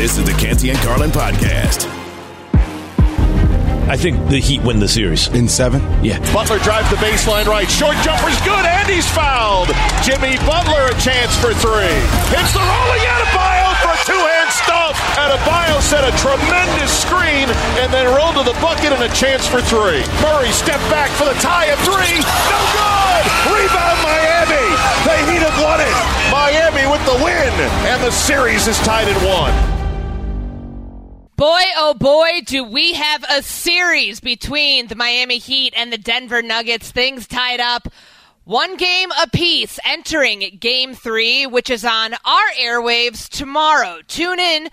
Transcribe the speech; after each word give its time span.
This 0.00 0.16
is 0.16 0.24
the 0.24 0.32
Canty 0.32 0.72
and 0.72 0.80
Carlin 0.80 1.12
podcast. 1.12 1.84
I 3.84 4.00
think 4.00 4.16
the 4.32 4.40
Heat 4.40 4.64
win 4.64 4.80
the 4.80 4.88
series. 4.88 5.28
In 5.36 5.44
seven? 5.44 5.84
Yeah. 6.00 6.16
Butler 6.32 6.56
drives 6.64 6.88
the 6.88 6.96
baseline 7.04 7.44
right. 7.44 7.68
Short 7.68 7.92
jumper's 8.00 8.40
good, 8.40 8.64
and 8.64 8.88
he's 8.88 9.04
fouled. 9.04 9.68
Jimmy 10.00 10.40
Butler 10.48 10.88
a 10.88 10.96
chance 10.96 11.36
for 11.36 11.52
three. 11.52 11.92
Hits 12.32 12.48
the 12.56 12.64
rolling 12.64 13.04
Adebayo 13.12 13.68
for 13.84 13.92
a 13.92 14.00
two-hand 14.08 14.48
stuff. 14.56 14.96
Adebayo 15.20 15.76
set 15.84 16.00
a 16.00 16.16
tremendous 16.16 16.88
screen 16.88 17.52
and 17.84 17.92
then 17.92 18.08
rolled 18.16 18.40
to 18.40 18.44
the 18.48 18.56
bucket 18.64 18.96
and 18.96 19.04
a 19.04 19.12
chance 19.12 19.44
for 19.44 19.60
three. 19.60 20.00
Murray 20.24 20.48
stepped 20.56 20.88
back 20.88 21.12
for 21.20 21.28
the 21.28 21.36
tie 21.44 21.68
of 21.68 21.78
three. 21.84 22.24
No 22.48 22.60
good. 22.72 23.24
Rebound 23.52 24.00
Miami. 24.00 24.64
The 25.04 25.16
Heat 25.28 25.44
have 25.44 25.60
won 25.60 25.84
it. 25.84 25.96
Miami 26.32 26.88
with 26.88 27.04
the 27.04 27.20
win, 27.20 27.52
and 27.84 28.00
the 28.00 28.08
series 28.08 28.64
is 28.64 28.80
tied 28.80 29.04
at 29.04 29.20
one. 29.28 29.69
Boy, 31.40 31.62
oh 31.78 31.94
boy, 31.94 32.42
do 32.44 32.62
we 32.62 32.92
have 32.92 33.24
a 33.30 33.42
series 33.42 34.20
between 34.20 34.88
the 34.88 34.94
Miami 34.94 35.38
Heat 35.38 35.72
and 35.74 35.90
the 35.90 35.96
Denver 35.96 36.42
Nuggets. 36.42 36.90
Things 36.90 37.26
tied 37.26 37.60
up. 37.60 37.88
One 38.44 38.76
game 38.76 39.08
apiece 39.22 39.78
entering 39.82 40.58
game 40.60 40.92
three, 40.94 41.46
which 41.46 41.70
is 41.70 41.82
on 41.82 42.12
our 42.26 42.50
airwaves 42.60 43.26
tomorrow. 43.26 44.00
Tune 44.06 44.38
in 44.38 44.68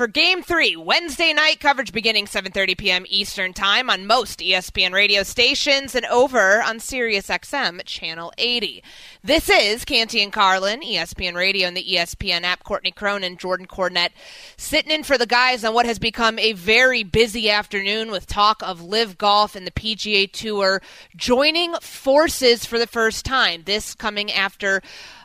for 0.00 0.06
game 0.06 0.42
three 0.42 0.76
wednesday 0.76 1.34
night 1.34 1.60
coverage 1.60 1.92
beginning 1.92 2.24
7.30 2.24 2.78
p.m 2.78 3.04
eastern 3.10 3.52
time 3.52 3.90
on 3.90 4.06
most 4.06 4.38
espn 4.38 4.94
radio 4.94 5.22
stations 5.22 5.94
and 5.94 6.06
over 6.06 6.62
on 6.62 6.80
sirius 6.80 7.26
xm 7.26 7.84
channel 7.84 8.32
80 8.38 8.82
this 9.22 9.50
is 9.50 9.84
canty 9.84 10.22
and 10.22 10.32
carlin 10.32 10.80
espn 10.80 11.34
radio 11.34 11.68
and 11.68 11.76
the 11.76 11.84
espn 11.84 12.44
app. 12.44 12.64
Courtney 12.64 12.92
cronin 12.92 13.36
jordan 13.36 13.66
Cornette 13.66 14.12
sitting 14.56 14.90
in 14.90 15.02
for 15.02 15.18
the 15.18 15.26
guys 15.26 15.66
on 15.66 15.74
what 15.74 15.84
has 15.84 15.98
become 15.98 16.38
a 16.38 16.54
very 16.54 17.02
busy 17.02 17.50
afternoon 17.50 18.10
with 18.10 18.26
talk 18.26 18.62
of 18.62 18.80
LIV 18.80 19.18
golf 19.18 19.54
and 19.54 19.66
the 19.66 19.70
pga 19.70 20.32
tour 20.32 20.80
joining 21.14 21.74
forces 21.74 22.64
for 22.64 22.78
the 22.78 22.86
first 22.86 23.26
time. 23.26 23.62
This 23.66 23.94
coming 23.94 24.32
after 24.32 24.80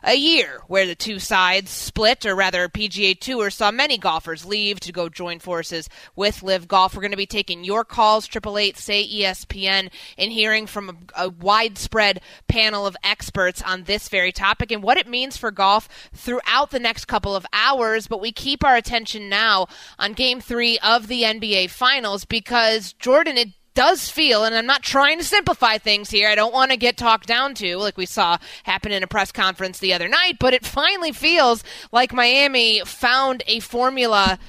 a 0.05 0.15
year 0.15 0.61
where 0.67 0.85
the 0.85 0.95
two 0.95 1.19
sides 1.19 1.71
split, 1.71 2.25
or 2.25 2.35
rather, 2.35 2.69
PGA 2.69 3.19
Tour 3.19 3.49
saw 3.49 3.71
many 3.71 3.97
golfers 3.97 4.45
leave 4.45 4.64
to 4.73 4.91
go 4.91 5.09
join 5.09 5.39
forces 5.39 5.89
with 6.15 6.43
LIV 6.43 6.67
Golf. 6.67 6.95
We're 6.95 7.01
going 7.01 7.11
to 7.11 7.17
be 7.17 7.25
taking 7.25 7.63
your 7.63 7.83
calls, 7.83 8.27
Triple 8.27 8.57
Eight 8.57 8.77
Say 8.77 9.07
ESPN, 9.07 9.89
and 10.17 10.31
hearing 10.31 10.67
from 10.67 10.89
a, 10.89 11.25
a 11.25 11.29
widespread 11.29 12.21
panel 12.47 12.85
of 12.85 12.97
experts 13.03 13.61
on 13.61 13.83
this 13.83 14.09
very 14.09 14.31
topic 14.31 14.71
and 14.71 14.83
what 14.83 14.97
it 14.97 15.07
means 15.07 15.37
for 15.37 15.51
golf 15.51 15.87
throughout 16.13 16.71
the 16.71 16.79
next 16.79 17.05
couple 17.05 17.35
of 17.35 17.45
hours. 17.53 18.07
But 18.07 18.21
we 18.21 18.31
keep 18.31 18.63
our 18.63 18.75
attention 18.75 19.29
now 19.29 19.67
on 19.99 20.13
Game 20.13 20.41
Three 20.41 20.79
of 20.79 21.07
the 21.07 21.23
NBA 21.23 21.69
Finals 21.69 22.25
because 22.25 22.93
Jordan, 22.93 23.37
it 23.37 23.49
does 23.75 24.09
feel, 24.09 24.43
and 24.43 24.55
I'm 24.55 24.65
not 24.65 24.81
trying 24.81 25.19
to 25.19 25.23
simplify 25.23 25.77
things 25.77 26.09
here, 26.09 26.27
I 26.27 26.35
don't 26.35 26.53
want 26.53 26.71
to 26.71 26.77
get 26.77 26.97
talked 26.97 27.27
down 27.27 27.53
to, 27.55 27.77
like 27.77 27.97
we 27.97 28.05
saw 28.05 28.37
happen 28.63 28.91
in 28.91 29.03
a 29.03 29.07
press 29.07 29.31
conference 29.31 29.79
the 29.79 29.93
other 29.93 30.07
night, 30.07 30.37
but 30.39 30.53
it 30.53 30.65
finally 30.65 31.11
feels 31.11 31.63
like 31.91 32.13
Miami 32.13 32.81
found 32.85 33.43
a 33.45 33.59
formula 33.59 34.39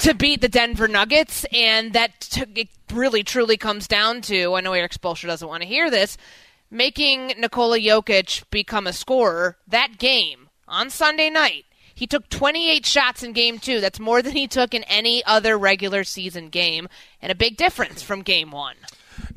to 0.00 0.14
beat 0.14 0.40
the 0.40 0.48
Denver 0.48 0.86
Nuggets, 0.86 1.44
and 1.52 1.92
that 1.94 2.20
t- 2.20 2.44
it 2.54 2.68
really 2.92 3.24
truly 3.24 3.56
comes 3.56 3.88
down 3.88 4.20
to 4.22 4.54
I 4.54 4.60
know 4.60 4.72
Erik 4.72 4.92
Spoelstra 4.92 5.26
doesn't 5.26 5.48
want 5.48 5.62
to 5.62 5.68
hear 5.68 5.90
this 5.90 6.16
making 6.70 7.28
Nikola 7.38 7.78
Jokic 7.78 8.44
become 8.50 8.86
a 8.86 8.92
scorer 8.92 9.56
that 9.68 9.98
game 9.98 10.48
on 10.66 10.90
Sunday 10.90 11.30
night 11.30 11.64
he 11.94 12.06
took 12.06 12.28
28 12.28 12.84
shots 12.84 13.22
in 13.22 13.32
game 13.32 13.58
two. 13.58 13.80
That's 13.80 14.00
more 14.00 14.22
than 14.22 14.32
he 14.32 14.46
took 14.46 14.74
in 14.74 14.82
any 14.84 15.24
other 15.24 15.56
regular 15.56 16.04
season 16.04 16.48
game, 16.48 16.88
and 17.22 17.30
a 17.30 17.36
big 17.36 17.56
difference 17.56 18.02
from 18.02 18.22
game 18.22 18.50
one. 18.50 18.76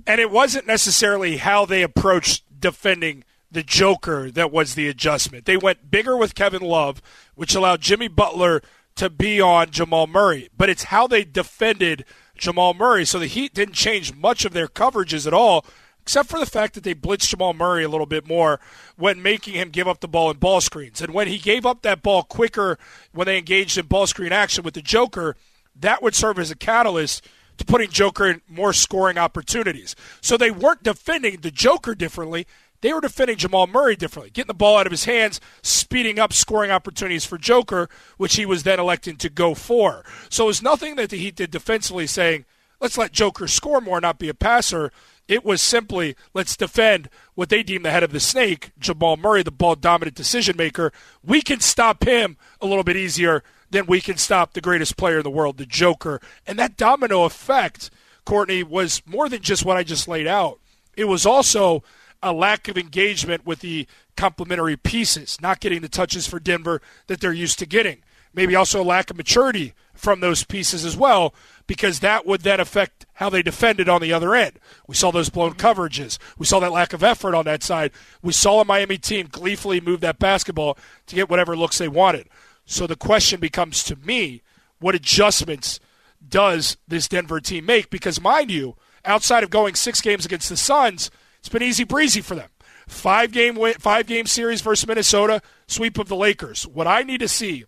And 0.05 0.19
it 0.19 0.31
wasn't 0.31 0.67
necessarily 0.67 1.38
how 1.38 1.66
they 1.66 1.83
approached 1.83 2.44
defending 2.59 3.23
the 3.51 3.63
Joker 3.63 4.31
that 4.31 4.51
was 4.51 4.75
the 4.75 4.88
adjustment. 4.88 5.45
They 5.45 5.57
went 5.57 5.91
bigger 5.91 6.18
with 6.18 6.35
Kevin 6.35 6.62
Love, 6.62 7.01
which 7.35 7.56
allowed 7.56 7.81
Jimmy 7.81 8.07
Butler 8.07 8.62
to 8.95 9.09
be 9.09 9.39
on 9.39 9.69
Jamal 9.69 10.07
Murray. 10.07 10.50
But 10.57 10.69
it's 10.69 10.85
how 10.85 11.07
they 11.07 11.24
defended 11.24 12.03
Jamal 12.38 12.74
Murray. 12.74 13.06
So 13.06 13.19
the 13.19 13.28
Heat 13.28 13.53
didn't 13.53 13.75
change 13.75 14.16
much 14.16 14.44
of 14.44 14.53
their 14.53 14.68
coverages 14.68 15.28
at 15.28 15.34
all 15.34 15.66
except 16.07 16.29
for 16.29 16.40
the 16.40 16.45
fact 16.45 16.73
that 16.73 16.85
they 16.85 16.95
blitzed 16.95 17.28
Jamal 17.28 17.53
Murray 17.53 17.84
a 17.84 17.90
little 17.90 18.06
bit 18.06 18.25
more 18.25 18.62
when 18.95 19.22
making 19.22 19.56
him 19.56 19.68
give 19.68 19.90
up 19.90 20.00
the 20.00 20.07
ball 20.07 20.31
in 20.31 20.38
ball 20.38 20.62
screens. 20.62 21.01
And 21.01 21.13
when 21.13 21.28
he 21.28 21.38
gave 21.38 21.66
up 21.66 21.81
that 21.81 22.01
ball 22.01 22.23
quicker 22.23 22.79
when 23.12 23.28
they 23.28 23.38
engaged 23.38 23.78
in 23.78 23.88
ball 23.88 24.07
screen 24.07 24.31
action 24.31 24.63
with 24.63 24.73
the 24.73 24.81
Joker, 24.81 25.35
that 25.75 26.01
would 26.01 26.16
serve 26.16 26.40
as 26.40 26.50
a 26.50 26.56
catalyst 26.56 27.28
to 27.57 27.66
putting 27.66 27.90
Joker 27.90 28.25
in 28.25 28.41
more 28.47 28.72
scoring 28.72 29.18
opportunities. 29.18 29.97
So 30.22 30.38
they 30.38 30.50
weren't 30.50 30.81
defending 30.81 31.41
the 31.41 31.51
Joker 31.51 31.94
differently. 31.94 32.47
They 32.79 32.94
were 32.94 33.01
defending 33.01 33.35
Jamal 33.35 33.68
Murray 33.68 33.97
differently, 33.97 34.29
getting 34.29 34.47
the 34.47 34.53
ball 34.53 34.78
out 34.78 34.88
of 34.88 34.91
his 34.91 35.03
hands, 35.03 35.41
speeding 35.62 36.19
up 36.19 36.31
scoring 36.31 36.72
opportunities 36.72 37.25
for 37.25 37.38
Joker, 37.38 37.89
which 38.16 38.38
he 38.38 38.45
was 38.45 38.63
then 38.63 38.79
electing 38.79 39.18
to 39.18 39.29
go 39.29 39.53
for. 39.53 40.06
So 40.29 40.45
it 40.45 40.47
was 40.47 40.62
nothing 40.62 40.95
that 40.95 41.09
the 41.09 41.18
Heat 41.18 41.35
did 41.35 41.51
defensively 41.51 42.07
saying, 42.07 42.45
let's 42.79 42.97
let 42.97 43.12
Joker 43.12 43.50
score 43.50 43.81
more, 43.81 44.00
not 44.00 44.19
be 44.19 44.29
a 44.29 44.34
passer. 44.34 44.89
It 45.27 45.43
was 45.43 45.61
simply 45.61 46.15
let's 46.33 46.55
defend 46.55 47.09
what 47.35 47.49
they 47.49 47.63
deem 47.63 47.83
the 47.83 47.91
head 47.91 48.03
of 48.03 48.13
the 48.13 48.19
snake, 48.19 48.71
Jamal 48.79 49.17
Murray, 49.17 49.43
the 49.43 49.51
ball 49.51 49.75
dominant 49.75 50.15
decision 50.15 50.55
maker. 50.57 50.91
We 51.23 51.41
can 51.41 51.59
stop 51.59 52.05
him 52.05 52.38
a 52.61 52.65
little 52.65 52.83
bit 52.83 52.95
easier 52.95 53.43
than 53.69 53.85
we 53.85 53.99
can 53.99 54.17
stop 54.17 54.53
the 54.53 54.61
greatest 54.61 54.95
player 54.95 55.17
in 55.17 55.23
the 55.23 55.29
world, 55.29 55.57
the 55.57 55.65
Joker. 55.65 56.21
And 56.45 56.57
that 56.57 56.77
domino 56.77 57.23
effect, 57.23 57.89
Courtney, 58.25 58.63
was 58.63 59.01
more 59.05 59.27
than 59.27 59.41
just 59.41 59.65
what 59.65 59.77
I 59.77 59.83
just 59.83 60.07
laid 60.07 60.27
out. 60.27 60.59
It 60.95 61.05
was 61.05 61.25
also 61.25 61.83
a 62.23 62.31
lack 62.31 62.67
of 62.67 62.77
engagement 62.77 63.45
with 63.45 63.59
the 63.59 63.85
complementary 64.15 64.77
pieces, 64.77 65.38
not 65.41 65.59
getting 65.59 65.81
the 65.81 65.89
touches 65.89 66.25
for 66.25 66.39
Denver 66.39 66.81
that 67.07 67.19
they're 67.19 67.33
used 67.33 67.59
to 67.59 67.65
getting. 67.65 67.97
Maybe 68.33 68.55
also 68.55 68.81
a 68.81 68.83
lack 68.83 69.09
of 69.09 69.17
maturity 69.17 69.73
from 69.94 70.19
those 70.19 70.44
pieces 70.44 70.85
as 70.85 70.95
well, 70.95 71.33
because 71.67 72.00
that 72.00 72.25
would 72.25 72.41
then 72.41 72.59
affect 72.59 73.05
how 73.16 73.29
they 73.29 73.41
defended 73.41 73.89
on 73.89 74.01
the 74.01 74.13
other 74.13 74.33
end. 74.33 74.59
We 74.88 74.95
saw 74.95 75.11
those 75.11 75.29
blown 75.29 75.53
coverages. 75.53 76.17
We 76.38 76.45
saw 76.45 76.59
that 76.61 76.72
lack 76.72 76.94
of 76.94 77.03
effort 77.03 77.35
on 77.35 77.45
that 77.45 77.61
side. 77.61 77.91
We 78.22 78.33
saw 78.33 78.61
a 78.61 78.66
Miami 78.66 78.97
team 78.97 79.28
gleefully 79.29 79.81
move 79.81 80.00
that 80.01 80.19
basketball 80.19 80.77
to 81.07 81.16
get 81.16 81.29
whatever 81.29 81.56
looks 81.56 81.77
they 81.77 81.89
wanted. 81.89 82.29
So 82.66 82.88
the 82.88 82.95
question 82.95 83.39
becomes 83.39 83.83
to 83.83 83.95
me, 83.97 84.41
what 84.79 84.95
adjustments 84.95 85.79
does 86.27 86.77
this 86.88 87.07
Denver 87.07 87.39
team 87.39 87.66
make? 87.66 87.89
Because 87.89 88.22
mind 88.22 88.50
you, 88.50 88.75
outside 89.06 89.44
of 89.44 89.50
going 89.50 89.75
six 89.75 90.01
games 90.01 90.25
against 90.25 90.50
the 90.50 90.57
Suns, 90.57 91.11
it's 91.39 91.50
been 91.50 91.63
easy 91.63 91.83
breezy 91.83 92.22
for 92.22 92.35
them. 92.35 92.50
Five 92.88 93.31
game 93.31 93.56
win, 93.56 93.73
five 93.73 94.07
game 94.07 94.25
series 94.25 94.61
versus 94.61 94.88
Minnesota, 94.88 95.41
sweep 95.67 95.97
of 95.97 96.07
the 96.07 96.16
Lakers. 96.16 96.66
What 96.66 96.88
I 96.88 97.03
need 97.03 97.19
to 97.19 97.27
see, 97.27 97.66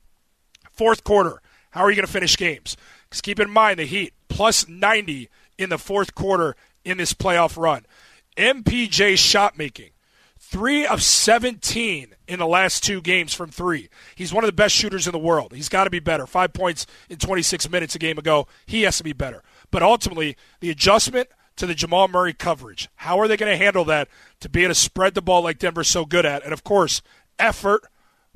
fourth 0.72 1.04
quarter, 1.04 1.42
how 1.72 1.82
are 1.82 1.90
you 1.90 1.96
going 1.96 2.06
to 2.06 2.12
finish 2.12 2.38
games? 2.38 2.78
Because 3.10 3.22
keep 3.22 3.40
in 3.40 3.50
mind 3.50 3.80
the 3.80 3.86
Heat 3.86 4.14
plus 4.28 4.68
90 4.68 5.30
in 5.58 5.70
the 5.70 5.78
fourth 5.78 6.16
quarter 6.16 6.56
in 6.86 6.98
this 6.98 7.14
playoff 7.14 7.58
run. 7.58 7.86
MPJ 8.38 9.18
shot 9.18 9.58
making, 9.58 9.90
three 10.38 10.86
of 10.86 11.04
17 11.04 12.16
in 12.28 12.40
the 12.40 12.48
last 12.48 12.84
two 12.84 13.02
games 13.02 13.34
from 13.34 13.50
three. 13.50 13.90
He's 14.16 14.34
one 14.34 14.44
of 14.44 14.48
the 14.48 14.54
best 14.54 14.74
shooters 14.74 15.08
in 15.08 15.12
the 15.12 15.20
world. 15.20 15.54
He's 15.54 15.70
got 15.70 15.84
to 15.84 15.90
be 15.90 16.00
better. 16.00 16.26
Five 16.26 16.54
points 16.54 16.86
in 17.10 17.18
26 17.18 17.70
minutes 17.70 17.96
a 17.96 18.00
game 18.00 18.18
ago. 18.18 18.48
He 18.66 18.84
has 18.84 18.98
to 18.98 19.04
be 19.04 19.14
better. 19.14 19.44
But 19.72 19.84
ultimately, 19.84 20.38
the 20.62 20.70
adjustment 20.70 21.30
to 21.58 21.66
the 21.66 21.76
Jamal 21.76 22.08
Murray 22.08 22.34
coverage. 22.34 22.88
How 22.96 23.20
are 23.20 23.28
they 23.28 23.36
going 23.36 23.52
to 23.52 23.64
handle 23.64 23.84
that 23.86 24.08
to 24.40 24.48
be 24.48 24.64
able 24.64 24.74
to 24.74 24.80
spread 24.80 25.14
the 25.14 25.22
ball 25.22 25.44
like 25.44 25.60
Denver's 25.60 25.90
so 25.90 26.06
good 26.06 26.26
at? 26.26 26.44
And 26.44 26.54
of 26.54 26.64
course, 26.64 27.02
effort, 27.38 27.84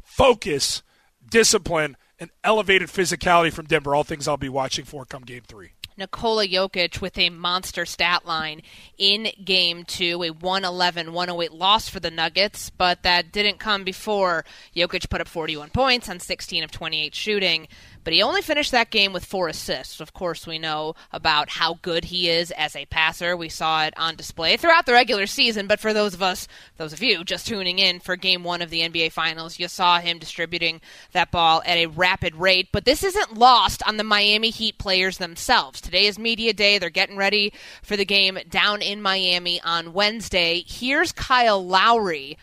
focus, 0.04 0.84
discipline, 1.30 1.96
and 2.24 2.32
elevated 2.44 2.88
physicality 2.88 3.52
from 3.52 3.66
Denver. 3.66 3.94
All 3.94 4.04
things 4.04 4.28
I'll 4.28 4.38
be 4.38 4.50
watching 4.50 4.86
for 4.86 5.06
come 5.06 5.24
game 5.24 5.44
three. 5.46 5.72
Nikola 5.96 6.48
Jokic 6.48 7.02
with 7.02 7.20
a 7.20 7.30
monster 7.30 7.86
stat 7.86 8.26
line 8.26 8.64
in 8.98 9.28
game 9.44 9.84
two, 9.84 10.24
a 10.24 10.30
111 10.30 11.14
108 11.14 11.52
loss 11.52 11.88
for 11.88 12.00
the 12.00 12.10
Nuggets, 12.10 12.72
but 12.72 13.04
that 13.04 13.32
didn't 13.32 13.60
come 13.60 13.84
before 13.84 14.44
Jokic 14.76 15.10
put 15.10 15.22
up 15.22 15.28
41 15.28 15.70
points 15.70 16.10
on 16.10 16.20
16 16.20 16.64
of 16.64 16.72
28 16.72 17.14
shooting 17.14 17.68
but 18.04 18.14
he 18.14 18.22
only 18.22 18.42
finished 18.42 18.72
that 18.72 18.90
game 18.90 19.14
with 19.14 19.26
four 19.26 19.48
assists. 19.48 20.00
Of 20.00 20.14
course, 20.14 20.46
we 20.46 20.60
know 20.60 20.96
about 21.12 21.50
how 21.50 21.80
good 21.82 22.06
he 22.06 22.30
is 22.30 22.52
as 22.52 22.76
a 22.76 22.86
passer. 22.86 23.36
We 23.36 23.50
saw 23.50 23.86
it 23.86 23.94
on 23.98 24.16
display 24.16 24.58
throughout 24.58 24.86
the 24.86 24.94
regular 24.94 25.28
season, 25.28 25.68
but 25.68 25.80
for 25.80 25.94
those 25.94 26.14
of 26.14 26.22
us, 26.22 26.48
those 26.78 26.94
of 26.94 27.02
you 27.02 27.24
just 27.24 27.48
tuning 27.48 27.80
in 27.80 28.00
for 28.00 28.16
game 28.16 28.44
one 28.44 28.62
of 28.62 28.70
the 28.70 28.82
NBA 28.82 29.12
Finals, 29.12 29.60
you 29.60 29.68
saw 29.68 30.00
him 30.00 30.20
distributing 30.20 30.82
that 31.12 31.32
ball 31.32 31.62
at 31.66 31.78
a 31.78 31.88
rapid 31.88 32.36
rate. 32.36 32.70
But 32.72 32.86
this 32.86 33.04
isn't 33.04 33.38
lost 33.38 33.82
on 33.88 33.98
the 33.98 34.04
Miami 34.04 34.50
Heat 34.50 34.78
players 34.78 35.18
themselves. 35.18 35.82
Today 35.82 36.06
is 36.06 36.20
media 36.20 36.54
day. 36.54 36.78
They're 36.78 36.90
getting 36.90 37.18
ready 37.18 37.54
for 37.82 37.96
the 37.98 38.06
game 38.06 38.38
down 38.50 38.82
in 38.82 39.02
Miami 39.02 39.62
on 39.62 39.94
Wednesday. 39.94 40.64
Here's 40.68 41.12
Kyle 41.12 41.66
Lowry 41.66 42.38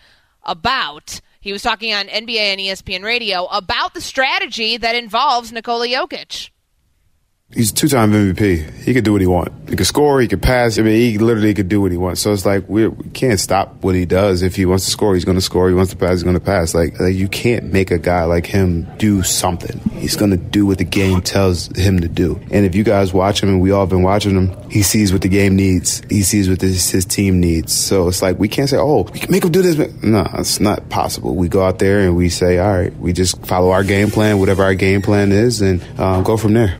about 0.44 1.20
he 1.40 1.52
was 1.52 1.62
talking 1.62 1.92
on 1.94 2.06
NBA 2.06 2.38
and 2.38 2.60
ESPN 2.60 3.02
radio 3.02 3.46
about 3.46 3.94
the 3.94 4.00
strategy 4.00 4.76
that 4.76 4.94
involves 4.94 5.52
Nikola 5.52 5.86
Jokic. 5.88 6.50
He's 7.52 7.72
two-time 7.72 8.12
MVP. 8.12 8.70
He 8.84 8.94
could 8.94 9.02
do 9.02 9.10
what 9.10 9.20
he 9.20 9.26
wants. 9.26 9.52
He 9.68 9.74
could 9.74 9.86
score. 9.86 10.20
He 10.20 10.28
could 10.28 10.40
pass. 10.40 10.78
I 10.78 10.82
mean, 10.82 10.94
he 10.94 11.18
literally 11.18 11.52
could 11.52 11.68
do 11.68 11.80
what 11.80 11.90
he 11.90 11.96
wants. 11.96 12.20
So 12.20 12.32
it's 12.32 12.46
like 12.46 12.68
we 12.68 12.90
can't 13.12 13.40
stop 13.40 13.82
what 13.82 13.96
he 13.96 14.06
does. 14.06 14.42
If 14.42 14.54
he 14.54 14.66
wants 14.66 14.84
to 14.84 14.92
score, 14.92 15.14
he's 15.14 15.24
going 15.24 15.36
to 15.36 15.42
score. 15.42 15.68
He 15.68 15.74
wants 15.74 15.90
to 15.90 15.96
pass, 15.96 16.12
he's 16.12 16.22
going 16.22 16.34
to 16.34 16.40
pass. 16.40 16.74
Like, 16.74 17.00
like 17.00 17.16
you 17.16 17.26
can't 17.26 17.72
make 17.72 17.90
a 17.90 17.98
guy 17.98 18.22
like 18.22 18.46
him 18.46 18.86
do 18.98 19.24
something. 19.24 19.80
He's 19.98 20.14
going 20.14 20.30
to 20.30 20.36
do 20.36 20.64
what 20.64 20.78
the 20.78 20.84
game 20.84 21.22
tells 21.22 21.76
him 21.76 22.00
to 22.00 22.08
do. 22.08 22.40
And 22.52 22.64
if 22.64 22.76
you 22.76 22.84
guys 22.84 23.12
watch 23.12 23.42
him, 23.42 23.48
and 23.48 23.60
we 23.60 23.72
all 23.72 23.86
been 23.86 24.02
watching 24.02 24.36
him, 24.36 24.70
he 24.70 24.82
sees 24.82 25.12
what 25.12 25.22
the 25.22 25.28
game 25.28 25.56
needs. 25.56 26.02
He 26.08 26.22
sees 26.22 26.48
what 26.48 26.60
this, 26.60 26.90
his 26.90 27.04
team 27.04 27.40
needs. 27.40 27.72
So 27.72 28.06
it's 28.06 28.22
like 28.22 28.38
we 28.38 28.48
can't 28.48 28.68
say, 28.68 28.76
"Oh, 28.78 29.02
we 29.12 29.18
can 29.18 29.30
make 29.32 29.44
him 29.44 29.50
do 29.50 29.62
this." 29.62 29.76
No, 30.04 30.24
it's 30.34 30.60
not 30.60 30.88
possible. 30.88 31.34
We 31.34 31.48
go 31.48 31.64
out 31.64 31.80
there 31.80 32.00
and 32.00 32.16
we 32.16 32.28
say, 32.28 32.58
"All 32.58 32.72
right, 32.72 32.96
we 32.98 33.12
just 33.12 33.44
follow 33.44 33.72
our 33.72 33.82
game 33.82 34.10
plan, 34.10 34.38
whatever 34.38 34.62
our 34.62 34.74
game 34.74 35.02
plan 35.02 35.32
is, 35.32 35.60
and 35.60 35.84
uh, 35.98 36.22
go 36.22 36.36
from 36.36 36.54
there." 36.54 36.78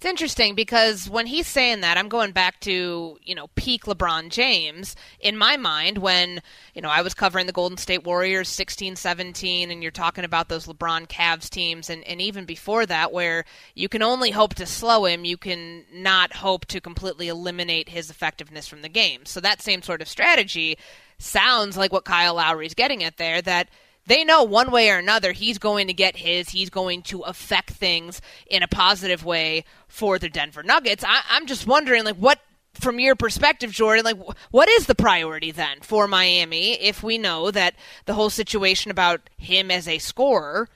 It's 0.00 0.06
interesting 0.06 0.54
because 0.54 1.10
when 1.10 1.26
he's 1.26 1.46
saying 1.46 1.82
that, 1.82 1.98
I'm 1.98 2.08
going 2.08 2.32
back 2.32 2.58
to, 2.60 3.18
you 3.22 3.34
know, 3.34 3.48
peak 3.54 3.84
LeBron 3.84 4.30
James 4.30 4.96
in 5.20 5.36
my 5.36 5.58
mind 5.58 5.98
when, 5.98 6.40
you 6.72 6.80
know, 6.80 6.88
I 6.88 7.02
was 7.02 7.12
covering 7.12 7.44
the 7.44 7.52
Golden 7.52 7.76
State 7.76 8.02
Warriors 8.02 8.48
16 8.48 8.96
17, 8.96 9.70
and 9.70 9.82
you're 9.82 9.92
talking 9.92 10.24
about 10.24 10.48
those 10.48 10.66
LeBron 10.66 11.06
Cavs 11.06 11.50
teams, 11.50 11.90
and, 11.90 12.02
and 12.04 12.18
even 12.22 12.46
before 12.46 12.86
that, 12.86 13.12
where 13.12 13.44
you 13.74 13.90
can 13.90 14.02
only 14.02 14.30
hope 14.30 14.54
to 14.54 14.64
slow 14.64 15.04
him, 15.04 15.26
you 15.26 15.36
can 15.36 15.84
not 15.92 16.32
hope 16.32 16.64
to 16.68 16.80
completely 16.80 17.28
eliminate 17.28 17.90
his 17.90 18.08
effectiveness 18.08 18.66
from 18.66 18.80
the 18.80 18.88
game. 18.88 19.26
So 19.26 19.38
that 19.40 19.60
same 19.60 19.82
sort 19.82 20.00
of 20.00 20.08
strategy 20.08 20.78
sounds 21.18 21.76
like 21.76 21.92
what 21.92 22.06
Kyle 22.06 22.36
Lowry's 22.36 22.72
getting 22.72 23.04
at 23.04 23.18
there 23.18 23.42
that 23.42 23.68
they 24.10 24.24
know 24.24 24.42
one 24.42 24.72
way 24.72 24.90
or 24.90 24.98
another 24.98 25.30
he's 25.30 25.58
going 25.58 25.86
to 25.86 25.92
get 25.92 26.16
his. 26.16 26.48
He's 26.48 26.68
going 26.68 27.02
to 27.02 27.20
affect 27.20 27.70
things 27.70 28.20
in 28.46 28.64
a 28.64 28.68
positive 28.68 29.24
way 29.24 29.64
for 29.86 30.18
the 30.18 30.28
Denver 30.28 30.64
Nuggets. 30.64 31.04
I, 31.06 31.20
I'm 31.30 31.46
just 31.46 31.66
wondering, 31.66 32.04
like, 32.04 32.16
what 32.16 32.40
from 32.74 32.98
your 32.98 33.14
perspective, 33.14 33.70
Jordan, 33.72 34.04
like 34.04 34.16
what 34.50 34.68
is 34.68 34.86
the 34.86 34.94
priority 34.94 35.50
then 35.50 35.80
for 35.80 36.06
Miami 36.06 36.72
if 36.74 37.02
we 37.02 37.18
know 37.18 37.50
that 37.50 37.74
the 38.06 38.14
whole 38.14 38.30
situation 38.30 38.90
about 38.90 39.28
him 39.36 39.70
as 39.70 39.88
a 39.88 39.98
scorer 39.98 40.68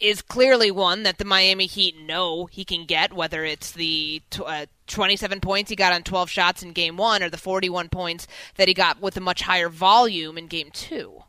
is 0.00 0.22
clearly 0.22 0.70
one 0.70 1.02
that 1.02 1.18
the 1.18 1.24
Miami 1.24 1.66
Heat 1.66 1.96
know 1.98 2.46
he 2.46 2.64
can 2.64 2.86
get, 2.86 3.12
whether 3.12 3.44
it's 3.44 3.72
the 3.72 4.22
uh, 4.44 4.66
27 4.86 5.40
points 5.40 5.70
he 5.70 5.76
got 5.76 5.92
on 5.92 6.02
12 6.02 6.30
shots 6.30 6.62
in 6.62 6.72
game 6.72 6.96
one 6.96 7.22
or 7.22 7.30
the 7.30 7.36
41 7.36 7.88
points 7.88 8.26
that 8.56 8.68
he 8.68 8.74
got 8.74 9.00
with 9.00 9.16
a 9.16 9.20
much 9.20 9.42
higher 9.42 9.68
volume 9.68 10.38
in 10.38 10.46
game 10.46 10.70
two. 10.72 11.23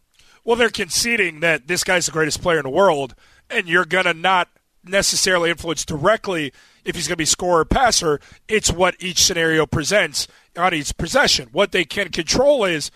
Well, 0.46 0.56
they're 0.56 0.70
conceding 0.70 1.40
that 1.40 1.68
this 1.68 1.84
guy's 1.84 2.06
the 2.06 2.12
greatest 2.12 2.42
player 2.42 2.60
in 2.60 2.64
the 2.64 2.70
world, 2.70 3.16
and 3.50 3.68
you're 3.68 3.84
going 3.84 4.06
to 4.06 4.14
not 4.14 4.48
necessarily 4.84 5.50
influence 5.50 5.84
directly 5.84 6.54
if 6.84 6.96
he's 6.96 7.08
going 7.08 7.16
to 7.16 7.18
be 7.18 7.26
scorer 7.26 7.62
or 7.62 7.66
passer. 7.66 8.20
It's 8.48 8.72
what 8.72 8.96
each 9.00 9.24
scenario 9.24 9.66
presents 9.66 10.28
on 10.56 10.76
each 10.76 10.96
possession. 10.98 11.50
What 11.52 11.72
they 11.72 11.84
can 11.84 12.10
control 12.10 12.64
is, 12.64 12.92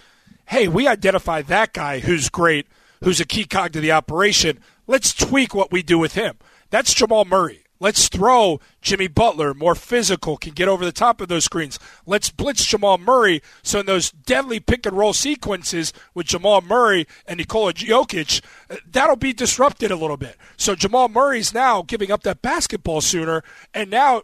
hey, 0.45 0.67
we 0.67 0.87
identify 0.87 1.41
that 1.41 1.73
guy 1.73 1.99
who's 1.99 2.29
great, 2.29 2.67
who's 3.03 3.19
a 3.19 3.25
key 3.25 3.45
cog 3.45 3.73
to 3.73 3.79
the 3.79 3.91
operation. 3.91 4.59
Let's 4.85 5.11
tweak 5.11 5.55
what 5.55 5.71
we 5.71 5.81
do 5.81 5.97
with 5.97 6.13
him. 6.13 6.37
That's 6.69 6.93
Jamal 6.93 7.25
Murray. 7.25 7.63
Let's 7.81 8.09
throw 8.09 8.59
Jimmy 8.81 9.07
Butler, 9.07 9.53
more 9.53 9.75
physical, 9.75 10.35
can 10.35 10.53
get 10.53 10.67
over 10.67 10.83
the 10.83 10.91
top 10.91 11.21
of 11.21 11.29
those 11.29 11.45
screens. 11.45 11.79
Let's 12.05 12.29
blitz 12.29 12.65
Jamal 12.65 12.97
Murray. 12.97 13.41
So 13.63 13.79
in 13.79 13.85
those 13.85 14.11
deadly 14.11 14.59
pick 14.59 14.85
and 14.85 14.97
roll 14.97 15.13
sequences 15.13 15.93
with 16.13 16.27
Jamal 16.27 16.61
Murray 16.61 17.07
and 17.25 17.37
Nikola 17.37 17.73
Jokic, 17.73 18.41
uh, 18.69 18.75
that'll 18.85 19.15
be 19.15 19.31
disrupted 19.31 19.91
a 19.91 19.95
little 19.95 20.17
bit. 20.17 20.35
So 20.57 20.75
Jamal 20.75 21.07
Murray's 21.07 21.53
now 21.53 21.81
giving 21.81 22.11
up 22.11 22.23
that 22.23 22.41
basketball 22.41 22.99
sooner, 22.99 23.43
and 23.73 23.89
now 23.89 24.23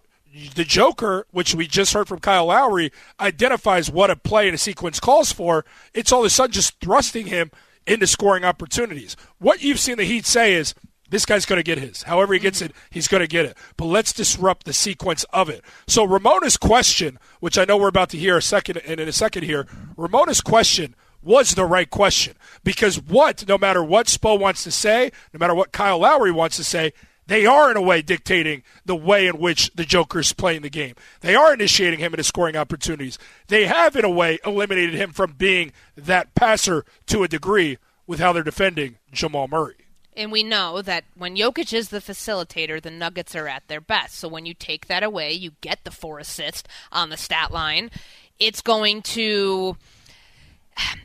the 0.56 0.66
Joker, 0.66 1.26
which 1.32 1.56
we 1.56 1.66
just 1.66 1.94
heard 1.94 2.10
from 2.10 2.20
Kyle 2.20 2.48
Lowry, 2.48 2.92
identifies 3.22 3.90
what 3.90 4.12
a 4.12 4.18
play 4.18 4.50
in 4.50 4.54
a 4.54 4.58
sequence 4.58 5.00
calls 5.00 5.32
for. 5.32 5.64
It's 5.94 6.12
all 6.12 6.20
of 6.20 6.26
a 6.26 6.30
sudden 6.30 6.52
just 6.52 6.80
thrusting 6.82 7.28
him 7.28 7.52
into 7.88 8.06
scoring 8.06 8.44
opportunities. 8.44 9.16
What 9.38 9.64
you've 9.64 9.80
seen 9.80 9.98
the 9.98 10.04
Heat 10.04 10.26
say 10.26 10.56
is 10.56 10.74
this 11.10 11.26
guy's 11.26 11.46
going 11.46 11.60
to 11.60 11.64
get 11.64 11.78
his. 11.78 12.04
However 12.04 12.34
he 12.34 12.40
gets 12.40 12.60
mm-hmm. 12.62 12.72
it, 12.72 12.76
he's 12.90 13.08
going 13.08 13.22
to 13.22 13.28
get 13.28 13.46
it. 13.46 13.58
But 13.78 13.86
let's 13.86 14.14
disrupt 14.14 14.66
the 14.66 14.74
sequence 14.74 15.24
of 15.26 15.50
it. 15.50 15.64
So 15.88 16.04
Ramona's 16.04 16.58
question, 16.58 17.20
which 17.40 17.58
I 17.58 17.66
know 17.66 17.78
we're 17.78 17.88
about 17.88 18.10
to 18.10 18.18
hear 18.18 18.38
a 18.38 18.42
second 18.42 18.78
and 18.78 19.00
in 19.00 19.08
a 19.08 19.14
second 19.14 19.44
here, 19.44 19.68
Ramona's 19.98 20.42
question 20.42 20.96
was 21.22 21.56
the 21.56 21.66
right 21.66 21.90
question 21.90 22.36
because 22.64 23.02
what, 23.02 23.48
no 23.48 23.58
matter 23.58 23.84
what 23.84 24.08
Spo 24.08 24.40
wants 24.40 24.64
to 24.64 24.72
say, 24.72 25.12
no 25.34 25.40
matter 25.40 25.56
what 25.56 25.72
Kyle 25.72 26.00
Lowry 26.00 26.32
wants 26.32 26.58
to 26.58 26.64
say, 26.64 26.94
they 27.28 27.46
are 27.48 27.72
in 27.72 27.78
a 27.78 27.82
way 27.82 28.04
dictating 28.04 28.62
the 28.86 28.96
way 28.96 29.26
in 29.26 29.40
which 29.40 29.72
the 29.74 29.86
Joker's 29.86 30.32
playing 30.34 30.62
the 30.62 30.70
game. 30.70 30.94
They 31.22 31.36
are 31.36 31.54
initiating 31.54 32.00
him 32.00 32.14
into 32.14 32.24
scoring 32.24 32.56
opportunities. 32.56 33.18
They 33.48 33.66
have, 33.66 33.96
in 33.96 34.06
a 34.06 34.10
way, 34.10 34.38
eliminated 34.46 34.94
him 34.94 35.12
from 35.12 35.32
being 35.32 35.72
that 35.96 36.36
passer 36.36 36.86
to 37.08 37.24
a 37.24 37.28
degree 37.28 37.80
with 38.06 38.20
how 38.20 38.32
they're 38.32 38.44
defending 38.44 38.98
Jamal 39.12 39.48
Murray. 39.48 39.85
And 40.18 40.32
we 40.32 40.44
know 40.44 40.82
that 40.82 41.04
when 41.16 41.36
Jokic 41.36 41.74
is 41.74 41.90
the 41.90 42.00
facilitator, 42.00 42.82
the 42.82 42.92
Nuggets 42.92 43.36
are 43.36 43.48
at 43.48 43.68
their 43.68 43.82
best. 43.82 44.16
So 44.16 44.28
when 44.28 44.46
you 44.46 44.54
take 44.54 44.88
that 44.88 45.04
away, 45.04 45.34
you 45.34 45.52
get 45.62 45.84
the 45.84 45.92
four 45.92 46.20
assists 46.20 46.70
on 46.92 47.10
the 47.10 47.18
stat 47.18 47.52
line. 47.52 47.92
It's 48.40 48.62
going 48.62 49.02
to 49.02 49.78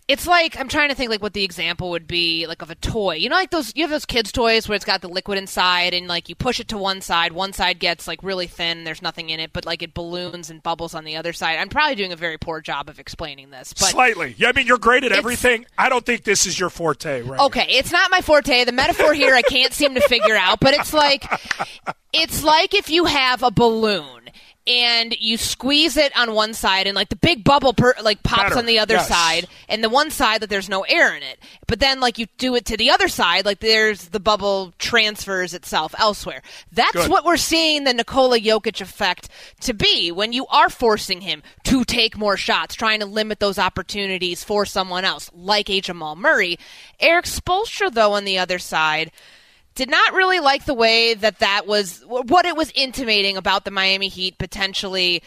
it's 0.09 0.27
like 0.27 0.59
I'm 0.59 0.69
trying 0.69 0.89
to 0.89 0.95
think 0.95 1.11
like 1.11 1.23
what 1.23 1.35
the 1.35 1.45
example 1.45 1.91
would 1.91 2.07
be 2.07 2.47
like 2.47 2.63
of 2.63 2.71
a 2.71 2.75
toy. 2.75 3.15
You 3.15 3.29
know, 3.29 3.37
like 3.37 3.51
those 3.51 3.73
you 3.77 3.85
have 3.85 3.91
those 3.91 4.05
kids' 4.05 4.33
toys 4.33 4.69
where 4.69 4.75
it's 4.75 4.85
got 4.85 5.03
the 5.03 5.09
liquid 5.09 5.39
inside, 5.39 5.95
and 5.95 6.09
like 6.09 6.29
you 6.29 6.35
push 6.35 6.59
it 6.59 6.69
to 6.69 6.79
one 6.79 7.01
side, 7.01 7.33
one 7.33 7.53
side 7.53 7.79
gets 7.79 8.09
like 8.09 8.23
really 8.23 8.47
thin, 8.47 8.85
there's 8.85 9.03
nothing 9.03 9.31
in 9.31 9.39
it, 9.39 9.53
but 9.53 9.65
like 9.65 9.83
it 9.83 9.95
balloons 9.95 10.51
and 10.51 10.63
bubbles 10.63 10.95
on 10.95 11.05
the 11.05 11.17
other 11.17 11.33
side. 11.33 11.59
I'm 11.59 11.69
probably 11.69 11.95
doing 11.95 12.13
a 12.13 12.17
very 12.17 12.39
poor 12.39 12.61
job 12.61 12.89
of 12.89 12.99
explaining 12.99 13.51
this, 13.51 13.73
but 13.73 13.89
slightly. 13.89 14.35
Yeah, 14.37 14.49
I 14.49 14.53
mean 14.53 14.67
you're 14.67 14.79
great 14.79 15.05
at 15.05 15.13
everything. 15.13 15.67
I 15.79 15.89
don't 15.89 16.05
think 16.05 16.25
this 16.25 16.47
is 16.47 16.59
your 16.59 16.71
forte, 16.71 17.23
right? 17.23 17.41
Okay, 17.41 17.67
it's 17.69 17.93
not 17.93 18.11
my 18.11 18.21
forte. 18.21 18.65
The 18.65 18.73
metaphor 18.73 19.15
here 19.15 19.35
I 19.35 19.43
can't 19.43 19.73
seem 19.73 19.95
to 19.95 20.01
figure 20.01 20.37
out, 20.37 20.61
but 20.61 20.75
it's 20.75 20.93
like 20.93 21.25
it's 22.13 22.43
like 22.43 22.75
if 22.75 22.91
you 22.91 23.05
have 23.05 23.43
a 23.43 23.51
balloon 23.51 24.31
and 24.67 25.17
you 25.19 25.37
squeeze 25.37 25.97
it 25.97 26.17
on 26.17 26.35
one 26.35 26.53
side 26.53 26.87
and 26.87 26.95
like 26.95 27.09
the 27.09 27.17
big 27.17 27.43
bubble 27.43 27.73
per, 27.73 27.95
like 28.03 28.23
pops 28.23 28.43
Better. 28.51 28.59
on 28.59 28.67
the 28.67 28.79
other 28.79 28.95
Yes. 28.95 29.09
side 29.09 29.47
and 29.69 29.83
the 29.83 29.89
one 29.89 30.11
side 30.11 30.43
that 30.43 30.51
there's 30.51 30.69
no 30.69 30.83
air 30.83 31.17
in 31.17 31.23
it 31.23 31.39
but 31.67 31.81
then 31.81 31.99
like 32.01 32.19
you 32.19 32.27
do 32.37 32.55
it 32.55 32.67
to 32.67 32.77
the 32.77 32.91
other 32.91 33.09
side 33.09 33.45
like 33.47 33.61
there's 33.61 34.09
the 34.09 34.21
bubble 34.21 34.73
transfers 34.79 35.55
itself 35.55 35.95
elsewhere 35.99 36.43
that's 36.73 36.93
Good. 36.93 37.11
what 37.11 37.25
we're 37.25 37.39
seeing 37.39 37.85
the 37.85 37.95
Nikola 37.95 38.39
Jokic 38.39 38.81
effect 38.83 39.29
to 39.63 39.73
be 39.73 40.13
when 40.13 40.33
you 40.35 40.47
are 40.49 40.69
forcing 40.69 41.23
him 41.23 41.43
to 41.65 41.83
take 41.85 42.19
more 42.19 42.37
shots 42.37 42.75
trying 42.75 43.01
to 43.01 43.07
limit 43.07 43.41
those 43.41 43.59
opportunities 43.59 44.45
for 44.45 44.67
someone 44.67 45.05
else 45.07 45.31
like 45.35 45.71
a 45.71 45.81
Jamal 45.81 46.17
Murray 46.17 46.59
Erik 47.01 47.25
Spoelstra 47.25 47.93
though 47.93 48.13
on 48.13 48.25
the 48.25 48.39
other 48.39 48.59
side 48.59 49.11
did 49.81 49.89
not 49.89 50.13
really 50.13 50.41
like 50.41 50.67
the 50.67 50.75
way 50.75 51.15
that 51.15 51.39
that 51.39 51.67
was 51.67 52.05
what 52.07 52.45
it 52.45 52.55
was 52.55 52.71
intimating 52.75 53.39
about 53.39 53.65
the 53.65 53.71
Miami 53.71 54.09
Heat 54.09 54.37
potentially 54.37 55.23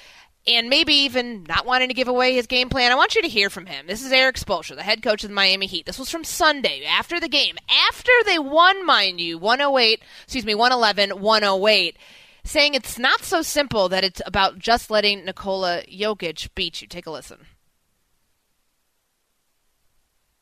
and 0.46 0.70
maybe 0.70 0.94
even 0.94 1.44
not 1.50 1.66
wanting 1.66 1.88
to 1.88 1.96
give 1.96 2.08
away 2.08 2.36
his 2.36 2.46
game 2.46 2.70
plan. 2.70 2.92
I 2.92 2.96
want 2.96 3.16
you 3.16 3.24
to 3.24 3.28
hear 3.28 3.50
from 3.50 3.66
him. 3.66 3.88
This 3.88 4.04
is 4.04 4.12
Erik 4.12 4.36
Spoelstra, 4.36 4.76
the 4.76 4.84
head 4.84 5.02
coach 5.02 5.24
of 5.24 5.32
the 5.32 5.36
Miami 5.36 5.66
Heat. 5.66 5.88
This 5.88 5.98
was 5.98 6.12
from 6.12 6.24
Sunday 6.24 6.86
after 6.86 7.20
the 7.20 7.28
game, 7.28 7.56
after 7.90 8.12
they 8.28 8.38
won, 8.38 8.86
mind 8.86 9.20
you, 9.20 9.40
108, 9.40 10.04
excuse 10.26 10.46
me, 10.46 10.54
111, 10.54 11.20
108, 11.20 11.98
saying 12.44 12.76
it's 12.76 13.00
not 13.00 13.24
so 13.24 13.42
simple 13.42 13.90
that 13.90 14.04
it's 14.04 14.22
about 14.24 14.60
just 14.60 14.92
letting 14.92 15.26
Nikola 15.26 15.82
Jokic 15.92 16.50
beat 16.54 16.80
you. 16.80 16.88
Take 16.88 17.08
a 17.08 17.12
listen. 17.12 17.48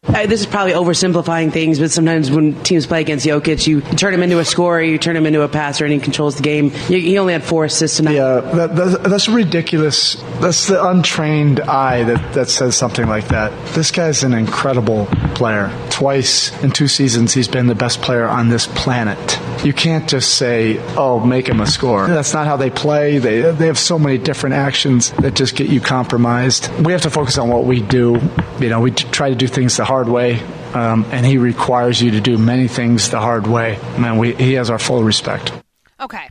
Uh, 0.03 0.25
this 0.25 0.39
is 0.39 0.47
probably 0.47 0.73
oversimplifying 0.73 1.53
things, 1.53 1.77
but 1.77 1.91
sometimes 1.91 2.31
when 2.31 2.59
teams 2.63 2.87
play 2.87 3.01
against 3.01 3.23
Jokic, 3.23 3.67
you 3.67 3.81
turn 3.81 4.15
him 4.15 4.23
into 4.23 4.39
a 4.39 4.45
scorer, 4.45 4.81
you 4.81 4.97
turn 4.97 5.15
him 5.15 5.27
into 5.27 5.43
a 5.43 5.47
passer, 5.47 5.85
and 5.85 5.93
he 5.93 5.99
controls 5.99 6.37
the 6.37 6.41
game. 6.41 6.71
He 6.71 7.01
he 7.01 7.19
only 7.19 7.33
had 7.33 7.43
four 7.43 7.65
assists 7.65 7.97
tonight. 7.97 8.15
Yeah, 8.15 8.39
that, 8.39 9.03
that's 9.03 9.29
ridiculous. 9.29 10.15
That's 10.39 10.65
the 10.65 10.83
untrained 10.83 11.59
eye 11.59 12.03
that, 12.05 12.33
that 12.33 12.49
says 12.49 12.75
something 12.75 13.07
like 13.07 13.27
that. 13.27 13.51
This 13.75 13.91
guy's 13.91 14.23
an 14.23 14.33
incredible 14.33 15.05
player. 15.35 15.71
Twice 15.91 16.51
in 16.63 16.71
two 16.71 16.87
seasons, 16.87 17.35
he's 17.35 17.47
been 17.47 17.67
the 17.67 17.75
best 17.75 18.01
player 18.01 18.27
on 18.27 18.49
this 18.49 18.65
planet. 18.65 19.19
You 19.63 19.73
can't 19.73 20.09
just 20.09 20.35
say, 20.35 20.79
oh, 20.95 21.19
make 21.19 21.47
him 21.47 21.61
a 21.61 21.67
scorer. 21.67 22.07
That's 22.07 22.33
not 22.33 22.47
how 22.47 22.57
they 22.57 22.71
play. 22.71 23.19
They, 23.19 23.41
they 23.41 23.67
have 23.67 23.77
so 23.77 23.99
many 23.99 24.17
different 24.17 24.55
actions 24.55 25.11
that 25.11 25.35
just 25.35 25.55
get 25.55 25.69
you 25.69 25.79
compromised. 25.79 26.69
We 26.83 26.93
have 26.93 27.01
to 27.03 27.11
focus 27.11 27.37
on 27.37 27.49
what 27.49 27.65
we 27.65 27.81
do. 27.81 28.19
You 28.59 28.69
know, 28.69 28.79
we 28.79 28.89
try 28.89 29.29
to 29.29 29.35
do 29.35 29.47
things 29.47 29.77
the 29.77 29.85
hard 29.85 30.09
way. 30.09 30.41
Um, 30.73 31.05
and 31.11 31.25
he 31.25 31.37
requires 31.37 32.01
you 32.01 32.11
to 32.11 32.21
do 32.21 32.37
many 32.37 32.67
things 32.67 33.09
the 33.09 33.19
hard 33.19 33.45
way. 33.45 33.77
Man, 33.99 34.17
we, 34.17 34.33
he 34.33 34.53
has 34.53 34.69
our 34.69 34.79
full 34.79 35.03
respect. 35.03 35.51
Okay. 35.99 36.29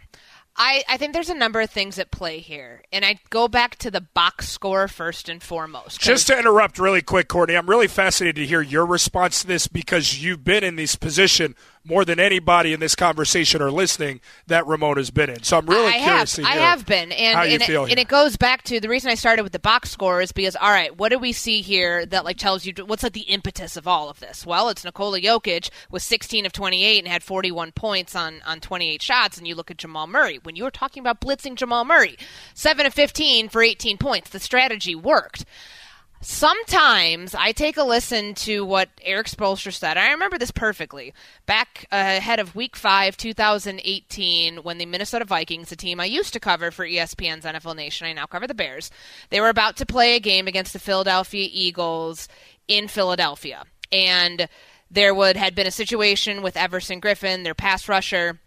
I, 0.56 0.82
I 0.88 0.96
think 0.98 1.14
there's 1.14 1.30
a 1.30 1.34
number 1.34 1.60
of 1.62 1.70
things 1.70 1.98
at 1.98 2.10
play 2.10 2.40
here. 2.40 2.82
And 2.92 3.02
I 3.02 3.18
go 3.30 3.48
back 3.48 3.76
to 3.76 3.90
the 3.90 4.02
box 4.02 4.48
score 4.48 4.88
first 4.88 5.28
and 5.28 5.42
foremost. 5.42 6.00
Just 6.00 6.26
to 6.26 6.38
interrupt 6.38 6.78
really 6.78 7.00
quick, 7.00 7.28
Courtney, 7.28 7.56
I'm 7.56 7.68
really 7.68 7.88
fascinated 7.88 8.36
to 8.36 8.46
hear 8.46 8.60
your 8.60 8.84
response 8.84 9.40
to 9.40 9.46
this 9.46 9.68
because 9.68 10.22
you've 10.22 10.44
been 10.44 10.62
in 10.62 10.76
this 10.76 10.96
position 10.96 11.54
more 11.84 12.04
than 12.04 12.20
anybody 12.20 12.72
in 12.72 12.80
this 12.80 12.94
conversation 12.94 13.62
or 13.62 13.70
listening 13.70 14.20
that 14.46 14.66
Ramona's 14.66 15.10
been 15.10 15.30
in. 15.30 15.42
So 15.42 15.56
I'm 15.56 15.66
really 15.66 15.88
I 15.88 15.98
curious 15.98 16.36
have, 16.36 16.44
I 16.44 16.56
have 16.56 16.84
been, 16.84 17.10
and 17.10 17.36
how 17.36 17.42
you 17.44 17.54
and, 17.54 17.62
feel 17.62 17.84
it, 17.84 17.86
here. 17.86 17.92
and 17.94 17.98
it 17.98 18.08
goes 18.08 18.36
back 18.36 18.62
to 18.64 18.80
the 18.80 18.88
reason 18.88 19.10
I 19.10 19.14
started 19.14 19.42
with 19.42 19.52
the 19.52 19.58
box 19.58 19.90
score 19.90 20.20
is 20.20 20.32
because 20.32 20.56
all 20.56 20.70
right, 20.70 20.96
what 20.96 21.08
do 21.08 21.18
we 21.18 21.32
see 21.32 21.62
here 21.62 22.04
that 22.06 22.24
like 22.24 22.36
tells 22.36 22.66
you 22.66 22.74
what's 22.84 23.02
like 23.02 23.14
the 23.14 23.22
impetus 23.22 23.76
of 23.76 23.88
all 23.88 24.10
of 24.10 24.20
this? 24.20 24.44
Well, 24.44 24.68
it's 24.68 24.84
Nikola 24.84 25.20
Jokic 25.20 25.70
was 25.90 26.04
16 26.04 26.44
of 26.44 26.52
28 26.52 26.98
and 26.98 27.08
had 27.08 27.22
41 27.22 27.72
points 27.72 28.14
on 28.14 28.42
on 28.46 28.60
28 28.60 29.00
shots, 29.00 29.38
and 29.38 29.48
you 29.48 29.54
look 29.54 29.70
at 29.70 29.78
Jamal 29.78 30.06
Murray 30.06 30.38
when 30.42 30.56
you 30.56 30.64
were 30.64 30.70
talking 30.70 31.00
about 31.00 31.20
blitzing 31.20 31.54
Jamal 31.54 31.84
Murray, 31.84 32.16
seven 32.54 32.84
of 32.84 32.92
15 32.92 33.48
for 33.48 33.62
18 33.62 33.96
points. 33.96 34.30
The 34.30 34.40
strategy 34.40 34.94
worked. 34.94 35.44
Sometimes 36.22 37.34
I 37.34 37.52
take 37.52 37.78
a 37.78 37.82
listen 37.82 38.34
to 38.34 38.62
what 38.62 38.90
Erik 39.02 39.26
Spoelstra 39.26 39.72
said. 39.72 39.96
I 39.96 40.10
remember 40.10 40.36
this 40.36 40.50
perfectly. 40.50 41.14
Back 41.46 41.86
uh, 41.90 41.96
ahead 41.96 42.38
of 42.38 42.54
Week 42.54 42.76
5, 42.76 43.16
2018, 43.16 44.58
when 44.58 44.76
the 44.76 44.84
Minnesota 44.84 45.24
Vikings, 45.24 45.72
a 45.72 45.76
team 45.76 45.98
I 45.98 46.04
used 46.04 46.34
to 46.34 46.40
cover 46.40 46.70
for 46.70 46.86
ESPN's 46.86 47.46
NFL 47.46 47.74
Nation, 47.74 48.06
I 48.06 48.12
now 48.12 48.26
cover 48.26 48.46
the 48.46 48.52
Bears, 48.52 48.90
they 49.30 49.40
were 49.40 49.48
about 49.48 49.76
to 49.76 49.86
play 49.86 50.14
a 50.14 50.20
game 50.20 50.46
against 50.46 50.74
the 50.74 50.78
Philadelphia 50.78 51.48
Eagles 51.50 52.28
in 52.68 52.86
Philadelphia. 52.86 53.64
And 53.90 54.46
there 54.90 55.14
would 55.14 55.36
had 55.36 55.54
been 55.54 55.66
a 55.66 55.72
situation 55.72 56.42
with 56.42 56.56
Everson 56.56 57.00
Griffen, 57.00 57.44
their 57.44 57.54
pass 57.54 57.88
rusher 57.88 58.40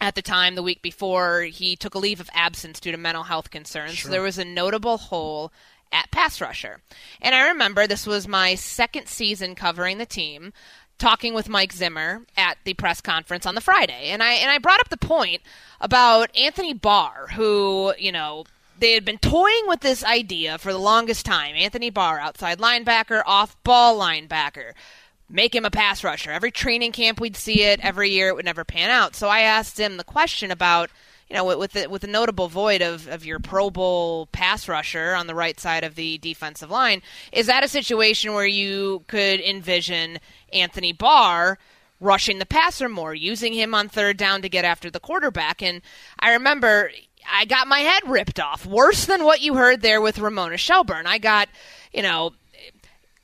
at 0.00 0.14
the 0.14 0.22
time 0.22 0.54
the 0.54 0.62
week 0.62 0.82
before 0.82 1.42
he 1.42 1.74
took 1.74 1.94
a 1.94 1.98
leave 1.98 2.20
of 2.20 2.30
absence 2.34 2.80
due 2.80 2.92
to 2.92 2.98
mental 2.98 3.22
health 3.22 3.50
concerns 3.50 3.98
so 3.98 4.10
there 4.10 4.22
was 4.22 4.36
a 4.36 4.44
notable 4.44 4.98
hole 4.98 5.50
at 5.92 6.10
pass 6.10 6.40
rusher 6.40 6.80
and 7.20 7.34
i 7.34 7.48
remember 7.48 7.86
this 7.86 8.06
was 8.06 8.26
my 8.28 8.54
second 8.54 9.06
season 9.06 9.54
covering 9.54 9.98
the 9.98 10.06
team 10.06 10.52
talking 10.98 11.34
with 11.34 11.48
mike 11.48 11.72
zimmer 11.72 12.22
at 12.36 12.58
the 12.64 12.74
press 12.74 13.00
conference 13.00 13.46
on 13.46 13.54
the 13.54 13.60
friday 13.60 14.08
and 14.08 14.22
i 14.22 14.32
and 14.34 14.50
i 14.50 14.58
brought 14.58 14.80
up 14.80 14.88
the 14.88 14.96
point 14.96 15.42
about 15.80 16.34
anthony 16.36 16.72
barr 16.72 17.28
who 17.34 17.92
you 17.98 18.12
know 18.12 18.44
they 18.78 18.92
had 18.92 19.04
been 19.04 19.18
toying 19.18 19.62
with 19.66 19.80
this 19.80 20.04
idea 20.04 20.58
for 20.58 20.72
the 20.72 20.78
longest 20.78 21.24
time 21.24 21.54
anthony 21.56 21.90
barr 21.90 22.18
outside 22.18 22.58
linebacker 22.58 23.22
off 23.26 23.62
ball 23.62 23.98
linebacker 23.98 24.72
make 25.28 25.54
him 25.54 25.64
a 25.64 25.70
pass 25.70 26.04
rusher. 26.04 26.30
Every 26.30 26.50
training 26.50 26.92
camp 26.92 27.20
we'd 27.20 27.36
see 27.36 27.62
it. 27.62 27.80
Every 27.80 28.10
year 28.10 28.28
it 28.28 28.36
would 28.36 28.44
never 28.44 28.64
pan 28.64 28.90
out. 28.90 29.16
So 29.16 29.28
I 29.28 29.40
asked 29.40 29.78
him 29.78 29.96
the 29.96 30.04
question 30.04 30.50
about, 30.50 30.90
you 31.28 31.34
know, 31.34 31.44
with 31.44 31.72
the, 31.72 31.88
with 31.88 32.04
a 32.04 32.08
notable 32.08 32.48
void 32.48 32.82
of, 32.82 33.08
of 33.08 33.24
your 33.24 33.40
Pro 33.40 33.68
Bowl 33.70 34.26
pass 34.26 34.68
rusher 34.68 35.14
on 35.14 35.26
the 35.26 35.34
right 35.34 35.58
side 35.58 35.82
of 35.82 35.96
the 35.96 36.18
defensive 36.18 36.70
line, 36.70 37.02
is 37.32 37.46
that 37.46 37.64
a 37.64 37.68
situation 37.68 38.32
where 38.32 38.46
you 38.46 39.04
could 39.08 39.40
envision 39.40 40.18
Anthony 40.52 40.92
Barr 40.92 41.58
rushing 42.00 42.38
the 42.38 42.46
passer 42.46 42.88
more, 42.88 43.14
using 43.14 43.52
him 43.52 43.74
on 43.74 43.88
third 43.88 44.16
down 44.16 44.42
to 44.42 44.48
get 44.48 44.64
after 44.64 44.88
the 44.88 45.00
quarterback? 45.00 45.62
And 45.62 45.82
I 46.20 46.32
remember 46.32 46.90
I 47.28 47.44
got 47.44 47.66
my 47.66 47.80
head 47.80 48.02
ripped 48.06 48.38
off, 48.38 48.64
worse 48.64 49.06
than 49.06 49.24
what 49.24 49.40
you 49.40 49.54
heard 49.54 49.82
there 49.82 50.00
with 50.00 50.18
Ramona 50.18 50.56
Shelburne. 50.56 51.06
I 51.06 51.18
got, 51.18 51.48
you 51.92 52.02
know, 52.02 52.34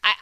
I 0.03 0.15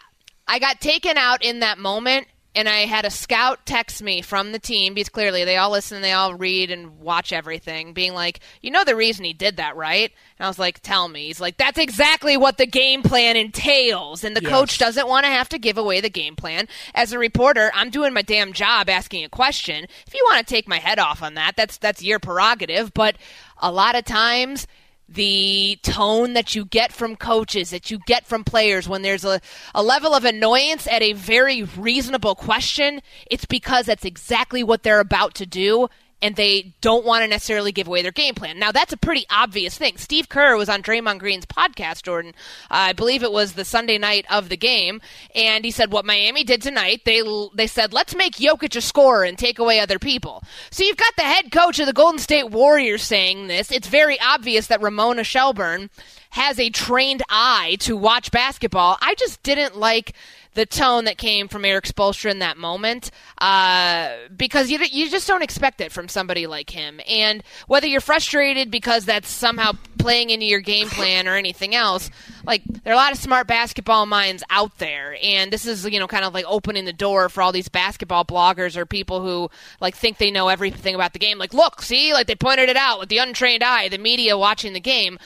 I 0.47 0.59
got 0.59 0.83
taken 0.83 1.17
out 1.17 1.43
in 1.43 1.61
that 1.61 1.79
moment 1.79 2.27
and 2.55 2.69
I 2.69 2.87
had 2.87 3.05
a 3.05 3.11
scout 3.11 3.65
text 3.65 4.03
me 4.03 4.23
from 4.23 4.53
the 4.53 4.59
team 4.59 4.95
because 4.95 5.09
clearly 5.09 5.45
they 5.45 5.57
all 5.57 5.71
listen, 5.71 6.03
they 6.03 6.13
all 6.13 6.35
read 6.35 6.71
and 6.71 6.99
watch 6.99 7.33
everything, 7.33 7.93
being 7.93 8.13
like, 8.13 8.41
"You 8.61 8.71
know 8.71 8.83
the 8.85 8.97
reason 8.97 9.25
he 9.25 9.33
did 9.33 9.59
that, 9.59 9.77
right?" 9.77 10.11
And 10.39 10.47
I 10.47 10.49
was 10.49 10.59
like, 10.59 10.81
"Tell 10.81 11.07
me." 11.09 11.27
He's 11.27 11.41
like, 11.41 11.57
"That's 11.59 11.79
exactly 11.79 12.37
what 12.37 12.59
the 12.59 12.67
game 12.67 13.03
plan 13.03 13.37
entails." 13.37 14.25
And 14.25 14.37
the 14.37 14.43
Yes. 14.43 14.51
coach 14.51 14.79
doesn't 14.79 15.07
want 15.09 15.25
to 15.27 15.31
have 15.31 15.49
to 15.51 15.59
give 15.59 15.79
away 15.79 16.01
the 16.01 16.11
game 16.11 16.35
plan. 16.37 16.67
As 16.95 17.13
a 17.13 17.19
reporter, 17.19 17.71
I'm 17.75 17.91
doing 17.91 18.13
my 18.13 18.23
damn 18.23 18.53
job 18.53 18.89
asking 18.89 19.25
a 19.25 19.29
question. 19.29 19.87
If 20.07 20.15
you 20.15 20.27
want 20.31 20.47
to 20.47 20.55
take 20.55 20.67
my 20.67 20.79
head 20.79 20.99
off 20.99 21.23
on 21.23 21.35
that, 21.35 21.55
that's 21.57 21.77
that's 21.79 22.03
your 22.03 22.19
prerogative, 22.19 22.93
but 22.95 23.17
a 23.63 23.71
lot 23.71 23.95
of 23.95 24.05
times 24.05 24.67
the 25.11 25.79
tone 25.83 26.35
that 26.35 26.55
you 26.55 26.65
get 26.65 26.93
from 26.93 27.17
coaches, 27.17 27.71
that 27.71 27.91
you 27.91 27.99
get 28.07 28.27
from 28.27 28.45
players 28.45 28.89
when 28.89 29.03
there's 29.03 29.25
a, 29.25 29.41
a 29.75 29.83
level 29.83 30.15
of 30.15 30.25
annoyance 30.25 30.87
at 30.87 31.03
a 31.03 31.15
very 31.15 31.65
reasonable 31.65 32.37
question, 32.37 33.03
it's 33.31 33.45
because 33.45 33.87
that's 33.87 34.05
exactly 34.05 34.63
what 34.63 34.85
they're 34.85 35.01
about 35.01 35.35
to 35.35 35.47
do. 35.47 35.89
And 36.23 36.37
they 36.37 36.75
don't 36.81 37.05
want 37.05 37.23
to 37.23 37.29
necessarily 37.29 37.73
give 37.73 37.87
away 37.87 38.03
their 38.03 38.13
game 38.13 38.35
plan. 38.35 38.59
Now, 38.59 38.73
that's 38.73 38.93
a 38.93 38.97
pretty 38.99 39.25
obvious 39.31 39.79
thing. 39.79 39.97
Steve 39.97 40.29
Kerr 40.29 40.57
was 40.57 40.69
on 40.69 40.83
Draymond 40.83 41.19
Green's 41.19 41.47
podcast, 41.47 42.03
Jordan. 42.03 42.33
Uh, 42.71 42.91
I 42.91 42.93
believe 42.93 43.23
it 43.23 43.33
was 43.33 43.55
the 43.55 43.65
Sunday 43.65 43.97
night 43.97 44.27
of 44.31 44.49
the 44.49 44.57
game, 44.57 45.01
and 45.35 45.65
he 45.65 45.71
said 45.71 45.93
what 45.93 46.05
Miami 46.05 46.45
did 46.45 46.61
tonight. 46.61 47.03
They 47.05 47.23
they 47.55 47.67
said 47.67 47.93
let's 47.93 48.15
make 48.15 48.35
Jokic 48.35 48.77
a 48.77 48.81
scorer 48.81 49.25
and 49.25 49.39
take 49.39 49.59
away 49.59 49.81
other 49.81 49.99
people. 49.99 50.43
So 50.71 50.85
you've 50.85 50.97
got 50.97 51.17
the 51.17 51.23
head 51.23 51.51
coach 51.51 51.79
of 51.79 51.87
the 51.87 51.93
Golden 51.93 52.19
State 52.19 52.51
Warriors 52.51 53.03
saying 53.03 53.49
this. 53.49 53.71
It's 53.71 53.89
very 53.89 54.19
obvious 54.21 54.67
that 54.67 54.83
Ramona 54.83 55.25
Shelburne 55.25 55.91
has 56.31 56.59
a 56.61 56.71
trained 56.71 57.23
eye 57.29 57.77
to 57.81 57.97
watch 57.97 58.31
basketball. 58.31 58.97
I 59.01 59.15
just 59.15 59.43
didn't 59.43 59.77
like 59.77 60.15
the 60.55 60.67
tone 60.67 61.05
that 61.05 61.17
came 61.17 61.49
from 61.49 61.65
Erik 61.65 61.85
Spoelstra 61.85 62.31
in 62.31 62.41
that 62.41 62.57
moment 62.57 63.11
uh, 63.39 64.11
because 64.37 64.71
you, 64.71 64.79
you 64.91 65.09
just 65.09 65.29
don't 65.29 65.43
expect 65.43 65.81
it 65.81 65.93
from 65.93 66.09
somebody 66.09 66.47
like 66.47 66.71
him. 66.71 67.01
And 67.09 67.43
whether 67.69 67.87
you're 67.87 68.01
frustrated 68.01 68.71
because 68.71 69.05
that's 69.05 69.29
somehow 69.29 69.73
playing 69.99 70.31
into 70.31 70.47
your 70.47 70.61
game 70.61 70.89
plan 70.89 71.29
or 71.29 71.37
anything 71.37 71.75
else, 71.75 72.11
like 72.45 72.65
there 72.65 72.93
are 72.93 72.95
a 72.95 72.99
lot 72.99 73.13
of 73.13 73.19
smart 73.19 73.47
basketball 73.47 74.07
minds 74.07 74.43
out 74.51 74.79
there, 74.79 75.17
and 75.23 75.53
this 75.53 75.67
is 75.67 75.87
you 75.87 76.01
know 76.01 76.09
kind 76.09 76.25
of 76.25 76.35
like 76.35 76.45
opening 76.49 76.85
the 76.85 76.93
door 76.93 77.29
for 77.29 77.43
all 77.43 77.53
these 77.53 77.69
basketball 77.69 78.25
bloggers 78.25 78.77
or 78.77 78.87
people 78.87 79.23
who 79.23 79.51
like 79.81 79.95
think 79.95 80.19
they 80.19 80.31
know 80.31 80.49
everything 80.49 80.95
about 80.95 81.13
the 81.13 81.19
game. 81.19 81.39
Like, 81.39 81.55
look, 81.55 81.83
see, 81.83 82.13
like 82.13 82.27
they 82.27 82.35
pointed 82.35 82.69
it 82.69 82.77
out 82.77 82.99
with 82.99 83.09
the 83.09 83.19
untrained 83.19 83.63
eye, 83.63 83.89
the 83.89 83.99
media 83.99 84.37
watching 84.37 84.73
the 84.73 84.81
game. 84.81 85.19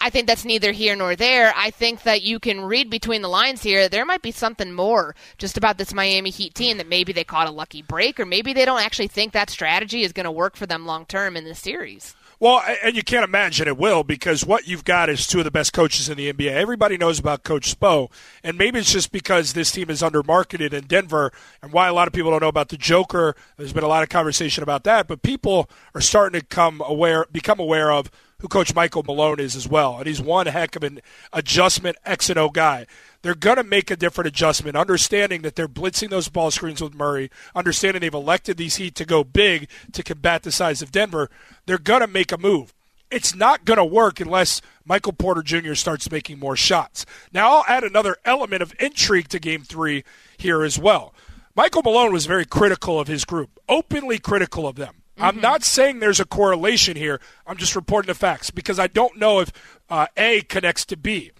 I 0.00 0.10
think 0.10 0.26
that's 0.26 0.44
neither 0.44 0.70
here 0.70 0.94
nor 0.94 1.16
there. 1.16 1.52
I 1.56 1.70
think 1.70 2.04
that 2.04 2.22
you 2.22 2.38
can 2.38 2.60
read 2.60 2.88
between 2.88 3.22
the 3.22 3.28
lines 3.28 3.62
here. 3.62 3.88
There 3.88 4.06
might 4.06 4.22
be 4.22 4.30
something 4.30 4.72
more 4.72 5.16
just 5.38 5.56
about 5.56 5.76
this 5.76 5.92
Miami 5.92 6.30
Heat 6.30 6.54
team 6.54 6.78
that 6.78 6.88
maybe 6.88 7.12
they 7.12 7.24
caught 7.24 7.48
a 7.48 7.52
lucky 7.52 7.82
break, 7.82 8.20
or 8.20 8.24
maybe 8.24 8.52
they 8.52 8.64
don't 8.64 8.80
actually 8.80 9.08
think 9.08 9.32
that 9.32 9.50
strategy 9.50 10.02
is 10.02 10.12
going 10.12 10.24
to 10.24 10.30
work 10.30 10.56
for 10.56 10.66
them 10.66 10.86
long 10.86 11.04
term 11.04 11.36
in 11.36 11.44
this 11.44 11.58
series. 11.58 12.14
Well, 12.40 12.62
and 12.84 12.94
you 12.94 13.02
can't 13.02 13.24
imagine 13.24 13.66
it 13.66 13.76
will 13.76 14.04
because 14.04 14.46
what 14.46 14.68
you've 14.68 14.84
got 14.84 15.08
is 15.08 15.26
two 15.26 15.38
of 15.38 15.44
the 15.44 15.50
best 15.50 15.72
coaches 15.72 16.08
in 16.08 16.16
the 16.16 16.32
NBA. 16.32 16.52
Everybody 16.52 16.96
knows 16.96 17.18
about 17.18 17.42
Coach 17.42 17.76
Spo, 17.76 18.12
and 18.44 18.56
maybe 18.56 18.78
it's 18.78 18.92
just 18.92 19.10
because 19.10 19.54
this 19.54 19.72
team 19.72 19.90
is 19.90 20.02
undermarketed 20.02 20.72
in 20.72 20.86
Denver 20.86 21.32
and 21.60 21.72
why 21.72 21.88
a 21.88 21.92
lot 21.92 22.06
of 22.06 22.14
people 22.14 22.30
don't 22.30 22.42
know 22.42 22.46
about 22.46 22.68
the 22.68 22.76
Joker. 22.76 23.34
There's 23.56 23.72
been 23.72 23.82
a 23.82 23.88
lot 23.88 24.04
of 24.04 24.08
conversation 24.08 24.62
about 24.62 24.84
that, 24.84 25.08
but 25.08 25.22
people 25.22 25.68
are 25.96 26.00
starting 26.00 26.38
to 26.38 26.46
come 26.46 26.80
aware, 26.86 27.26
become 27.32 27.58
aware 27.58 27.90
of 27.90 28.08
who 28.40 28.48
Coach 28.48 28.74
Michael 28.74 29.02
Malone 29.02 29.40
is 29.40 29.56
as 29.56 29.66
well, 29.66 29.98
and 29.98 30.06
he's 30.06 30.20
one 30.20 30.46
heck 30.46 30.76
of 30.76 30.84
an 30.84 31.00
adjustment 31.32 31.96
X 32.04 32.30
and 32.30 32.38
O 32.38 32.50
guy. 32.50 32.86
They're 33.22 33.34
going 33.34 33.56
to 33.56 33.64
make 33.64 33.90
a 33.90 33.96
different 33.96 34.28
adjustment, 34.28 34.76
understanding 34.76 35.42
that 35.42 35.56
they're 35.56 35.66
blitzing 35.66 36.10
those 36.10 36.28
ball 36.28 36.52
screens 36.52 36.80
with 36.80 36.94
Murray, 36.94 37.30
understanding 37.54 38.00
they've 38.00 38.14
elected 38.14 38.56
these 38.56 38.76
Heat 38.76 38.94
to 38.94 39.04
go 39.04 39.24
big 39.24 39.68
to 39.92 40.04
combat 40.04 40.44
the 40.44 40.52
size 40.52 40.82
of 40.82 40.92
Denver. 40.92 41.28
They're 41.66 41.78
going 41.78 42.00
to 42.00 42.06
make 42.06 42.30
a 42.30 42.38
move. 42.38 42.72
It's 43.10 43.34
not 43.34 43.64
going 43.64 43.78
to 43.78 43.84
work 43.84 44.20
unless 44.20 44.60
Michael 44.84 45.14
Porter 45.14 45.42
Jr. 45.42 45.74
starts 45.74 46.10
making 46.10 46.38
more 46.38 46.56
shots. 46.56 47.06
Now, 47.32 47.56
I'll 47.56 47.64
add 47.66 47.82
another 47.82 48.16
element 48.24 48.62
of 48.62 48.74
intrigue 48.78 49.28
to 49.28 49.40
game 49.40 49.62
three 49.62 50.04
here 50.36 50.62
as 50.62 50.78
well. 50.78 51.12
Michael 51.56 51.82
Malone 51.82 52.12
was 52.12 52.26
very 52.26 52.44
critical 52.44 53.00
of 53.00 53.08
his 53.08 53.24
group, 53.24 53.58
openly 53.68 54.20
critical 54.20 54.68
of 54.68 54.76
them. 54.76 54.97
I'm 55.18 55.40
not 55.40 55.64
saying 55.64 55.98
there's 55.98 56.20
a 56.20 56.24
correlation 56.24 56.96
here. 56.96 57.20
I'm 57.46 57.56
just 57.56 57.76
reporting 57.76 58.08
the 58.08 58.14
facts 58.14 58.50
because 58.50 58.78
I 58.78 58.86
don't 58.86 59.18
know 59.18 59.40
if 59.40 59.52
uh, 59.88 60.06
A 60.16 60.42
connects 60.42 60.84
to 60.86 60.96
B. 60.96 61.32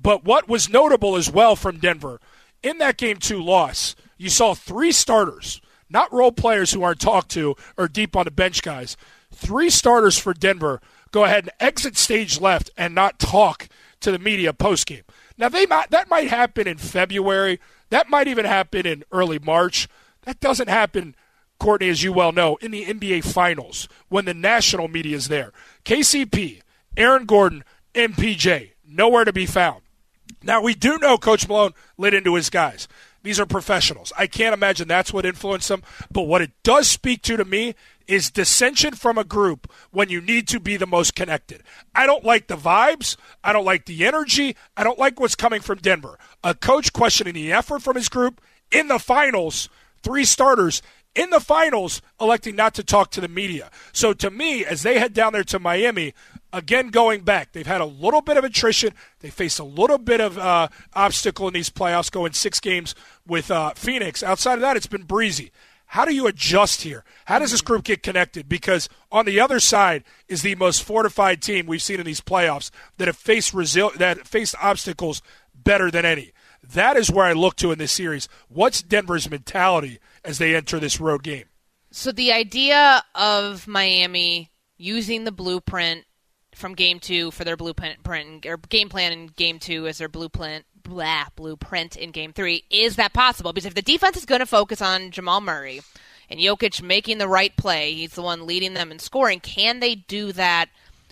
But 0.00 0.24
what 0.24 0.48
was 0.48 0.68
notable 0.68 1.16
as 1.16 1.30
well 1.30 1.56
from 1.56 1.78
Denver 1.78 2.20
in 2.64 2.78
that 2.78 2.96
game 2.96 3.18
two 3.18 3.42
loss, 3.42 3.94
you 4.16 4.30
saw 4.30 4.54
three 4.54 4.90
starters, 4.90 5.60
not 5.88 6.12
role 6.12 6.32
players 6.32 6.72
who 6.72 6.82
aren't 6.82 7.00
talked 7.00 7.30
to 7.32 7.54
or 7.76 7.86
deep 7.86 8.16
on 8.16 8.24
the 8.24 8.30
bench 8.30 8.62
guys. 8.62 8.96
Three 9.32 9.70
starters 9.70 10.18
for 10.18 10.32
Denver 10.34 10.80
go 11.10 11.24
ahead 11.24 11.44
and 11.44 11.52
exit 11.60 11.96
stage 11.96 12.40
left 12.40 12.70
and 12.76 12.94
not 12.94 13.18
talk 13.20 13.68
to 14.00 14.10
the 14.10 14.18
media 14.18 14.52
post 14.52 14.86
game. 14.86 15.04
Now 15.36 15.48
they 15.48 15.66
might 15.66 15.90
that 15.90 16.08
might 16.08 16.28
happen 16.28 16.66
in 16.66 16.78
February. 16.78 17.60
That 17.90 18.08
might 18.08 18.26
even 18.26 18.46
happen 18.46 18.86
in 18.86 19.04
early 19.12 19.38
March. 19.38 19.88
That 20.22 20.40
doesn't 20.40 20.68
happen 20.68 21.14
Courtney, 21.58 21.88
as 21.88 22.02
you 22.02 22.12
well 22.12 22.32
know, 22.32 22.56
in 22.56 22.70
the 22.70 22.84
NBA 22.84 23.24
Finals 23.24 23.88
when 24.08 24.24
the 24.24 24.34
national 24.34 24.88
media 24.88 25.16
is 25.16 25.28
there. 25.28 25.52
KCP, 25.84 26.60
Aaron 26.96 27.26
Gordon, 27.26 27.64
MPJ, 27.94 28.72
nowhere 28.86 29.24
to 29.24 29.32
be 29.32 29.46
found. 29.46 29.82
Now, 30.42 30.62
we 30.62 30.74
do 30.74 30.98
know 30.98 31.16
Coach 31.16 31.48
Malone 31.48 31.72
lit 31.96 32.14
into 32.14 32.34
his 32.34 32.50
guys. 32.50 32.88
These 33.22 33.40
are 33.40 33.46
professionals. 33.46 34.12
I 34.18 34.26
can't 34.26 34.52
imagine 34.52 34.86
that's 34.86 35.12
what 35.12 35.24
influenced 35.24 35.68
them. 35.68 35.82
But 36.12 36.22
what 36.22 36.42
it 36.42 36.52
does 36.62 36.88
speak 36.88 37.22
to 37.22 37.38
to 37.38 37.44
me 37.44 37.74
is 38.06 38.30
dissension 38.30 38.94
from 38.94 39.16
a 39.16 39.24
group 39.24 39.72
when 39.90 40.10
you 40.10 40.20
need 40.20 40.46
to 40.48 40.60
be 40.60 40.76
the 40.76 40.86
most 40.86 41.14
connected. 41.14 41.62
I 41.94 42.06
don't 42.06 42.24
like 42.24 42.48
the 42.48 42.56
vibes. 42.56 43.16
I 43.42 43.54
don't 43.54 43.64
like 43.64 43.86
the 43.86 44.04
energy. 44.04 44.56
I 44.76 44.84
don't 44.84 44.98
like 44.98 45.18
what's 45.18 45.34
coming 45.34 45.62
from 45.62 45.78
Denver. 45.78 46.18
A 46.42 46.54
coach 46.54 46.92
questioning 46.92 47.32
the 47.32 47.50
effort 47.50 47.80
from 47.80 47.96
his 47.96 48.10
group 48.10 48.42
in 48.70 48.88
the 48.88 48.98
finals, 48.98 49.70
three 50.02 50.26
starters 50.26 50.82
in 51.14 51.30
the 51.30 51.40
finals 51.40 52.02
electing 52.20 52.56
not 52.56 52.74
to 52.74 52.82
talk 52.82 53.10
to 53.12 53.20
the 53.20 53.28
media. 53.28 53.70
So 53.92 54.12
to 54.14 54.30
me, 54.30 54.64
as 54.64 54.82
they 54.82 54.98
head 54.98 55.14
down 55.14 55.32
there 55.32 55.44
to 55.44 55.58
Miami, 55.58 56.14
again 56.52 56.88
going 56.88 57.22
back, 57.22 57.52
they've 57.52 57.66
had 57.66 57.80
a 57.80 57.86
little 57.86 58.20
bit 58.20 58.36
of 58.36 58.44
attrition. 58.44 58.94
They 59.20 59.30
faced 59.30 59.58
a 59.58 59.64
little 59.64 59.98
bit 59.98 60.20
of 60.20 60.38
uh, 60.38 60.68
obstacle 60.94 61.48
in 61.48 61.54
these 61.54 61.70
playoffs, 61.70 62.10
going 62.10 62.32
six 62.32 62.60
games 62.60 62.94
with 63.26 63.50
uh, 63.50 63.74
Phoenix. 63.74 64.22
Outside 64.22 64.54
of 64.54 64.60
that, 64.60 64.76
it's 64.76 64.86
been 64.86 65.04
breezy. 65.04 65.50
How 65.86 66.04
do 66.04 66.14
you 66.14 66.26
adjust 66.26 66.82
here? 66.82 67.04
How 67.26 67.38
does 67.38 67.52
this 67.52 67.60
group 67.60 67.84
get 67.84 68.02
connected? 68.02 68.48
Because 68.48 68.88
on 69.12 69.26
the 69.26 69.38
other 69.38 69.60
side 69.60 70.02
is 70.28 70.42
the 70.42 70.56
most 70.56 70.82
fortified 70.82 71.40
team 71.40 71.66
we've 71.66 71.82
seen 71.82 72.00
in 72.00 72.06
these 72.06 72.20
playoffs 72.20 72.70
that 72.96 73.06
have 73.06 73.16
faced 73.16 73.52
that 73.52 74.26
faced 74.26 74.56
obstacles 74.60 75.22
better 75.54 75.90
than 75.92 76.04
any. 76.04 76.32
That 76.72 76.96
is 76.96 77.10
where 77.10 77.26
I 77.26 77.32
look 77.32 77.56
to 77.56 77.70
in 77.70 77.78
this 77.78 77.92
series. 77.92 78.28
What's 78.48 78.82
Denver's 78.82 79.30
mentality 79.30 79.98
as 80.24 80.38
they 80.38 80.54
enter 80.54 80.78
this 80.78 81.00
road 81.00 81.22
game? 81.22 81.44
So 81.90 82.10
the 82.12 82.32
idea 82.32 83.04
of 83.14 83.68
Miami 83.68 84.50
using 84.76 85.24
the 85.24 85.32
blueprint 85.32 86.04
from 86.54 86.74
game 86.74 87.00
two 87.00 87.30
for 87.30 87.44
their 87.44 87.56
blueprint 87.56 87.98
or 88.46 88.56
game 88.68 88.88
plan 88.88 89.12
in 89.12 89.26
game 89.28 89.58
two 89.58 89.86
as 89.86 89.98
their 89.98 90.08
blueprint 90.08 90.64
blah, 90.82 91.26
blueprint 91.34 91.96
in 91.96 92.10
game 92.10 92.32
three 92.32 92.64
is 92.70 92.96
that 92.96 93.12
possible? 93.12 93.52
Because 93.52 93.66
if 93.66 93.74
the 93.74 93.82
defense 93.82 94.16
is 94.16 94.24
going 94.24 94.40
to 94.40 94.46
focus 94.46 94.80
on 94.80 95.10
Jamal 95.10 95.40
Murray 95.40 95.82
and 96.28 96.40
Jokic 96.40 96.82
making 96.82 97.18
the 97.18 97.28
right 97.28 97.54
play, 97.56 97.92
he's 97.92 98.14
the 98.14 98.22
one 98.22 98.46
leading 98.46 98.74
them 98.74 98.90
in 98.90 98.98
scoring. 98.98 99.40
Can 99.40 99.80
they 99.80 99.94
do 99.94 100.32
that? 100.32 100.68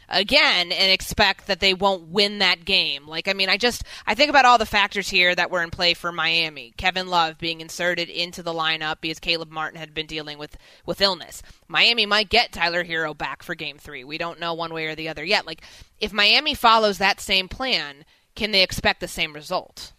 Again 0.08 0.72
and 0.72 0.92
expect 0.92 1.46
that 1.46 1.60
they 1.60 1.74
won't 1.74 2.08
win 2.08 2.38
that 2.38 2.64
game. 2.64 3.06
Like, 3.06 3.28
I 3.28 3.32
mean, 3.32 3.48
I 3.48 3.56
just 3.56 3.84
I 4.06 4.14
think 4.14 4.30
about 4.30 4.44
all 4.44 4.58
the 4.58 4.66
factors 4.66 5.08
here 5.08 5.34
that 5.34 5.50
were 5.50 5.62
in 5.62 5.70
play 5.70 5.94
for 5.94 6.12
Miami. 6.12 6.74
Kevin 6.76 7.06
Love 7.06 7.38
being 7.38 7.60
inserted 7.60 8.10
into 8.10 8.42
the 8.42 8.52
lineup 8.52 8.96
because 9.00 9.18
Caleb 9.18 9.50
Martin 9.50 9.78
had 9.78 9.94
been 9.94 10.06
dealing 10.06 10.38
with 10.38 10.56
with 10.84 11.00
illness. 11.00 11.42
Miami 11.66 12.04
might 12.04 12.28
get 12.28 12.52
Tyler 12.52 12.84
Herro 12.84 13.16
back 13.16 13.42
for 13.42 13.54
Game 13.54 13.78
Three. 13.78 14.04
We 14.04 14.18
don't 14.18 14.40
know 14.40 14.52
one 14.54 14.74
way 14.74 14.86
or 14.86 14.94
the 14.94 15.08
other 15.08 15.24
yet. 15.24 15.46
Like, 15.46 15.62
if 15.98 16.12
Miami 16.12 16.54
follows 16.54 16.98
that 16.98 17.20
same 17.20 17.48
plan, 17.48 18.04
can 18.34 18.50
they 18.50 18.62
expect 18.62 19.00
the 19.00 19.08
same 19.08 19.32
result? 19.32 19.92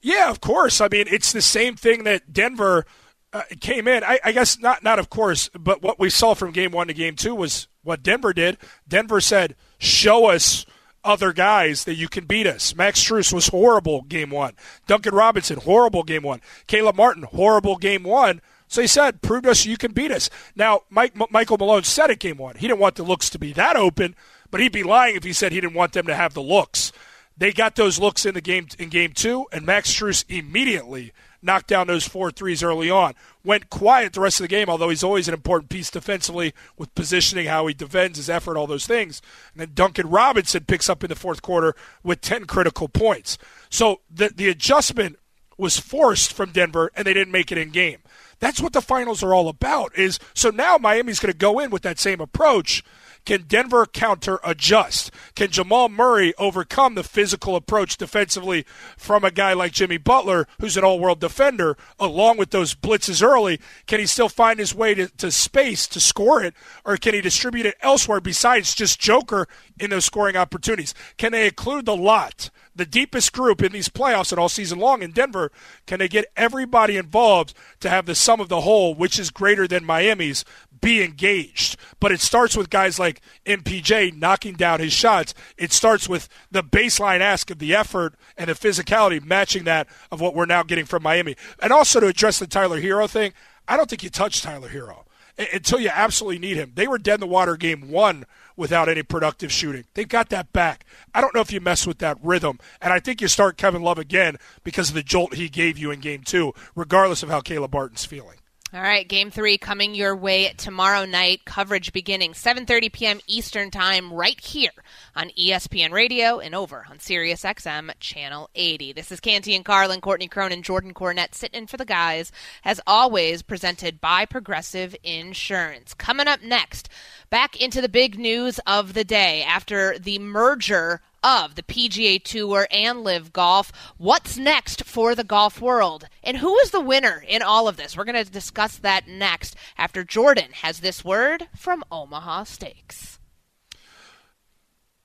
Yeah, 0.00 0.30
of 0.30 0.40
course. 0.40 0.80
I 0.80 0.88
mean, 0.88 1.06
it's 1.08 1.32
the 1.32 1.42
same 1.42 1.76
thing 1.76 2.04
that 2.04 2.32
Denver. 2.32 2.86
Uh, 3.30 3.42
came 3.60 3.86
in. 3.86 4.02
I, 4.02 4.18
I, 4.24 4.32
guess 4.32 4.58
not, 4.58 4.82
not 4.82 4.98
of 4.98 5.10
course, 5.10 5.50
but 5.50 5.82
what 5.82 5.98
we 5.98 6.08
saw 6.08 6.32
from 6.32 6.50
game 6.50 6.70
one 6.70 6.86
to 6.86 6.94
game 6.94 7.14
two 7.14 7.34
was 7.34 7.68
what 7.82 8.02
Denver 8.02 8.32
did. 8.32 8.56
Denver 8.88 9.20
said, 9.20 9.54
show 9.78 10.26
us 10.26 10.64
other 11.04 11.32
guys 11.32 11.84
that 11.84 11.94
you 11.94 12.08
can 12.08 12.24
beat 12.24 12.46
us. 12.46 12.74
Max 12.74 13.02
Strus 13.02 13.32
was 13.32 13.48
horrible 13.48 14.02
game 14.02 14.30
one. 14.30 14.54
Duncan 14.86 15.14
Robinson, 15.14 15.58
horrible 15.58 16.02
game 16.02 16.22
one. 16.22 16.40
Caleb 16.66 16.96
Martin, 16.96 17.24
horrible 17.24 17.76
game 17.76 18.02
one. 18.02 18.40
So 18.66 18.82
he 18.82 18.86
said, 18.86 19.22
prove 19.22 19.46
us 19.46 19.64
you 19.64 19.76
can 19.78 19.92
beat 19.92 20.10
us. 20.10 20.28
Now, 20.54 20.82
Mike, 20.90 21.12
M- 21.18 21.26
Michael 21.30 21.56
Malone 21.56 21.84
said 21.84 22.10
it 22.10 22.18
game 22.20 22.36
one. 22.36 22.56
He 22.56 22.68
didn't 22.68 22.80
want 22.80 22.96
the 22.96 23.02
looks 23.02 23.30
to 23.30 23.38
be 23.38 23.52
that 23.54 23.76
open, 23.76 24.14
but 24.50 24.60
he'd 24.60 24.72
be 24.72 24.82
lying 24.82 25.16
if 25.16 25.24
he 25.24 25.32
said 25.32 25.52
he 25.52 25.60
didn't 25.60 25.76
want 25.76 25.92
them 25.92 26.06
to 26.06 26.14
have 26.14 26.34
the 26.34 26.42
looks. 26.42 26.92
They 27.38 27.52
got 27.52 27.76
those 27.76 27.98
looks 27.98 28.26
in 28.26 28.34
the 28.34 28.40
game 28.40 28.68
in 28.78 28.88
game 28.88 29.12
two, 29.12 29.46
and 29.52 29.64
Max 29.64 29.92
Strus 29.92 30.24
immediately– 30.28 31.12
knocked 31.42 31.68
down 31.68 31.86
those 31.86 32.06
four 32.06 32.30
threes 32.30 32.62
early 32.62 32.90
on. 32.90 33.14
Went 33.44 33.70
quiet 33.70 34.12
the 34.12 34.20
rest 34.20 34.40
of 34.40 34.44
the 34.44 34.48
game, 34.48 34.68
although 34.68 34.88
he's 34.88 35.04
always 35.04 35.28
an 35.28 35.34
important 35.34 35.70
piece 35.70 35.90
defensively 35.90 36.52
with 36.76 36.94
positioning, 36.94 37.46
how 37.46 37.66
he 37.66 37.74
defends, 37.74 38.18
his 38.18 38.30
effort, 38.30 38.56
all 38.56 38.66
those 38.66 38.86
things. 38.86 39.22
And 39.52 39.60
then 39.60 39.70
Duncan 39.74 40.08
Robinson 40.08 40.64
picks 40.64 40.88
up 40.88 41.04
in 41.04 41.08
the 41.08 41.14
fourth 41.14 41.42
quarter 41.42 41.74
with 42.02 42.20
10 42.20 42.46
critical 42.46 42.88
points. 42.88 43.38
So 43.70 44.00
the, 44.10 44.30
the 44.34 44.48
adjustment 44.48 45.18
was 45.56 45.78
forced 45.78 46.32
from 46.32 46.52
Denver, 46.52 46.90
and 46.94 47.06
they 47.06 47.14
didn't 47.14 47.32
make 47.32 47.50
it 47.50 47.58
in 47.58 47.70
game. 47.70 47.98
That's 48.40 48.60
what 48.60 48.72
the 48.72 48.80
finals 48.80 49.22
are 49.22 49.34
all 49.34 49.48
about. 49.48 49.96
Is 49.98 50.20
so 50.32 50.50
now 50.50 50.78
Miami's 50.78 51.18
going 51.18 51.32
to 51.32 51.38
go 51.38 51.58
in 51.58 51.70
with 51.70 51.82
that 51.82 51.98
same 51.98 52.20
approach 52.20 52.84
can 53.28 53.42
Denver 53.42 53.84
counter 53.84 54.40
adjust? 54.42 55.10
Can 55.34 55.50
Jamal 55.50 55.90
Murray 55.90 56.32
overcome 56.38 56.94
the 56.94 57.02
physical 57.04 57.56
approach 57.56 57.98
defensively 57.98 58.64
from 58.96 59.22
a 59.22 59.30
guy 59.30 59.52
like 59.52 59.72
Jimmy 59.72 59.98
Butler, 59.98 60.46
who's 60.58 60.78
an 60.78 60.84
all 60.84 60.98
world 60.98 61.20
defender, 61.20 61.76
along 62.00 62.38
with 62.38 62.52
those 62.52 62.74
blitzes 62.74 63.22
early? 63.22 63.60
Can 63.86 64.00
he 64.00 64.06
still 64.06 64.30
find 64.30 64.58
his 64.58 64.74
way 64.74 64.94
to, 64.94 65.08
to 65.18 65.30
space 65.30 65.86
to 65.88 66.00
score 66.00 66.42
it, 66.42 66.54
or 66.86 66.96
can 66.96 67.12
he 67.12 67.20
distribute 67.20 67.66
it 67.66 67.76
elsewhere 67.82 68.22
besides 68.22 68.74
just 68.74 68.98
Joker 68.98 69.46
in 69.78 69.90
those 69.90 70.06
scoring 70.06 70.34
opportunities? 70.34 70.94
Can 71.18 71.32
they 71.32 71.44
include 71.44 71.84
the 71.84 71.96
lot? 71.96 72.48
the 72.78 72.86
deepest 72.86 73.32
group 73.32 73.60
in 73.60 73.72
these 73.72 73.88
playoffs 73.88 74.30
and 74.30 74.38
all 74.38 74.48
season 74.48 74.78
long 74.78 75.02
in 75.02 75.10
Denver, 75.10 75.50
can 75.86 75.98
they 75.98 76.08
get 76.08 76.30
everybody 76.36 76.96
involved 76.96 77.52
to 77.80 77.90
have 77.90 78.06
the 78.06 78.14
sum 78.14 78.40
of 78.40 78.48
the 78.48 78.62
whole, 78.62 78.94
which 78.94 79.18
is 79.18 79.30
greater 79.30 79.66
than 79.66 79.84
Miami's, 79.84 80.44
be 80.80 81.02
engaged. 81.02 81.76
But 82.00 82.12
it 82.12 82.20
starts 82.20 82.56
with 82.56 82.70
guys 82.70 82.98
like 82.98 83.20
MPJ 83.46 84.16
knocking 84.16 84.54
down 84.54 84.80
his 84.80 84.92
shots. 84.92 85.34
It 85.56 85.72
starts 85.72 86.08
with 86.08 86.28
the 86.50 86.62
baseline 86.62 87.20
ask 87.20 87.50
of 87.50 87.58
the 87.58 87.74
effort 87.74 88.14
and 88.36 88.48
the 88.48 88.54
physicality 88.54 89.24
matching 89.24 89.64
that 89.64 89.88
of 90.10 90.20
what 90.20 90.34
we're 90.34 90.46
now 90.46 90.62
getting 90.62 90.84
from 90.84 91.02
Miami. 91.02 91.36
And 91.60 91.72
also 91.72 92.00
to 92.00 92.06
address 92.06 92.38
the 92.38 92.46
Tyler 92.46 92.80
Herro 92.80 93.08
thing, 93.08 93.32
I 93.66 93.76
don't 93.76 93.88
think 93.88 94.02
you 94.02 94.10
touch 94.10 94.42
Tyler 94.42 94.68
Herro 94.68 95.04
until 95.52 95.78
you 95.78 95.90
absolutely 95.92 96.38
need 96.38 96.56
him. 96.56 96.72
They 96.74 96.88
were 96.88 96.98
dead 96.98 97.14
in 97.14 97.20
the 97.20 97.26
water 97.26 97.56
game 97.56 97.90
one 97.90 98.24
without 98.56 98.88
any 98.88 99.02
productive 99.02 99.52
shooting. 99.52 99.84
They've 99.94 100.08
got 100.08 100.30
that 100.30 100.52
back. 100.52 100.84
I 101.14 101.20
don't 101.20 101.34
know 101.34 101.40
if 101.40 101.52
you 101.52 101.60
mess 101.60 101.86
with 101.86 101.98
that 101.98 102.18
rhythm. 102.22 102.58
And 102.82 102.92
I 102.92 102.98
think 102.98 103.20
you 103.20 103.28
start 103.28 103.56
Kevin 103.56 103.82
Love 103.82 103.98
again 103.98 104.36
because 104.64 104.88
of 104.88 104.96
the 104.96 105.02
jolt 105.02 105.34
he 105.34 105.48
gave 105.48 105.78
you 105.78 105.92
in 105.92 106.00
game 106.00 106.22
two, 106.24 106.54
regardless 106.74 107.22
of 107.22 107.28
how 107.28 107.40
Caleb 107.40 107.70
Barton's 107.70 108.04
feeling. 108.04 108.37
All 108.74 108.82
right, 108.82 109.08
game 109.08 109.30
three 109.30 109.56
coming 109.56 109.94
your 109.94 110.14
way 110.14 110.52
tomorrow 110.58 111.06
night. 111.06 111.46
Coverage 111.46 111.90
beginning 111.90 112.34
7:30 112.34 112.92
p.m. 112.92 113.20
Eastern 113.26 113.70
Time, 113.70 114.12
right 114.12 114.38
here 114.38 114.68
on 115.16 115.30
ESPN 115.30 115.90
Radio 115.90 116.38
and 116.38 116.54
over 116.54 116.84
on 116.90 116.98
Sirius 116.98 117.44
XM 117.44 117.90
Channel 117.98 118.50
80. 118.54 118.92
This 118.92 119.10
is 119.10 119.20
Canty 119.20 119.56
and 119.56 119.64
Carlin, 119.64 120.02
Courtney 120.02 120.28
Cronin, 120.28 120.52
and 120.52 120.64
Jordan 120.64 120.92
Cornette 120.92 121.34
sitting 121.34 121.62
in 121.62 121.66
for 121.66 121.78
the 121.78 121.86
guys, 121.86 122.30
as 122.62 122.78
always, 122.86 123.40
presented 123.40 124.02
by 124.02 124.26
Progressive 124.26 124.94
Insurance. 125.02 125.94
Coming 125.94 126.28
up 126.28 126.42
next, 126.42 126.90
back 127.30 127.58
into 127.58 127.80
the 127.80 127.88
big 127.88 128.18
news 128.18 128.60
of 128.66 128.92
the 128.92 129.04
day 129.04 129.42
after 129.44 129.98
the 129.98 130.18
merger 130.18 131.00
of 131.22 131.54
the 131.54 131.62
PGA 131.62 132.22
Tour 132.22 132.66
and 132.70 133.02
LIV 133.02 133.32
Golf. 133.32 133.72
What's 133.96 134.36
next 134.36 134.84
for 134.84 135.14
the 135.14 135.24
golf 135.24 135.60
world? 135.60 136.08
And 136.22 136.38
who 136.38 136.56
is 136.58 136.70
the 136.70 136.80
winner 136.80 137.24
in 137.26 137.42
all 137.42 137.68
of 137.68 137.76
this? 137.76 137.96
We're 137.96 138.04
going 138.04 138.24
to 138.24 138.30
discuss 138.30 138.76
that 138.78 139.08
next 139.08 139.56
after 139.76 140.04
Jordan 140.04 140.50
has 140.52 140.80
this 140.80 141.04
word 141.04 141.48
from 141.56 141.84
Omaha 141.90 142.44
Steaks. 142.44 143.18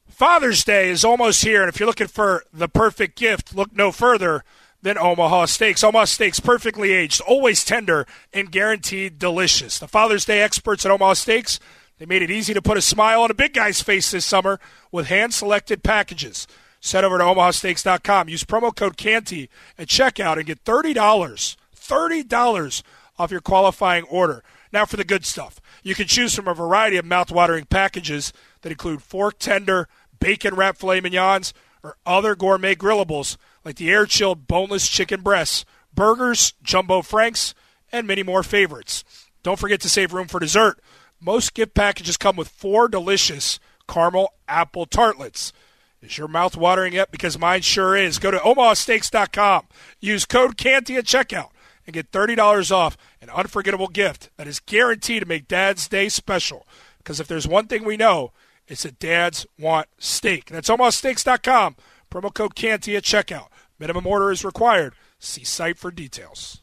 Father's 0.08 0.64
Day 0.64 0.90
is 0.90 1.04
almost 1.04 1.44
here, 1.44 1.62
and 1.64 1.70
if 1.70 1.80
you're 1.80 1.88
looking 1.88 2.08
for 2.08 2.46
the 2.54 2.70
perfect 2.70 3.18
gift, 3.18 3.56
look 3.56 3.76
no 3.76 3.92
further 3.92 4.44
than 4.84 4.98
Omaha 4.98 5.46
Steaks. 5.46 5.84
Omaha 5.84 6.06
Steaks, 6.06 6.40
perfectly 6.40 6.92
aged, 6.92 7.22
always 7.22 7.66
tender, 7.66 8.06
and 8.32 8.52
guaranteed 8.52 9.18
delicious. 9.18 9.80
The 9.80 9.88
Father's 9.88 10.26
Day 10.26 10.42
experts 10.42 10.86
at 10.86 10.92
Omaha 10.92 11.14
Steaks 11.14 11.60
they 12.04 12.16
made 12.20 12.22
it 12.22 12.32
easy 12.32 12.54
to 12.54 12.62
put 12.62 12.76
a 12.76 12.82
smile 12.82 13.22
on 13.22 13.32
a 13.32 13.34
big 13.34 13.54
guy's 13.54 13.82
face 13.82 14.12
this 14.12 14.26
summer 14.26 14.60
with 14.92 15.08
hand 15.08 15.34
selected 15.34 15.84
packages. 15.84 16.48
Head 16.92 17.06
over 17.06 17.18
to 17.18 17.24
omahasteaks.com. 17.24 18.28
Use 18.28 18.44
promo 18.44 18.76
code 18.76 18.98
CANTY 18.98 19.50
at 19.78 19.88
checkout 19.88 20.36
and 20.36 20.46
get 20.46 20.66
$30, 20.66 21.56
$30 21.74 22.84
off 23.18 23.32
your 23.32 23.40
qualifying 23.40 24.04
order. 24.10 24.44
Now 24.74 24.84
for 24.84 24.98
the 24.98 25.06
good 25.06 25.26
stuff. 25.26 25.62
You 25.82 25.96
can 25.96 26.08
choose 26.08 26.36
from 26.36 26.50
a 26.50 26.54
variety 26.54 26.98
of 26.98 27.06
mouthwatering 27.06 27.70
packages 27.70 28.34
that 28.64 28.72
include 28.74 29.02
fork 29.02 29.40
tender, 29.40 29.88
bacon 30.20 30.56
wrapped 30.56 30.80
filet 30.80 31.00
mignons, 31.00 31.54
or 31.84 31.96
other 32.06 32.36
gourmet 32.36 32.76
grillables 32.76 33.38
like 33.64 33.78
the 33.78 33.90
air 33.90 34.06
chilled 34.06 34.46
boneless 34.46 34.90
chicken 34.90 35.22
breasts, 35.22 35.64
burgers, 35.96 36.52
jumbo 36.62 37.02
franks, 37.02 37.56
and 37.94 38.06
many 38.06 38.24
more 38.24 38.44
favorites. 38.44 39.06
Don't 39.42 39.60
forget 39.60 39.80
to 39.82 39.90
save 39.90 40.12
room 40.12 40.28
for 40.28 40.42
dessert 40.42 40.82
most 41.24 41.54
gift 41.54 41.74
packages 41.74 42.18
come 42.18 42.36
with 42.36 42.48
four 42.48 42.88
delicious 42.88 43.60
caramel 43.88 44.34
apple 44.48 44.86
tartlets. 44.86 45.54
Is 46.02 46.18
your 46.18 46.28
mouth 46.28 46.58
watering 46.58 46.94
yet? 46.94 47.12
Because 47.12 47.40
mine 47.40 47.62
sure 47.62 47.96
is. 47.96 48.20
Go 48.20 48.30
to 48.32 48.38
omahasteaks.com. 48.38 49.68
Use 50.02 50.26
code 50.26 50.58
CANTY 50.58 50.98
at 50.98 51.06
checkout 51.06 51.50
and 51.88 51.94
get 51.94 52.12
$30 52.12 52.72
off 52.72 52.98
an 53.22 53.30
unforgettable 53.30 53.88
gift 53.88 54.30
that 54.36 54.48
is 54.48 54.60
guaranteed 54.60 55.22
to 55.22 55.28
make 55.28 55.48
Dad's 55.48 55.88
Day 55.88 56.10
special. 56.10 56.68
Because 56.98 57.20
if 57.20 57.28
there's 57.28 57.48
one 57.48 57.68
thing 57.68 57.86
we 57.86 57.98
know, 57.98 58.32
it's 58.68 58.84
that 58.84 59.00
dads 59.00 59.46
want 59.58 59.88
steak. 59.98 60.50
And 60.50 60.58
That's 60.58 60.70
omahasteaks.com. 60.70 61.76
Promo 62.12 62.34
code 62.34 62.56
CANTY 62.56 62.96
at 62.96 63.04
checkout. 63.04 63.48
Minimum 63.80 64.06
order 64.06 64.32
is 64.32 64.46
required. 64.46 64.94
See 65.20 65.44
site 65.44 65.78
for 65.78 65.90
details. 65.90 66.63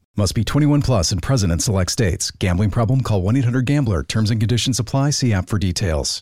Must 0.17 0.35
be 0.35 0.43
21 0.43 0.81
plus 0.81 1.11
and 1.11 1.21
present 1.21 1.53
in 1.53 1.59
select 1.59 1.91
states. 1.91 2.31
Gambling 2.31 2.71
problem? 2.71 3.01
Call 3.01 3.21
1 3.21 3.37
800 3.37 3.65
Gambler. 3.65 4.03
Terms 4.03 4.29
and 4.29 4.41
conditions 4.41 4.79
apply. 4.79 5.11
See 5.11 5.31
app 5.31 5.47
for 5.47 5.57
details. 5.57 6.21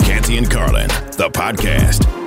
Canty 0.00 0.36
and 0.36 0.50
Carlin, 0.50 0.88
the 1.16 1.30
podcast. 1.32 2.21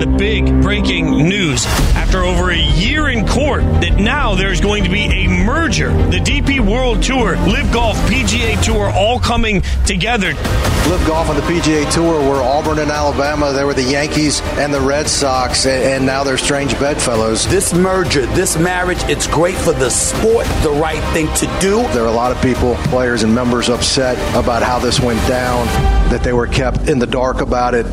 The 0.00 0.06
big 0.06 0.62
breaking 0.62 1.28
news 1.28 1.66
after 1.94 2.22
over 2.22 2.52
a 2.52 2.56
year 2.56 3.10
in 3.10 3.26
court 3.26 3.60
that 3.82 3.98
now 4.00 4.34
there's 4.34 4.58
going 4.58 4.84
to 4.84 4.88
be 4.88 5.04
a 5.04 5.28
merger. 5.28 5.90
The 5.90 6.16
DP 6.16 6.58
World 6.58 7.02
Tour, 7.02 7.36
LIV 7.36 7.70
Golf, 7.70 7.96
PGA 8.08 8.58
Tour 8.64 8.88
all 8.88 9.20
coming 9.20 9.60
together. 9.84 10.28
LIV 10.28 11.06
Golf 11.06 11.28
on 11.28 11.36
the 11.36 11.42
PGA 11.42 11.92
Tour 11.92 12.18
were 12.18 12.42
Auburn 12.42 12.78
and 12.78 12.90
Alabama. 12.90 13.52
They 13.52 13.62
were 13.62 13.74
the 13.74 13.82
Yankees 13.82 14.40
and 14.56 14.72
the 14.72 14.80
Red 14.80 15.06
Sox, 15.06 15.66
and 15.66 16.06
now 16.06 16.24
they're 16.24 16.38
strange 16.38 16.72
bedfellows. 16.80 17.46
This 17.48 17.74
merger, 17.74 18.24
this 18.28 18.56
marriage, 18.56 19.02
it's 19.02 19.26
great 19.26 19.56
for 19.56 19.74
the 19.74 19.90
sport, 19.90 20.46
the 20.62 20.70
right 20.80 21.04
thing 21.12 21.26
to 21.34 21.58
do. 21.60 21.82
There 21.92 22.04
are 22.04 22.06
a 22.06 22.10
lot 22.10 22.34
of 22.34 22.40
people, 22.40 22.74
players 22.84 23.22
and 23.22 23.34
members, 23.34 23.68
upset 23.68 24.16
about 24.34 24.62
how 24.62 24.78
this 24.78 24.98
went 24.98 25.20
down, 25.28 25.66
that 26.08 26.24
they 26.24 26.32
were 26.32 26.46
kept 26.46 26.88
in 26.88 26.98
the 26.98 27.06
dark 27.06 27.42
about 27.42 27.74
it. 27.74 27.84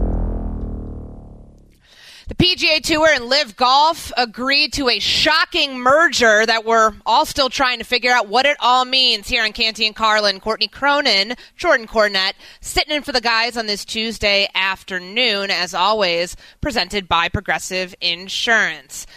PGA 2.37 2.83
Tour 2.83 3.07
and 3.07 3.25
LIV 3.25 3.55
Golf 3.55 4.11
agreed 4.15 4.71
to 4.73 4.89
a 4.89 4.99
shocking 4.99 5.79
merger 5.79 6.45
that 6.45 6.65
we're 6.65 6.93
all 7.03 7.25
still 7.25 7.49
trying 7.49 7.79
to 7.79 7.83
figure 7.83 8.11
out 8.11 8.27
what 8.27 8.45
it 8.45 8.55
all 8.59 8.85
means 8.85 9.27
here 9.27 9.43
on 9.43 9.53
Canty 9.53 9.87
and 9.87 9.95
Carlin. 9.95 10.39
Courtney 10.39 10.67
Cronin, 10.67 11.33
Jordan 11.55 11.87
Cornette, 11.87 12.33
sitting 12.61 12.95
in 12.95 13.01
for 13.01 13.11
the 13.11 13.21
guys 13.21 13.57
on 13.57 13.65
this 13.65 13.83
Tuesday 13.83 14.47
afternoon, 14.53 15.49
as 15.49 15.73
always, 15.73 16.35
presented 16.61 17.07
by 17.07 17.27
Progressive 17.27 17.95
Insurance. 18.01 19.07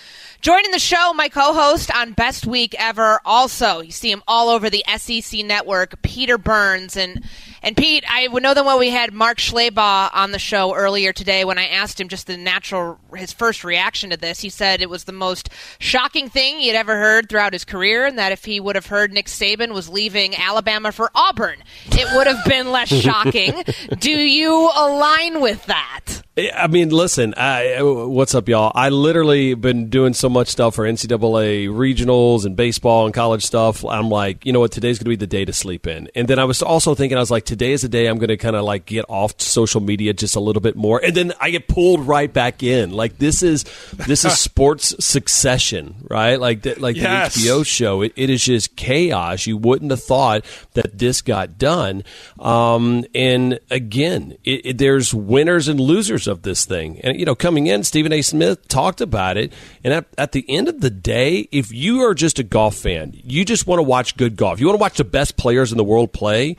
Joining 0.40 0.70
the 0.70 0.78
show, 0.78 1.12
my 1.14 1.28
co-host 1.28 1.94
on 1.94 2.14
Best 2.14 2.46
Week 2.46 2.74
Ever. 2.78 3.20
Also, 3.26 3.80
you 3.80 3.92
see 3.92 4.11
him 4.11 4.22
all 4.26 4.48
over 4.48 4.70
the 4.70 4.83
SEC 4.96 5.44
network, 5.44 6.00
Peter 6.00 6.38
Burns. 6.38 6.96
And 6.96 7.22
and 7.62 7.77
Pete, 7.77 8.05
I 8.09 8.29
would 8.29 8.42
know 8.42 8.55
them 8.55 8.66
well. 8.66 8.79
We 8.79 8.90
had 8.90 9.12
Mark 9.12 9.38
Schlabach 9.38 10.11
on 10.14 10.33
the 10.33 10.38
show 10.38 10.75
earlier 10.75 11.12
today. 11.12 11.44
When 11.44 11.59
I 11.59 11.66
asked 11.66 12.01
him 12.01 12.09
just 12.09 12.27
the 12.27 12.37
natural, 12.37 12.99
his 13.14 13.33
first 13.33 13.64
reaction 13.64 14.11
to 14.11 14.16
this, 14.16 14.40
he 14.40 14.49
said 14.49 14.81
it 14.81 14.90
was 14.90 15.05
the 15.05 15.12
most 15.12 15.51
shocking 15.79 16.29
thing 16.29 16.59
he 16.59 16.68
had 16.68 16.77
ever 16.77 16.96
heard 16.96 17.29
throughout 17.29 17.53
his 17.53 17.64
career, 17.64 18.07
and 18.07 18.18
that 18.18 18.33
if 18.33 18.44
he 18.44 18.61
would 18.61 18.77
have 18.77 18.87
heard 18.87 19.12
Nick 19.12 19.27
Saban 19.27 19.73
was 19.73 19.88
leaving 19.88 20.35
Alabama 20.37 20.92
for 20.92 21.11
Auburn, 21.14 21.62
it 21.92 22.09
would 22.16 22.27
have 22.27 22.44
been 22.46 22.73
less 22.73 22.88
shocking. 23.03 23.62
Do 23.99 24.11
you 24.11 24.70
align 24.75 25.40
with 25.40 25.66
that? 25.66 26.23
I 26.55 26.68
mean, 26.68 26.90
listen, 26.90 27.35
I, 27.37 27.83
what's 27.83 28.35
up, 28.35 28.49
y'all? 28.49 28.73
I 28.75 28.88
literally 28.88 29.55
been 29.55 29.90
doing 29.90 30.14
so 30.14 30.29
much 30.29 30.49
stuff 30.49 30.77
for 30.77 30.85
NCAA 30.85 31.68
regionals 31.68 32.46
and 32.46 32.57
baseball 32.57 33.05
and 33.05 33.12
college 33.12 33.44
stuff. 33.44 33.85
I'm 33.85 34.09
like, 34.09 34.46
you 34.46 34.53
know 34.53 34.61
what? 34.61 34.73
Today's 34.73 34.99
going 34.99 35.07
to 35.07 35.11
be 35.11 35.16
the 35.16 35.27
day 35.27 35.44
to 35.44 35.53
sleep 35.53 35.87
in. 35.87 36.09
And 36.14 36.29
then 36.29 36.38
I 36.38 36.44
was 36.44 36.62
also 36.62 36.94
thinking, 36.94 37.18
I 37.18 37.20
was 37.20 37.31
like, 37.31 37.44
today 37.50 37.72
is 37.72 37.82
the 37.82 37.88
day 37.88 38.06
I'm 38.06 38.16
going 38.18 38.28
to 38.28 38.36
kind 38.36 38.54
of 38.56 38.64
like 38.64 38.86
get 38.86 39.04
off 39.08 39.40
social 39.40 39.80
media 39.80 40.12
just 40.14 40.36
a 40.36 40.40
little 40.40 40.62
bit 40.62 40.76
more, 40.76 41.02
and 41.04 41.14
then 41.14 41.32
I 41.40 41.50
get 41.50 41.66
pulled 41.68 42.06
right 42.06 42.32
back 42.32 42.62
in. 42.62 42.92
Like 42.92 43.18
this 43.18 43.42
is 43.42 43.64
this 44.06 44.24
is 44.24 44.38
sports 44.38 44.94
succession, 45.04 46.06
right? 46.08 46.38
Like 46.40 46.62
the, 46.62 46.74
like 46.76 46.96
Yes. 46.96 47.34
the 47.34 47.48
HBO 47.48 47.66
show. 47.66 48.02
It, 48.02 48.12
it 48.16 48.30
is 48.30 48.44
just 48.44 48.76
chaos. 48.76 49.46
You 49.46 49.56
wouldn't 49.56 49.90
have 49.90 50.02
thought 50.02 50.44
that 50.74 50.96
this 50.98 51.22
got 51.22 51.58
done. 51.58 52.04
Um, 52.38 53.04
and 53.14 53.58
again, 53.70 54.36
it, 54.44 54.64
it, 54.66 54.78
there's 54.78 55.12
winners 55.12 55.68
and 55.68 55.80
losers 55.80 56.26
of 56.28 56.42
this 56.42 56.64
thing. 56.64 57.00
And 57.00 57.18
you 57.18 57.26
know, 57.26 57.34
coming 57.34 57.66
in, 57.66 57.82
Stephen 57.84 58.12
A. 58.12 58.22
Smith 58.22 58.68
talked 58.68 59.00
about 59.00 59.36
it. 59.36 59.52
And 59.82 59.92
at, 59.92 60.06
at 60.16 60.32
the 60.32 60.44
end 60.48 60.68
of 60.68 60.80
the 60.80 60.90
day, 60.90 61.48
if 61.50 61.72
you 61.72 62.00
are 62.02 62.14
just 62.14 62.38
a 62.38 62.42
golf 62.44 62.76
fan, 62.76 63.12
you 63.14 63.44
just 63.44 63.66
want 63.66 63.78
to 63.80 63.82
watch 63.82 64.16
good 64.16 64.36
golf. 64.36 64.60
You 64.60 64.66
want 64.66 64.78
to 64.78 64.80
watch 64.80 64.96
the 64.98 65.04
best 65.04 65.36
players 65.36 65.72
in 65.72 65.78
the 65.78 65.84
world 65.84 66.12
play 66.12 66.56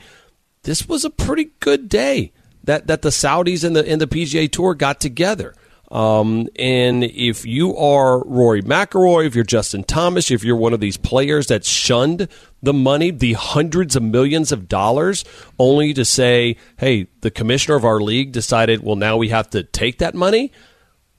this 0.62 0.88
was 0.88 1.04
a 1.04 1.10
pretty 1.10 1.50
good 1.60 1.88
day 1.88 2.32
that, 2.64 2.86
that 2.86 3.02
the 3.02 3.08
Saudis 3.08 3.64
and 3.64 3.74
the 3.74 3.86
and 3.88 4.00
the 4.00 4.06
PGA 4.06 4.50
Tour 4.50 4.74
got 4.74 5.00
together. 5.00 5.54
Um, 5.90 6.48
and 6.58 7.04
if 7.04 7.44
you 7.44 7.76
are 7.76 8.24
Rory 8.24 8.62
McIlroy, 8.62 9.26
if 9.26 9.34
you're 9.34 9.44
Justin 9.44 9.84
Thomas, 9.84 10.30
if 10.30 10.42
you're 10.42 10.56
one 10.56 10.72
of 10.72 10.80
these 10.80 10.96
players 10.96 11.48
that 11.48 11.66
shunned 11.66 12.28
the 12.62 12.72
money, 12.72 13.10
the 13.10 13.34
hundreds 13.34 13.94
of 13.94 14.02
millions 14.02 14.52
of 14.52 14.68
dollars, 14.68 15.22
only 15.58 15.92
to 15.92 16.04
say, 16.04 16.56
"Hey, 16.78 17.08
the 17.20 17.30
commissioner 17.30 17.76
of 17.76 17.84
our 17.84 18.00
league 18.00 18.32
decided, 18.32 18.82
well, 18.82 18.96
now 18.96 19.18
we 19.18 19.28
have 19.28 19.50
to 19.50 19.64
take 19.64 19.98
that 19.98 20.14
money," 20.14 20.50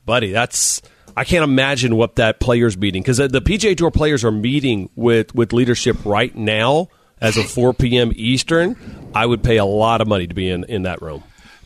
buddy, 0.06 0.32
that's 0.32 0.82
I 1.16 1.24
can't 1.24 1.44
imagine 1.44 1.96
what 1.96 2.16
that 2.16 2.40
players 2.40 2.76
meeting 2.76 3.04
because 3.04 3.18
the 3.18 3.42
PGA 3.42 3.78
Tour 3.78 3.92
players 3.92 4.24
are 4.24 4.32
meeting 4.32 4.90
with 4.96 5.36
with 5.36 5.54
leadership 5.54 5.98
right 6.04 6.36
now 6.36 6.88
as 7.24 7.38
of 7.38 7.50
4 7.50 7.74
p.m. 7.74 8.12
Eastern. 8.14 8.76
I 9.16 9.26
would 9.26 9.42
pay 9.42 9.58
a 9.58 9.66
lot 9.66 10.02
of 10.02 10.08
money 10.08 10.28
to 10.28 10.34
be 10.36 10.50
in 10.50 10.64
in 10.66 10.84
that 10.84 11.02
room. 11.02 11.24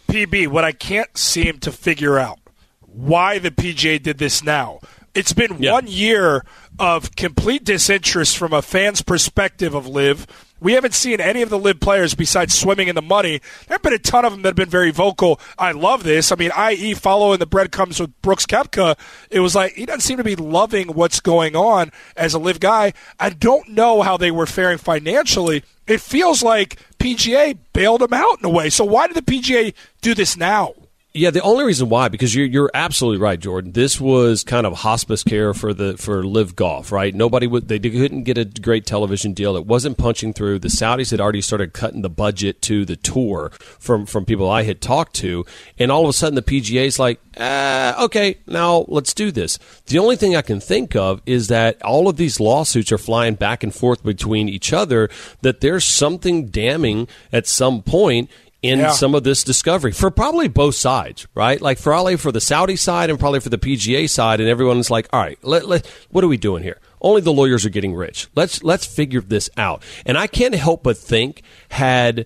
PB, 0.07 0.47
what 0.47 0.63
I 0.63 0.71
can't 0.71 1.17
seem 1.17 1.59
to 1.59 1.71
figure 1.71 2.17
out 2.17 2.39
why 2.79 3.39
the 3.39 3.51
PGA 3.51 4.01
did 4.01 4.19
this 4.19 4.43
now. 4.43 4.79
It's 5.17 5.33
been 5.33 5.57
yeah. 5.57 5.71
one 5.71 5.87
year 5.87 6.45
of 6.77 7.15
complete 7.15 7.63
disinterest 7.63 8.37
from 8.37 8.53
a 8.53 8.61
fan's 8.61 9.01
perspective 9.01 9.73
of 9.73 9.87
LIV. 9.87 10.27
We 10.59 10.73
haven't 10.73 10.93
seen 10.93 11.19
any 11.19 11.41
of 11.41 11.49
the 11.49 11.57
LIV 11.57 11.79
players 11.79 12.13
besides 12.13 12.53
swimming 12.53 12.87
in 12.87 12.93
the 12.93 13.01
money. 13.01 13.41
There 13.67 13.75
have 13.75 13.81
been 13.81 13.93
a 13.93 13.99
ton 13.99 14.25
of 14.25 14.31
them 14.31 14.43
that 14.43 14.49
have 14.49 14.55
been 14.55 14.69
very 14.69 14.91
vocal. 14.91 15.39
I 15.57 15.71
love 15.71 16.03
this. 16.03 16.31
I 16.31 16.35
mean, 16.35 16.51
i.e., 16.55 16.93
following 16.93 17.39
the 17.39 17.47
breadcrumbs 17.47 17.99
with 17.99 18.19
Brooks 18.21 18.45
Koepka, 18.45 18.95
it 19.31 19.39
was 19.39 19.55
like 19.55 19.73
he 19.73 19.87
doesn't 19.87 20.01
seem 20.01 20.17
to 20.17 20.23
be 20.23 20.35
loving 20.35 20.89
what's 20.89 21.19
going 21.19 21.55
on 21.55 21.91
as 22.15 22.35
a 22.35 22.39
LIV 22.39 22.59
guy. 22.59 22.93
I 23.19 23.31
don't 23.31 23.69
know 23.69 24.03
how 24.03 24.17
they 24.17 24.29
were 24.29 24.45
faring 24.45 24.77
financially. 24.77 25.63
It 25.87 25.99
feels 25.99 26.43
like 26.43 26.79
PGA 26.99 27.57
bailed 27.73 28.01
them 28.01 28.13
out 28.13 28.37
in 28.37 28.45
a 28.45 28.49
way. 28.49 28.69
So 28.69 28.85
why 28.85 29.07
did 29.07 29.15
the 29.15 29.21
PGA 29.23 29.73
do 30.01 30.13
this 30.13 30.37
now? 30.37 30.73
Yeah, 31.17 31.31
the 31.31 31.41
only 31.41 31.65
reason 31.65 31.89
why 31.89 32.09
because 32.09 32.35
you're 32.35 32.45
you're 32.45 32.69
absolutely 32.75 33.19
right, 33.19 33.39
Jordan. 33.39 33.71
This 33.71 33.99
was 33.99 34.43
kind 34.43 34.67
of 34.67 34.73
hospice 34.73 35.23
care 35.23 35.51
for 35.55 35.73
the 35.73 35.97
for 35.97 36.23
LIV 36.23 36.55
Golf, 36.55 36.91
right? 36.91 37.13
Nobody 37.13 37.47
would 37.47 37.67
they 37.67 37.79
couldn't 37.79 38.23
get 38.23 38.37
a 38.37 38.45
great 38.45 38.85
television 38.85 39.33
deal. 39.33 39.57
It 39.57 39.65
wasn't 39.65 39.97
punching 39.97 40.33
through. 40.33 40.59
The 40.59 40.67
Saudis 40.67 41.09
had 41.09 41.19
already 41.19 41.41
started 41.41 41.73
cutting 41.73 42.03
the 42.03 42.09
budget 42.09 42.61
to 42.63 42.85
the 42.85 42.95
tour 42.95 43.51
from 43.79 44.05
from 44.05 44.25
people 44.25 44.47
I 44.47 44.61
had 44.61 44.79
talked 44.79 45.15
to, 45.15 45.43
and 45.79 45.91
all 45.91 46.03
of 46.03 46.09
a 46.09 46.13
sudden 46.13 46.35
the 46.35 46.43
PGA's 46.43 46.99
like, 46.99 47.19
uh, 47.35 47.95
okay, 48.01 48.37
now 48.45 48.85
let's 48.87 49.15
do 49.15 49.31
this. 49.31 49.57
The 49.87 49.97
only 49.97 50.17
thing 50.17 50.35
I 50.35 50.43
can 50.43 50.59
think 50.59 50.95
of 50.95 51.23
is 51.25 51.47
that 51.47 51.81
all 51.81 52.07
of 52.07 52.17
these 52.17 52.39
lawsuits 52.39 52.91
are 52.91 52.99
flying 52.99 53.33
back 53.33 53.63
and 53.63 53.73
forth 53.73 54.03
between 54.03 54.49
each 54.49 54.71
other. 54.71 55.09
That 55.41 55.61
there's 55.61 55.87
something 55.87 56.47
damning 56.47 57.07
at 57.33 57.47
some 57.47 57.81
point 57.81 58.29
in 58.61 58.79
yeah. 58.79 58.91
some 58.91 59.13
of 59.13 59.23
this 59.23 59.43
discovery 59.43 59.91
for 59.91 60.09
probably 60.09 60.47
both 60.47 60.75
sides, 60.75 61.27
right? 61.35 61.61
Like 61.61 61.81
probably 61.81 62.17
for 62.17 62.31
the 62.31 62.41
Saudi 62.41 62.75
side 62.75 63.09
and 63.09 63.19
probably 63.19 63.39
for 63.39 63.49
the 63.49 63.57
PGA 63.57 64.09
side, 64.09 64.39
and 64.39 64.49
everyone's 64.49 64.89
like, 64.89 65.07
all 65.13 65.19
right, 65.19 65.37
let, 65.43 65.67
let, 65.67 65.85
what 66.09 66.23
are 66.23 66.27
we 66.27 66.37
doing 66.37 66.63
here? 66.63 66.79
Only 66.99 67.21
the 67.21 67.33
lawyers 67.33 67.65
are 67.65 67.69
getting 67.69 67.93
rich. 67.93 68.27
Let's 68.35 68.63
let's 68.63 68.85
figure 68.85 69.21
this 69.21 69.49
out. 69.55 69.83
And 70.05 70.17
I 70.17 70.25
can't 70.25 70.55
help 70.55 70.81
but 70.83 70.97
think 70.97 71.43
had 71.69 72.25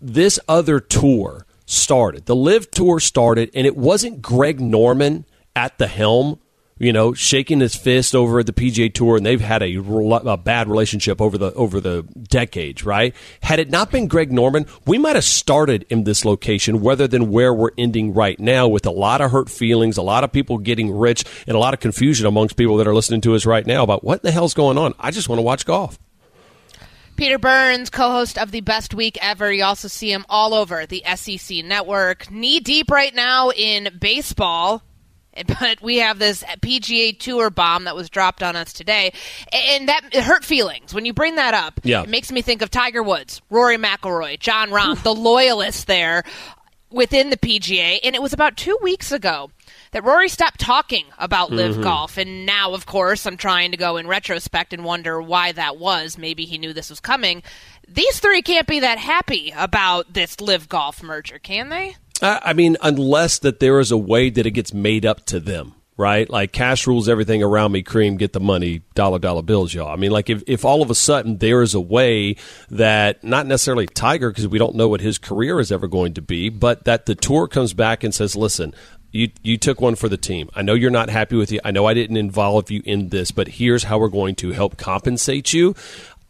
this 0.00 0.38
other 0.48 0.78
tour 0.78 1.44
started, 1.64 2.26
the 2.26 2.36
LIV 2.36 2.70
tour 2.70 3.00
started, 3.00 3.50
and 3.52 3.66
it 3.66 3.76
wasn't 3.76 4.22
Greg 4.22 4.60
Norman 4.60 5.24
at 5.56 5.78
the 5.78 5.88
helm 5.88 6.38
you 6.78 6.92
know, 6.92 7.14
shaking 7.14 7.60
his 7.60 7.74
fist 7.74 8.14
over 8.14 8.40
at 8.40 8.46
the 8.46 8.52
PGA 8.52 8.92
Tour, 8.92 9.16
and 9.16 9.24
they've 9.24 9.40
had 9.40 9.62
a, 9.62 9.76
a, 9.76 10.36
bad 10.36 10.68
relationship 10.68 11.20
over 11.22 11.38
the 11.38 11.52
over 11.54 11.80
the 11.80 12.02
decades, 12.28 12.84
right? 12.84 13.14
Had 13.40 13.58
it 13.58 13.70
not 13.70 13.90
been 13.90 14.08
Greg 14.08 14.30
Norman, 14.30 14.66
we 14.86 14.98
might 14.98 15.16
have 15.16 15.24
started 15.24 15.86
in 15.88 16.04
this 16.04 16.24
location 16.24 16.82
rather 16.82 17.08
than 17.08 17.30
where 17.30 17.54
we're 17.54 17.70
ending 17.78 18.12
right 18.12 18.38
now, 18.38 18.68
with 18.68 18.84
a 18.84 18.90
lot 18.90 19.20
of 19.20 19.30
hurt 19.30 19.48
feelings, 19.48 19.96
a 19.96 20.02
lot 20.02 20.24
of 20.24 20.32
people 20.32 20.58
getting 20.58 20.94
rich, 20.94 21.24
and 21.46 21.56
a 21.56 21.58
lot 21.58 21.72
of 21.72 21.80
confusion 21.80 22.26
amongst 22.26 22.56
people 22.56 22.76
that 22.76 22.86
are 22.86 22.94
listening 22.94 23.22
to 23.22 23.34
us 23.34 23.46
right 23.46 23.66
now 23.66 23.82
about 23.82 24.04
what 24.04 24.22
the 24.22 24.30
hell's 24.30 24.54
going 24.54 24.76
on. 24.76 24.92
I 24.98 25.10
just 25.10 25.28
want 25.28 25.38
to 25.38 25.44
watch 25.44 25.64
golf. 25.64 25.98
Peter 27.16 27.38
Burns, 27.38 27.88
co 27.88 28.10
host 28.10 28.36
of 28.36 28.50
the 28.50 28.60
Best 28.60 28.92
Week 28.92 29.16
Ever. 29.22 29.50
You 29.50 29.64
also 29.64 29.88
see 29.88 30.12
him 30.12 30.26
all 30.28 30.52
over 30.52 30.84
the 30.84 31.02
SEC 31.14 31.64
network. 31.64 32.30
Knee 32.30 32.60
deep 32.60 32.90
right 32.90 33.14
now 33.14 33.50
in 33.50 33.88
baseball. 33.98 34.82
but 35.60 35.80
we 35.82 35.96
have 35.98 36.18
this 36.18 36.42
PGA 36.60 37.18
Tour 37.18 37.50
bomb 37.50 37.84
that 37.84 37.96
was 37.96 38.10
dropped 38.10 38.42
on 38.42 38.56
us 38.56 38.72
today, 38.72 39.12
and 39.52 39.88
that 39.88 40.14
hurt 40.14 40.44
feelings 40.44 40.94
when 40.94 41.04
you 41.04 41.12
bring 41.12 41.36
that 41.36 41.54
up. 41.54 41.80
Yeah. 41.82 42.02
it 42.02 42.08
makes 42.08 42.32
me 42.32 42.42
think 42.42 42.62
of 42.62 42.70
Tiger 42.70 43.02
Woods, 43.02 43.42
Rory 43.50 43.76
McIlroy, 43.76 44.38
Jon 44.38 44.70
Rahm, 44.70 45.02
the 45.02 45.14
loyalists 45.14 45.84
there 45.84 46.24
within 46.90 47.30
the 47.30 47.36
PGA, 47.36 47.98
and 48.02 48.14
it 48.14 48.22
was 48.22 48.32
about 48.32 48.56
two 48.56 48.78
weeks 48.82 49.12
ago 49.12 49.50
that 49.92 50.04
Rory 50.04 50.28
stopped 50.28 50.60
talking 50.60 51.06
about 51.18 51.50
LIV 51.50 51.72
mm-hmm. 51.72 51.82
golf. 51.82 52.16
And 52.16 52.46
now, 52.46 52.74
of 52.74 52.86
course, 52.86 53.26
I'm 53.26 53.36
trying 53.36 53.70
to 53.70 53.76
go 53.76 53.96
in 53.96 54.06
retrospect 54.06 54.72
and 54.72 54.84
wonder 54.84 55.20
why 55.20 55.52
that 55.52 55.78
was. 55.78 56.18
Maybe 56.18 56.44
he 56.44 56.58
knew 56.58 56.72
this 56.72 56.90
was 56.90 57.00
coming. 57.00 57.42
These 57.88 58.20
three 58.20 58.42
can't 58.42 58.66
be 58.66 58.80
that 58.80 58.98
happy 58.98 59.52
about 59.56 60.12
this 60.12 60.40
LIV 60.40 60.68
golf 60.68 61.02
merger, 61.02 61.38
can 61.38 61.68
they? 61.68 61.96
I 62.22 62.52
mean, 62.52 62.76
unless 62.82 63.38
that 63.40 63.60
there 63.60 63.78
is 63.80 63.90
a 63.90 63.96
way 63.96 64.30
that 64.30 64.46
it 64.46 64.52
gets 64.52 64.72
made 64.72 65.04
up 65.04 65.26
to 65.26 65.40
them, 65.40 65.74
right? 65.96 66.28
Like 66.28 66.52
cash 66.52 66.86
rules 66.86 67.08
everything 67.08 67.42
around 67.42 67.72
me, 67.72 67.82
cream, 67.82 68.16
get 68.16 68.32
the 68.32 68.40
money, 68.40 68.82
dollar, 68.94 69.18
dollar 69.18 69.42
bills, 69.42 69.72
y'all. 69.72 69.92
I 69.92 69.96
mean, 69.96 70.10
like 70.10 70.30
if, 70.30 70.42
if 70.46 70.64
all 70.64 70.82
of 70.82 70.90
a 70.90 70.94
sudden 70.94 71.38
there 71.38 71.62
is 71.62 71.74
a 71.74 71.80
way 71.80 72.36
that 72.70 73.22
not 73.24 73.46
necessarily 73.46 73.86
Tiger, 73.86 74.30
because 74.30 74.48
we 74.48 74.58
don't 74.58 74.74
know 74.74 74.88
what 74.88 75.00
his 75.00 75.18
career 75.18 75.60
is 75.60 75.72
ever 75.72 75.88
going 75.88 76.14
to 76.14 76.22
be, 76.22 76.48
but 76.48 76.84
that 76.84 77.06
the 77.06 77.14
tour 77.14 77.48
comes 77.48 77.74
back 77.74 78.04
and 78.04 78.14
says, 78.14 78.36
listen, 78.36 78.74
you 79.12 79.30
you 79.42 79.56
took 79.56 79.80
one 79.80 79.94
for 79.94 80.08
the 80.08 80.16
team. 80.16 80.50
I 80.54 80.62
know 80.62 80.74
you're 80.74 80.90
not 80.90 81.08
happy 81.08 81.36
with 81.36 81.50
you. 81.50 81.60
I 81.64 81.70
know 81.70 81.86
I 81.86 81.94
didn't 81.94 82.18
involve 82.18 82.70
you 82.70 82.82
in 82.84 83.08
this, 83.08 83.30
but 83.30 83.48
here's 83.48 83.84
how 83.84 83.98
we're 83.98 84.08
going 84.08 84.34
to 84.36 84.52
help 84.52 84.76
compensate 84.76 85.52
you. 85.52 85.74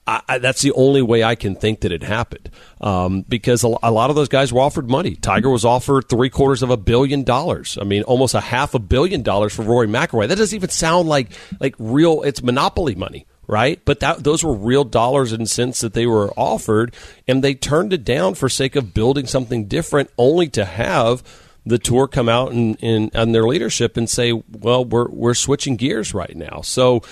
I, 0.07 0.23
I, 0.29 0.38
that's 0.38 0.62
the 0.62 0.73
only 0.73 1.03
way 1.03 1.25
I 1.25 1.35
can 1.35 1.57
think 1.57 1.81
that 1.81 1.90
it 1.90 2.03
happened 2.03 2.51
um, 2.81 3.23
because 3.23 3.64
a, 3.64 3.75
a, 3.83 3.90
lot 3.90 4.11
of 4.11 4.16
those 4.16 4.29
guys 4.29 4.53
were 4.53 4.61
offered 4.61 4.88
money. 4.88 5.16
Tiger 5.16 5.51
was 5.51 5.64
offered 5.64 6.09
three 6.09 6.31
quarters 6.31 6.62
of 6.62 6.71
a 6.71 6.77
billion 6.77 7.25
dollars. 7.25 7.77
I 7.81 7.85
mean, 7.85 8.03
almost 8.05 8.35
a 8.35 8.40
half 8.40 8.75
a 8.75 8.79
billion 8.79 9.23
dollars 9.23 9.55
for 9.55 9.62
Rory 9.62 9.88
McIlroy. 9.88 10.29
That 10.29 10.38
doesn't 10.38 10.55
even 10.55 10.71
sound 10.71 11.09
like 11.09 11.31
like 11.61 11.75
real. 11.79 12.23
It's 12.23 12.42
monopoly 12.42 12.95
money, 12.95 13.27
right? 13.49 13.81
But 13.85 14.01
that, 14.01 14.23
those 14.23 14.45
were 14.45 14.55
real 14.55 14.85
dollars 14.85 15.33
and 15.33 15.49
cents 15.49 15.81
that 15.81 15.95
they 15.95 16.07
were 16.07 16.31
offered, 16.37 16.95
and 17.27 17.42
they 17.42 17.55
turned 17.55 17.92
it 17.92 18.05
down 18.05 18.35
for 18.35 18.49
sake 18.49 18.77
of 18.77 18.95
building 18.95 19.27
something 19.27 19.66
different, 19.66 20.11
only 20.16 20.49
to 20.51 20.64
have 20.64 21.23
the 21.64 21.79
tour 21.79 22.07
come 22.07 22.29
out 22.29 22.53
and 22.53 22.77
in, 22.77 23.09
in, 23.09 23.33
their 23.33 23.42
leadership 23.42 23.97
and 23.97 24.09
say, 24.09 24.33
"Well, 24.33 24.85
we're 24.85 25.09
we're 25.09 25.35
switching 25.35 25.75
gears 25.75 26.14
right 26.14 26.37
now." 26.37 26.61
So 26.62 27.03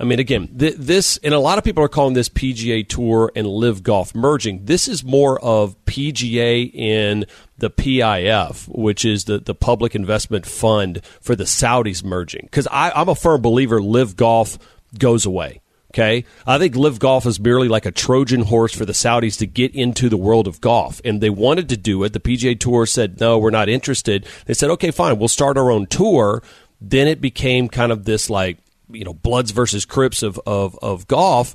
I 0.00 0.04
mean, 0.04 0.20
again, 0.20 0.48
th- 0.56 0.76
this, 0.76 1.18
and 1.24 1.34
a 1.34 1.40
lot 1.40 1.58
of 1.58 1.64
people 1.64 1.82
are 1.82 1.88
calling 1.88 2.14
this 2.14 2.28
PGA 2.28 2.86
Tour 2.86 3.32
and 3.34 3.46
LIV 3.46 3.82
Golf 3.82 4.14
merging. 4.14 4.64
This 4.64 4.86
is 4.86 5.02
more 5.02 5.40
of 5.40 5.76
PGA 5.86 6.72
in 6.72 7.26
the 7.58 7.70
PIF, 7.70 8.68
which 8.68 9.04
is 9.04 9.24
the, 9.24 9.38
the 9.38 9.54
public 9.54 9.96
investment 9.96 10.46
fund 10.46 11.04
for 11.20 11.34
the 11.34 11.44
Saudis 11.44 12.04
merging. 12.04 12.42
Because 12.44 12.68
I'm 12.70 13.08
a 13.08 13.16
firm 13.16 13.42
believer 13.42 13.82
LIV 13.82 14.16
Golf 14.16 14.58
goes 14.96 15.26
away. 15.26 15.60
Okay. 15.92 16.24
I 16.46 16.58
think 16.58 16.76
LIV 16.76 16.98
Golf 16.98 17.26
is 17.26 17.40
merely 17.40 17.66
like 17.66 17.86
a 17.86 17.90
Trojan 17.90 18.42
horse 18.42 18.74
for 18.74 18.84
the 18.84 18.92
Saudis 18.92 19.38
to 19.38 19.46
get 19.46 19.74
into 19.74 20.08
the 20.08 20.18
world 20.18 20.46
of 20.46 20.60
golf. 20.60 21.00
And 21.04 21.20
they 21.20 21.30
wanted 21.30 21.70
to 21.70 21.76
do 21.76 22.04
it. 22.04 22.12
The 22.12 22.20
PGA 22.20 22.60
Tour 22.60 22.84
said, 22.86 23.18
no, 23.18 23.38
we're 23.38 23.50
not 23.50 23.70
interested. 23.70 24.26
They 24.44 24.54
said, 24.54 24.70
okay, 24.70 24.90
fine, 24.90 25.18
we'll 25.18 25.28
start 25.28 25.56
our 25.56 25.70
own 25.70 25.86
tour. 25.86 26.42
Then 26.80 27.08
it 27.08 27.20
became 27.20 27.68
kind 27.68 27.90
of 27.90 28.04
this 28.04 28.28
like 28.28 28.58
you 28.90 29.04
know 29.04 29.14
Bloods 29.14 29.50
versus 29.50 29.84
Crips 29.84 30.22
of, 30.22 30.40
of, 30.46 30.78
of 30.82 31.06
golf. 31.06 31.54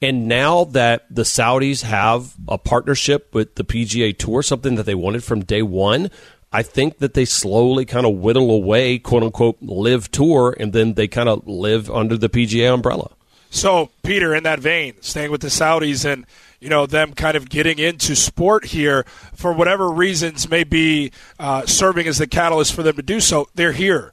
And 0.00 0.26
now 0.26 0.64
that 0.64 1.06
the 1.08 1.22
Saudis 1.22 1.82
have 1.82 2.34
a 2.48 2.58
partnership 2.58 3.32
with 3.32 3.54
the 3.54 3.62
PGA 3.62 4.16
Tour, 4.16 4.42
something 4.42 4.74
that 4.74 4.82
they 4.82 4.96
wanted 4.96 5.22
from 5.22 5.44
day 5.44 5.62
one, 5.62 6.10
I 6.52 6.62
think 6.62 6.98
that 6.98 7.14
they 7.14 7.24
slowly 7.24 7.84
kind 7.84 8.04
of 8.04 8.16
whittle 8.16 8.50
away, 8.50 8.98
quote 8.98 9.22
unquote, 9.22 9.58
LIV 9.62 10.10
tour, 10.10 10.54
and 10.58 10.72
then 10.72 10.94
they 10.94 11.08
kind 11.08 11.28
of 11.28 11.46
live 11.46 11.90
under 11.90 12.16
the 12.16 12.28
PGA 12.28 12.74
umbrella. 12.74 13.12
So, 13.48 13.90
Peter, 14.02 14.34
in 14.34 14.44
that 14.44 14.60
vein, 14.60 14.94
staying 15.00 15.30
with 15.30 15.42
the 15.42 15.48
Saudis 15.48 16.10
and 16.10 16.26
you 16.60 16.68
know 16.68 16.86
them 16.86 17.12
kind 17.12 17.36
of 17.36 17.48
getting 17.48 17.78
into 17.78 18.14
sport 18.16 18.66
here 18.66 19.04
for 19.34 19.52
whatever 19.52 19.90
reasons 19.90 20.48
may 20.48 20.64
be 20.64 21.12
uh, 21.38 21.66
serving 21.66 22.06
as 22.06 22.18
the 22.18 22.26
catalyst 22.26 22.74
for 22.74 22.82
them 22.82 22.96
to 22.96 23.02
do 23.02 23.20
so, 23.20 23.48
they're 23.54 23.72
here. 23.72 24.12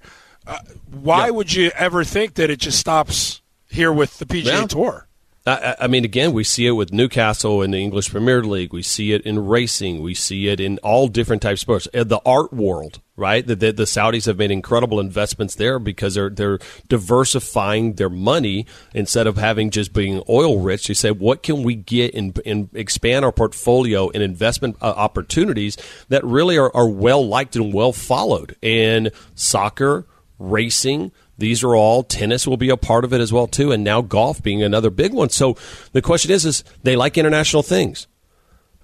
Uh, 0.49 0.57
why 0.91 1.27
yep. 1.27 1.35
would 1.35 1.53
you 1.53 1.71
ever 1.75 2.03
think 2.03 2.33
that 2.33 2.49
it 2.49 2.59
just 2.59 2.79
stops 2.79 3.41
here 3.69 3.93
with 3.93 4.17
the 4.17 4.25
PGA 4.25 4.45
yeah. 4.45 4.65
Tour? 4.65 5.07
I, 5.45 5.75
I, 5.81 5.87
mean, 5.87 6.05
again, 6.05 6.33
we 6.33 6.43
see 6.43 6.67
it 6.67 6.71
with 6.71 6.91
Newcastle 6.91 7.61
in 7.61 7.71
the 7.71 7.77
English 7.77 8.11
Premier 8.11 8.43
League. 8.43 8.73
We 8.73 8.83
see 8.83 9.13
it 9.13 9.21
in 9.21 9.47
racing. 9.47 10.01
We 10.01 10.13
see 10.13 10.47
it 10.47 10.59
in 10.59 10.77
all 10.79 11.07
different 11.07 11.41
types 11.41 11.59
of 11.59 11.61
sports. 11.61 11.87
Uh, 11.93 12.03
the 12.03 12.19
art 12.25 12.53
world, 12.53 12.99
right? 13.15 13.45
The, 13.45 13.55
the, 13.55 13.71
the, 13.71 13.83
Saudis 13.83 14.25
have 14.25 14.37
made 14.37 14.51
incredible 14.51 14.99
investments 14.99 15.55
there 15.55 15.79
because 15.79 16.15
they're 16.15 16.29
they're 16.29 16.59
diversifying 16.87 17.93
their 17.93 18.09
money 18.09 18.65
instead 18.93 19.27
of 19.27 19.37
having 19.37 19.69
just 19.69 19.93
being 19.93 20.21
oil 20.29 20.59
rich. 20.59 20.87
They 20.87 20.93
say, 20.93 21.11
what 21.11 21.41
can 21.41 21.63
we 21.63 21.75
get 21.75 22.13
and, 22.13 22.39
and 22.45 22.69
expand 22.73 23.23
our 23.23 23.31
portfolio 23.31 24.09
and 24.09 24.21
investment 24.21 24.75
uh, 24.81 24.93
opportunities 24.95 25.77
that 26.09 26.23
really 26.25 26.57
are, 26.57 26.75
are 26.75 26.89
well 26.89 27.25
liked 27.25 27.55
and 27.55 27.73
well 27.73 27.93
followed? 27.93 28.55
And 28.61 29.11
soccer 29.35 30.05
racing. 30.39 31.11
These 31.37 31.63
are 31.63 31.75
all 31.75 32.03
tennis 32.03 32.47
will 32.47 32.57
be 32.57 32.69
a 32.69 32.77
part 32.77 33.03
of 33.03 33.13
it 33.13 33.21
as 33.21 33.31
well 33.31 33.47
too, 33.47 33.71
and 33.71 33.83
now 33.83 34.01
golf 34.01 34.41
being 34.41 34.63
another 34.63 34.89
big 34.89 35.13
one. 35.13 35.29
So 35.29 35.55
the 35.91 36.01
question 36.01 36.31
is, 36.31 36.45
is 36.45 36.63
they 36.83 36.95
like 36.95 37.17
international 37.17 37.63
things. 37.63 38.07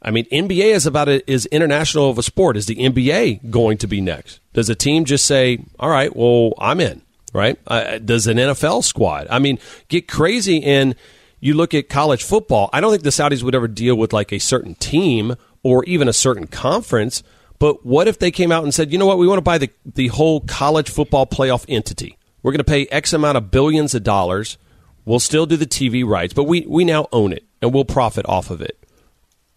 I 0.02 0.12
mean, 0.12 0.26
NBA 0.26 0.74
is 0.76 0.86
about 0.86 1.10
it 1.10 1.24
is 1.26 1.48
international 1.48 2.10
of 2.10 2.20
a 2.20 2.24
sport. 2.24 2.58
Is 2.58 2.68
the 2.68 2.76
NBA 2.76 3.50
going 3.50 3.80
to 3.80 3.88
be 3.88 4.02
next? 4.02 4.40
Does 4.54 4.70
a 4.70 4.76
team 4.76 5.06
just 5.06 5.26
say, 5.26 5.60
"All 5.80 5.90
right, 5.90 6.16
well, 6.16 6.54
I'm 6.60 6.80
in"? 6.80 7.02
Right? 7.34 7.58
Uh, 7.68 7.98
does 7.98 8.28
an 8.28 8.38
NFL 8.38 8.84
squad? 8.84 9.28
I 9.30 9.40
mean, 9.40 9.60
get 9.90 10.08
crazy 10.08 10.64
and 10.64 10.96
you 11.42 11.54
look 11.54 11.74
at 11.74 11.90
college 11.90 12.24
football. 12.24 12.70
I 12.72 12.80
don't 12.82 12.92
think 12.92 13.04
the 13.04 13.10
Saudis 13.10 13.44
would 13.44 13.56
ever 13.56 13.68
deal 13.68 13.96
with 13.96 14.14
like 14.14 14.32
a 14.32 14.40
certain 14.40 14.76
team 14.76 15.36
or 15.64 15.84
even 15.86 16.08
a 16.08 16.14
certain 16.14 16.48
conference 16.48 17.24
but 17.60 17.86
what 17.86 18.08
if 18.08 18.20
they 18.20 18.32
came 18.32 18.52
out 18.52 18.64
and 18.64 18.74
said, 18.74 18.92
you 18.92 18.98
know 18.98 19.06
what, 19.06 19.18
we 19.18 19.28
want 19.28 19.38
to 19.38 19.44
buy 19.44 19.58
the, 19.58 19.70
the 19.86 20.08
whole 20.08 20.42
college 20.42 20.90
football 20.90 21.26
playoff 21.26 21.66
entity, 21.68 22.18
We're 22.44 22.52
going 22.52 22.60
to 22.60 22.64
pay 22.64 22.86
X 22.88 23.14
amount 23.14 23.38
of 23.38 23.52
billions 23.52 23.96
of 23.96 24.04
dollars. 24.04 24.58
We'll 25.06 25.20
still 25.20 25.46
do 25.46 25.56
the 25.56 25.68
TV 25.68 26.06
rights, 26.06 26.34
but 26.34 26.46
we, 26.46 26.66
we 26.68 26.84
now 26.84 27.08
own 27.12 27.32
it 27.32 27.46
and 27.62 27.74
we'll 27.74 27.86
profit 27.86 28.26
off 28.28 28.50
of 28.50 28.62
it. 28.62 28.78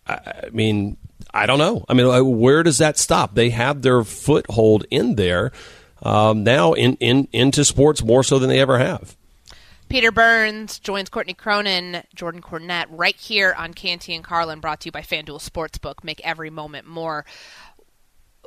I, 0.07 0.15
I 0.45 0.51
mean, 0.53 0.97
I 1.33 1.47
don't 1.47 1.59
know. 1.59 1.85
I 1.89 1.95
mean, 1.95 2.07
uh, 2.07 2.23
where 2.23 2.63
does 2.63 2.79
that 2.79 2.99
stop? 2.99 3.35
They 3.35 3.51
have 3.51 3.83
their 3.83 4.05
foothold 4.05 4.87
in 4.91 5.17
there 5.17 5.53
um, 6.03 6.45
now 6.45 6.75
in, 6.75 6.95
in 6.97 7.29
into 7.33 7.65
sports 7.65 8.03
more 8.03 8.23
so 8.23 8.39
than 8.39 8.49
they 8.49 8.61
ever 8.61 8.79
have. 8.79 9.17
Peter 9.89 10.13
Burns 10.13 10.79
joins 10.79 11.09
Courtney 11.09 11.33
Cronin, 11.33 12.03
Jordan 12.15 12.43
Cornette, 12.43 12.87
right 12.91 13.17
here 13.17 13.55
on 13.57 13.73
Canty 13.73 14.15
and 14.15 14.23
Carlin, 14.23 14.61
brought 14.61 14.81
to 14.81 14.87
you 14.87 14.93
by 14.93 15.01
FanDuel 15.01 15.41
Sportsbook. 15.41 16.05
Make 16.05 16.21
every 16.25 16.51
moment 16.51 16.87
more. 16.87 17.25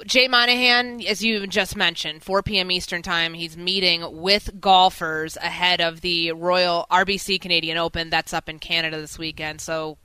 Jay 0.05 0.27
Monahan, 0.27 1.01
as 1.01 1.23
you 1.23 1.45
just 1.45 1.75
mentioned, 1.75 2.23
4 2.23 2.41
p.m. 2.43 2.71
Eastern 2.71 3.01
Time, 3.01 3.33
he's 3.33 3.55
meeting 3.55 4.21
with 4.21 4.59
golfers 4.59 5.37
ahead 5.37 5.79
of 5.79 6.01
the 6.01 6.31
Royal 6.31 6.87
RBC 6.89 7.39
Canadian 7.39 7.77
Open. 7.77 8.09
That's 8.09 8.33
up 8.33 8.49
in 8.49 8.59
Canada 8.59 8.99
this 8.99 9.19
weekend. 9.19 9.61
So, 9.61 9.97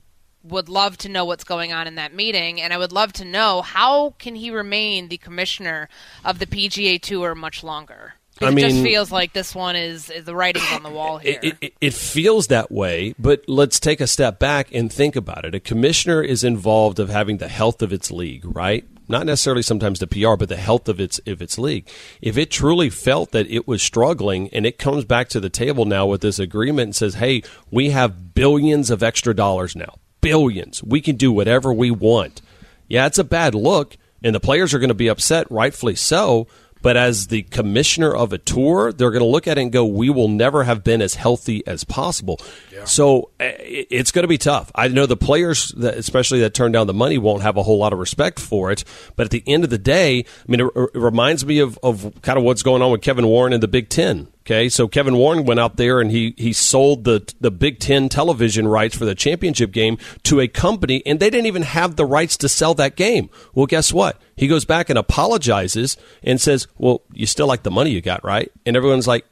would 0.43 0.69
love 0.69 0.97
to 0.99 1.09
know 1.09 1.25
what's 1.25 1.43
going 1.43 1.73
on 1.73 1.87
in 1.87 1.95
that 1.95 2.13
meeting, 2.13 2.61
and 2.61 2.71
I 2.71 2.77
would 2.77 2.91
love 2.91 3.11
to 3.13 3.25
know 3.25 3.61
how 3.61 4.11
can 4.19 4.35
he 4.35 4.51
remain 4.51 5.07
the 5.07 5.17
commissioner 5.17 5.89
of 6.23 6.39
the 6.39 6.45
PGA 6.45 7.01
Tour 7.01 7.35
much 7.35 7.63
longer. 7.63 8.13
I 8.39 8.49
it 8.49 8.53
mean, 8.53 8.69
just 8.69 8.83
feels 8.83 9.11
like 9.11 9.33
this 9.33 9.55
one 9.55 9.75
is, 9.75 10.11
is 10.11 10.25
the 10.25 10.35
writing's 10.35 10.71
on 10.71 10.83
the 10.83 10.91
wall 10.91 11.17
here. 11.17 11.39
It, 11.41 11.57
it, 11.59 11.73
it, 11.81 11.93
feels 11.93 12.47
that 12.47 12.71
way, 12.71 13.15
but 13.17 13.43
let's 13.47 13.79
take 13.79 13.99
a 13.99 14.05
step 14.05 14.37
back 14.37 14.71
and 14.73 14.93
think 14.93 15.15
about 15.15 15.43
it. 15.43 15.55
A 15.55 15.59
commissioner 15.59 16.21
is 16.21 16.43
involved 16.43 16.99
of 16.99 17.09
having 17.09 17.37
the 17.37 17.47
health 17.47 17.81
of 17.81 17.91
its 17.91 18.11
league, 18.11 18.43
right? 18.45 18.87
Not 19.07 19.25
necessarily 19.25 19.61
sometimes 19.61 19.99
the 19.99 20.07
PR, 20.07 20.35
but 20.35 20.49
the 20.49 20.57
health 20.57 20.89
of 20.89 20.99
its 20.99 21.19
of 21.25 21.41
its 21.41 21.57
league. 21.57 21.87
If 22.21 22.37
it 22.37 22.51
truly 22.51 22.89
felt 22.89 23.31
that 23.31 23.49
it 23.49 23.67
was 23.67 23.81
struggling, 23.81 24.49
and 24.51 24.65
it 24.65 24.77
comes 24.77 25.05
back 25.05 25.29
to 25.29 25.39
the 25.39 25.49
table 25.49 25.85
now 25.85 26.05
with 26.05 26.21
this 26.21 26.39
agreement 26.39 26.87
and 26.87 26.95
says, 26.95 27.15
"Hey, 27.15 27.43
we 27.71 27.91
have 27.91 28.33
billions 28.33 28.89
of 28.89 29.01
extra 29.01 29.33
dollars 29.33 29.75
now, 29.75 29.95
billions. 30.21 30.83
We 30.83 30.99
can 31.01 31.15
do 31.15 31.31
whatever 31.31 31.73
we 31.73 31.89
want." 31.91 32.41
Yeah, 32.89 33.05
it's 33.05 33.19
a 33.19 33.23
bad 33.23 33.55
look, 33.55 33.97
and 34.23 34.35
the 34.35 34.39
players 34.39 34.73
are 34.73 34.79
going 34.79 34.89
to 34.89 34.93
be 34.93 35.07
upset, 35.07 35.49
rightfully 35.49 35.95
so. 35.95 36.47
But 36.87 36.95
as 36.95 37.27
the 37.27 37.41
commissioner 37.41 38.15
of 38.15 38.31
a 38.31 38.37
tour, 38.37 38.93
they're 38.93 39.11
going 39.11 39.19
to 39.19 39.27
look 39.27 39.45
at 39.45 39.57
it 39.57 39.61
and 39.61 39.73
go, 39.73 39.85
we 39.85 40.09
will 40.09 40.29
never 40.29 40.63
have 40.63 40.85
been 40.85 41.01
as 41.01 41.15
healthy 41.15 41.61
as 41.67 41.83
possible. 41.83 42.39
Yeah. 42.71 42.85
So 42.85 43.31
eh, 43.41 43.57
it's 43.59 44.11
going 44.11 44.23
to 44.23 44.29
be 44.29 44.37
tough. 44.37 44.71
I 44.73 44.87
know 44.87 45.05
the 45.05 45.17
players, 45.17 45.73
especially 45.73 46.39
that 46.39 46.53
turn 46.53 46.71
down 46.71 46.87
the 46.87 46.93
money, 46.93 47.17
won't 47.17 47.41
have 47.41 47.57
a 47.57 47.63
whole 47.63 47.77
lot 47.77 47.91
of 47.91 47.99
respect 47.99 48.39
for 48.39 48.71
it. 48.71 48.85
But 49.17 49.25
at 49.25 49.31
the 49.31 49.43
end 49.45 49.65
of 49.65 49.69
the 49.69 49.77
day, 49.77 50.19
I 50.19 50.23
mean, 50.47 50.61
it, 50.61 50.71
it 50.77 50.97
reminds 50.97 51.45
me 51.45 51.59
of, 51.59 51.77
of 51.83 52.21
kind 52.21 52.37
of 52.37 52.45
what's 52.45 52.63
going 52.63 52.81
on 52.81 52.89
with 52.89 53.01
Kevin 53.01 53.27
Warren 53.27 53.51
in 53.51 53.59
the 53.59 53.67
Big 53.67 53.89
Ten. 53.89 54.29
Okay, 54.47 54.69
so 54.69 54.87
Kevin 54.87 55.17
Warren 55.17 55.43
went 55.43 55.59
out 55.59 55.75
there 55.75 55.99
and 55.99 56.09
he 56.09 56.33
he 56.37 56.53
sold 56.53 57.03
the 57.03 57.21
the 57.41 57.51
Big 57.51 57.79
Ten 57.79 58.07
television 58.07 58.65
rights 58.65 58.95
for 58.95 59.03
the 59.03 59.13
championship 59.13 59.73
game 59.73 59.97
to 60.23 60.39
a 60.39 60.47
company, 60.47 61.03
and 61.05 61.19
they 61.19 61.29
didn't 61.29 61.47
even 61.47 61.63
have 61.63 61.97
the 61.97 62.05
rights 62.05 62.37
to 62.37 62.47
sell 62.47 62.73
that 62.75 62.95
game. 62.95 63.29
Well, 63.53 63.65
guess 63.65 63.91
what? 63.91 64.21
He 64.37 64.47
goes 64.47 64.63
back 64.63 64.89
and 64.89 64.97
apologizes 64.97 65.97
and 66.23 66.39
says, 66.39 66.65
"Well, 66.77 67.01
you 67.11 67.25
still 67.25 67.45
like 67.45 67.63
the 67.63 67.71
money 67.71 67.89
you 67.89 67.99
got, 67.99 68.23
right?" 68.23 68.49
And 68.65 68.77
everyone's 68.77 69.05
like, 69.05 69.25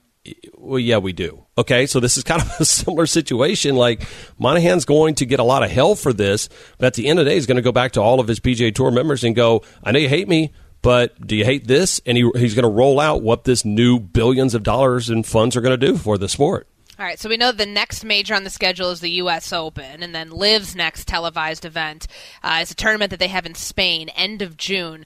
"Well, 0.58 0.80
yeah, 0.80 0.98
we 0.98 1.14
do." 1.14 1.46
Okay, 1.58 1.86
so 1.86 2.02
this 2.02 2.18
is 2.18 2.24
kind 2.26 2.42
of 2.42 2.52
a 2.60 2.66
similar 2.66 3.06
situation. 3.06 3.78
Like 3.78 4.06
Monahan's 4.38 4.84
going 4.84 5.16
to 5.16 5.26
get 5.26 5.40
a 5.40 5.44
lot 5.44 5.64
of 5.64 5.72
hell 5.72 5.96
for 5.96 6.12
this, 6.12 6.50
but 6.78 6.88
at 6.88 6.96
the 6.96 7.08
end 7.08 7.20
of 7.20 7.26
the 7.26 7.32
day, 7.32 7.36
he's 7.36 7.46
going 7.46 7.56
to 7.56 7.62
go 7.62 7.72
back 7.72 7.94
to 7.94 8.02
all 8.02 8.20
of 8.20 8.28
his 8.28 8.42
PGA 8.42 8.76
Tour 8.76 8.92
members 8.92 9.24
and 9.24 9.34
go, 9.34 9.64
"I 9.82 9.94
know 9.94 10.00
you 10.00 10.10
hate 10.10 10.28
me." 10.28 10.52
But 10.82 11.26
do 11.26 11.36
you 11.36 11.46
hate 11.46 11.68
this? 11.68 12.02
And 12.06 12.18
he, 12.18 12.30
he's 12.36 12.54
going 12.54 12.64
to 12.64 12.70
roll 12.70 13.00
out 13.00 13.22
what 13.22 13.44
this 13.44 13.66
new 13.66 14.00
billions 14.00 14.54
of 14.54 14.64
dollars 14.64 15.10
in 15.10 15.24
funds 15.24 15.56
are 15.56 15.62
going 15.62 15.80
to 15.80 15.88
do 15.88 15.98
for 15.98 16.18
the 16.18 16.30
sport. 16.30 16.68
All 16.98 17.06
right, 17.06 17.20
so 17.20 17.28
we 17.28 17.36
know 17.36 17.52
the 17.52 17.66
next 17.66 18.06
major 18.06 18.36
on 18.36 18.46
the 18.46 18.50
schedule 18.50 18.90
is 18.92 19.02
the 19.02 19.10
U.S. 19.12 19.52
Open, 19.52 20.02
and 20.02 20.16
then 20.16 20.32
LIV's 20.32 20.78
next 20.78 21.10
televised 21.10 21.66
event 21.66 22.08
uh, 22.42 22.60
is 22.62 22.72
a 22.72 22.76
tournament 22.76 23.10
that 23.10 23.20
they 23.20 23.28
have 23.28 23.46
in 23.46 23.54
Spain, 23.54 24.08
end 24.10 24.42
of 24.42 24.56
June. 24.56 25.06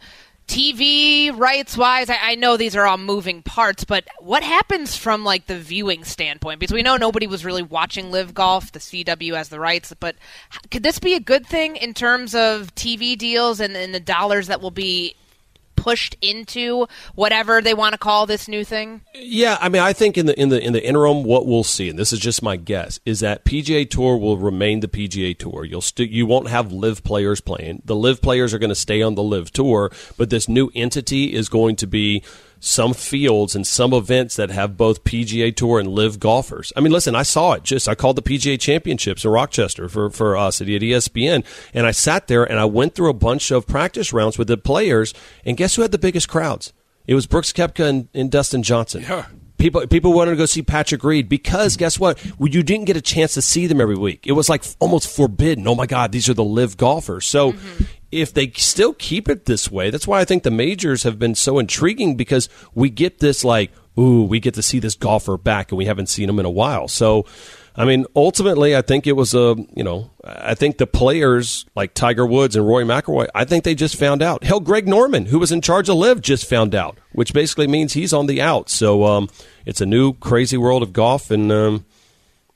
TV 0.49 1.35
rights 1.35 1.77
wise, 1.77 2.09
I, 2.09 2.17
I, 2.21 2.35
know 2.35 2.57
these 2.57 2.75
are 2.75 2.87
all 2.87 2.97
moving 2.97 3.43
parts, 3.43 3.85
but 3.85 4.07
what 4.19 4.41
happens 4.41 4.95
from 4.95 5.23
like 5.23 5.45
the 5.45 5.59
viewing 5.59 6.03
standpoint? 6.03 6.59
Because 6.59 6.73
we 6.73 6.81
know 6.81 6.97
nobody 6.97 7.27
was 7.27 7.45
really 7.45 7.61
watching 7.61 8.09
LIV 8.09 8.33
Golf. 8.33 8.71
The 8.71 8.79
CW 8.79 9.35
has 9.35 9.49
the 9.49 9.59
rights, 9.59 9.93
but 9.99 10.15
could 10.71 10.81
this 10.81 10.97
be 10.97 11.13
a 11.13 11.19
good 11.19 11.45
thing 11.45 11.75
in 11.75 11.93
terms 11.93 12.33
of 12.33 12.73
TV 12.73 13.15
deals 13.15 13.59
and, 13.59 13.77
and 13.77 13.93
the 13.93 13.99
dollars 13.99 14.47
that 14.47 14.59
will 14.59 14.71
be 14.71 15.15
pushed 15.79 16.15
into 16.21 16.87
whatever 17.15 17.61
they 17.61 17.73
want 17.73 17.93
to 17.93 17.97
call 17.97 18.25
this 18.25 18.47
new 18.47 18.63
thing? 18.63 19.01
Yeah, 19.15 19.57
I 19.61 19.69
mean, 19.69 19.81
I 19.81 19.93
think 19.93 20.17
in 20.17 20.25
the 20.25 20.39
in 20.39 20.49
the 20.49 20.61
in 20.61 20.73
the 20.73 20.85
interim, 20.85 21.23
what 21.23 21.45
we'll 21.45 21.63
see, 21.63 21.89
and 21.89 21.97
this 21.97 22.13
is 22.13 22.19
just 22.19 22.43
my 22.43 22.57
guess, 22.57 22.99
is 23.05 23.21
that 23.21 23.45
PGA 23.45 23.89
Tour 23.89 24.17
will 24.17 24.37
remain 24.37 24.81
the 24.81 24.87
PGA 24.87 25.37
Tour. 25.37 25.65
You'll 25.65 25.81
st- 25.81 26.11
you 26.11 26.25
won't 26.25 26.49
have 26.49 26.71
LIV 26.71 27.03
players 27.03 27.41
playing. 27.41 27.81
The 27.85 27.95
LIV 27.95 28.21
players 28.21 28.53
are 28.53 28.59
going 28.59 28.69
to 28.69 28.75
stay 28.75 29.01
on 29.01 29.15
the 29.15 29.23
LIV 29.23 29.51
Tour, 29.51 29.91
but 30.17 30.29
this 30.29 30.49
new 30.49 30.69
entity 30.75 31.33
is 31.33 31.49
going 31.49 31.75
to 31.77 31.87
be 31.87 32.23
some 32.59 32.93
fields 32.93 33.55
and 33.55 33.65
some 33.65 33.93
events 33.93 34.35
that 34.35 34.49
have 34.49 34.77
both 34.77 35.03
PGA 35.03 35.55
Tour 35.55 35.79
and 35.79 35.89
LIV 35.89 36.19
golfers. 36.19 36.73
I 36.75 36.81
mean, 36.81 36.91
listen, 36.91 37.15
I 37.15 37.23
saw 37.23 37.53
it. 37.53 37.63
Just 37.63 37.87
I 37.87 37.95
called 37.95 38.17
the 38.17 38.21
PGA 38.21 38.59
Championships 38.59 39.23
in 39.23 39.31
Rochester 39.31 39.87
for 39.87 40.09
for 40.09 40.35
us 40.35 40.61
at 40.61 40.67
ESPN, 40.67 41.45
and 41.73 41.87
I 41.87 41.91
sat 41.91 42.27
there 42.27 42.43
and 42.43 42.59
I 42.59 42.65
went 42.65 42.95
through 42.95 43.09
a 43.09 43.13
bunch 43.13 43.51
of 43.51 43.67
practice 43.67 44.11
rounds 44.11 44.37
with 44.37 44.47
the 44.47 44.57
players, 44.57 45.13
and 45.45 45.57
guess 45.57 45.75
who 45.75 45.81
had 45.81 45.91
the 45.91 45.97
biggest 45.97 46.27
crowds? 46.27 46.73
It 47.07 47.15
was 47.15 47.25
Brooks 47.25 47.51
Koepka 47.51 47.87
and, 47.87 48.07
and 48.13 48.29
Dustin 48.29 48.61
Johnson. 48.61 49.01
Yeah. 49.01 49.25
People 49.57 49.85
people 49.87 50.13
wanted 50.13 50.31
to 50.31 50.37
go 50.37 50.45
see 50.45 50.61
Patrick 50.61 51.03
Reed 51.03 51.27
because 51.27 51.75
guess 51.75 51.99
what? 51.99 52.23
Well, 52.37 52.47
you 52.47 52.63
didn't 52.63 52.85
get 52.85 52.95
a 52.95 53.01
chance 53.01 53.33
to 53.33 53.41
see 53.41 53.67
them 53.67 53.81
every 53.81 53.97
week. 53.97 54.25
It 54.25 54.31
was 54.31 54.47
like 54.47 54.63
almost 54.79 55.13
forbidden. 55.13 55.67
Oh 55.67 55.75
my 55.75 55.85
God, 55.85 56.13
these 56.13 56.29
are 56.29 56.33
the 56.33 56.45
LIV 56.45 56.77
golfers. 56.77 57.25
So 57.25 57.53
mm-hmm 57.53 57.83
if 58.11 58.33
they 58.33 58.51
still 58.51 58.93
keep 58.93 59.29
it 59.29 59.45
this 59.45 59.71
way, 59.71 59.89
that's 59.89 60.07
why 60.07 60.19
I 60.19 60.25
think 60.25 60.43
the 60.43 60.51
majors 60.51 61.03
have 61.03 61.19
been 61.19 61.35
so 61.35 61.59
intriguing 61.59 62.15
because 62.15 62.49
we 62.73 62.89
get 62.89 63.19
this 63.19 63.43
like, 63.43 63.71
ooh, 63.97 64.23
we 64.23 64.39
get 64.39 64.53
to 64.55 64.61
see 64.61 64.79
this 64.79 64.95
golfer 64.95 65.37
back 65.37 65.71
and 65.71 65.77
we 65.77 65.85
haven't 65.85 66.07
seen 66.07 66.29
him 66.29 66.39
in 66.39 66.45
a 66.45 66.49
while. 66.49 66.87
So, 66.87 67.25
I 67.75 67.85
mean, 67.85 68.05
ultimately, 68.15 68.75
I 68.75 68.81
think 68.81 69.05
it 69.05 69.13
was 69.13 69.33
a, 69.33 69.55
you 69.75 69.83
know, 69.83 70.09
I 70.23 70.55
think 70.55 70.77
the 70.77 70.87
players 70.87 71.65
like 71.75 71.93
Tiger 71.93 72.25
Woods 72.25 72.55
and 72.55 72.67
Rory 72.67 72.83
McIlroy, 72.83 73.27
I 73.35 73.45
think 73.45 73.63
they 73.63 73.75
just 73.75 73.95
found 73.95 74.21
out. 74.21 74.43
Hell, 74.43 74.59
Greg 74.59 74.87
Norman, 74.87 75.27
who 75.27 75.39
was 75.39 75.51
in 75.51 75.61
charge 75.61 75.87
of 75.87 75.97
LIV, 75.97 76.21
just 76.21 76.49
found 76.49 76.73
out, 76.73 76.97
which 77.11 77.33
basically 77.33 77.67
means 77.67 77.93
he's 77.93 78.13
on 78.13 78.25
the 78.25 78.41
out. 78.41 78.69
So, 78.69 79.05
um, 79.05 79.29
it's 79.65 79.81
a 79.81 79.85
new 79.85 80.13
crazy 80.13 80.57
world 80.57 80.81
of 80.81 80.93
golf, 80.93 81.29
and 81.29 81.51
um, 81.51 81.85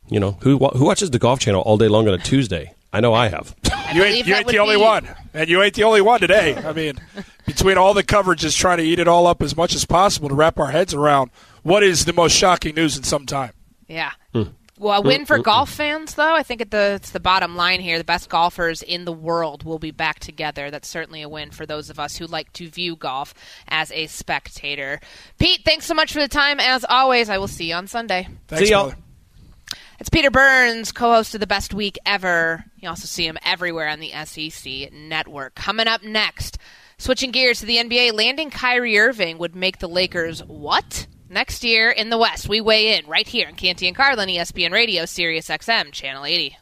you 0.10 0.20
know, 0.20 0.38
who 0.42 0.58
who 0.58 0.86
watches 0.86 1.12
the 1.12 1.20
Golf 1.20 1.40
Channel 1.40 1.62
all 1.62 1.78
day 1.78 1.88
long 1.88 2.08
on 2.08 2.14
a 2.14 2.18
Tuesday? 2.18 2.74
I 2.94 3.02
know 3.02 3.14
I 3.14 3.28
have. 3.28 3.56
I 3.72 3.94
you 3.94 4.04
ain't, 4.04 4.28
you 4.28 4.36
ain't 4.36 4.48
the 4.48 4.60
only 4.60 4.76
be... 4.76 4.82
one, 4.82 5.10
and 5.34 5.50
you 5.50 5.62
ain't 5.64 5.74
the 5.74 5.84
only 5.84 6.02
one 6.02 6.20
today. 6.20 6.56
I 6.56 6.74
mean, 6.74 7.02
between 7.46 7.78
all 7.78 7.96
the 7.96 8.04
coverages, 8.04 8.56
trying 8.56 8.78
to 8.78 8.84
eat 8.84 9.00
it 9.00 9.08
all 9.08 9.26
up 9.26 9.42
as 9.42 9.58
much 9.58 9.74
as 9.74 9.84
possible 9.84 10.30
to 10.30 10.36
wrap 10.36 10.60
our 10.60 10.72
heads 10.72 10.94
around 10.94 11.32
what 11.64 11.82
is 11.84 12.06
the 12.06 12.14
most 12.14 12.34
shocking 12.36 12.76
news 12.76 12.96
in 12.96 13.04
some 13.04 13.26
time. 13.26 13.52
Yeah. 13.88 14.12
Hmm. 14.32 14.44
Well, 14.78 15.00
a 15.00 15.02
win 15.02 15.26
for 15.26 15.38
golf 15.40 15.70
fans, 15.70 16.16
though. 16.16 16.36
I 16.36 16.44
think 16.44 16.60
at 16.60 16.72
the, 16.72 16.94
it's 16.96 17.12
the 17.12 17.20
bottom 17.20 17.56
line 17.56 17.80
here. 17.80 17.98
The 17.98 18.04
best 18.04 18.28
golfers 18.28 18.82
in 18.82 19.06
the 19.06 19.14
world 19.14 19.64
will 19.64 19.80
be 19.80 19.92
back 19.92 20.20
together. 20.20 20.72
That's 20.72 20.90
certainly 20.90 21.22
a 21.22 21.30
win 21.30 21.52
for 21.52 21.66
those 21.66 21.90
of 21.90 22.00
us 22.00 22.18
who 22.18 22.26
like 22.26 22.52
to 22.54 22.70
view 22.70 22.96
golf 22.96 23.34
as 23.68 23.92
a 23.92 24.08
spectator. 24.08 25.00
Pete, 25.40 25.62
thanks 25.64 25.86
so 25.86 25.94
much 25.94 26.12
for 26.12 26.20
the 26.20 26.28
time. 26.28 26.60
As 26.60 26.86
always, 26.90 27.30
I 27.30 27.38
will 27.38 27.48
see 27.48 27.70
you 27.70 27.76
on 27.76 27.88
Sunday. 27.88 28.28
Thanks, 28.48 28.66
see 28.66 28.72
y'all. 28.72 28.88
Brother. 28.88 29.02
It's 30.00 30.10
Peter 30.10 30.32
Burns, 30.32 30.92
co 30.92 31.14
host 31.14 31.36
of 31.36 31.40
The 31.40 31.48
Best 31.48 31.74
Week 31.74 31.98
Ever. 32.06 32.66
You 32.78 32.90
also 32.90 33.06
see 33.06 33.28
him 33.28 33.38
everywhere 33.46 33.88
on 33.88 34.00
the 34.00 34.12
SEC 34.26 34.92
network. 34.92 35.56
Coming 35.56 35.88
up 35.88 36.04
next, 36.04 36.58
switching 36.98 37.32
gears 37.32 37.60
to 37.60 37.66
the 37.66 37.78
NBA, 37.78 38.14
landing 38.14 38.50
Kyrie 38.50 38.98
Irving 38.98 39.38
would 39.38 39.56
make 39.56 39.78
the 39.78 39.88
Lakers 39.88 40.44
what? 40.46 41.06
Next 41.30 41.64
year 41.64 41.90
in 41.90 42.10
the 42.10 42.18
West, 42.18 42.50
we 42.50 42.60
weigh 42.60 42.98
in 42.98 43.08
right 43.08 43.28
here 43.28 43.48
on 43.48 43.56
Canty 43.56 43.88
and 43.88 43.96
Carlin, 43.96 44.30
ESPN 44.30 44.72
Radio, 44.72 45.06
Sirius 45.06 45.48
XM, 45.48 45.92
Channel 45.92 46.26
80. 46.26 46.58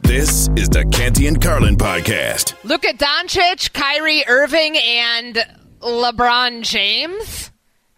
This 0.00 0.48
is 0.56 0.68
the 0.70 0.84
Canty 0.90 1.26
and 1.26 1.40
Carlin 1.42 1.76
podcast. 1.76 2.54
Look 2.64 2.84
Luka 2.84 2.96
Doncic, 2.96 3.72
Kyrie 3.72 4.24
Irving, 4.26 4.76
and 4.76 5.36
LeBron 5.80 6.62
James. 6.62 7.50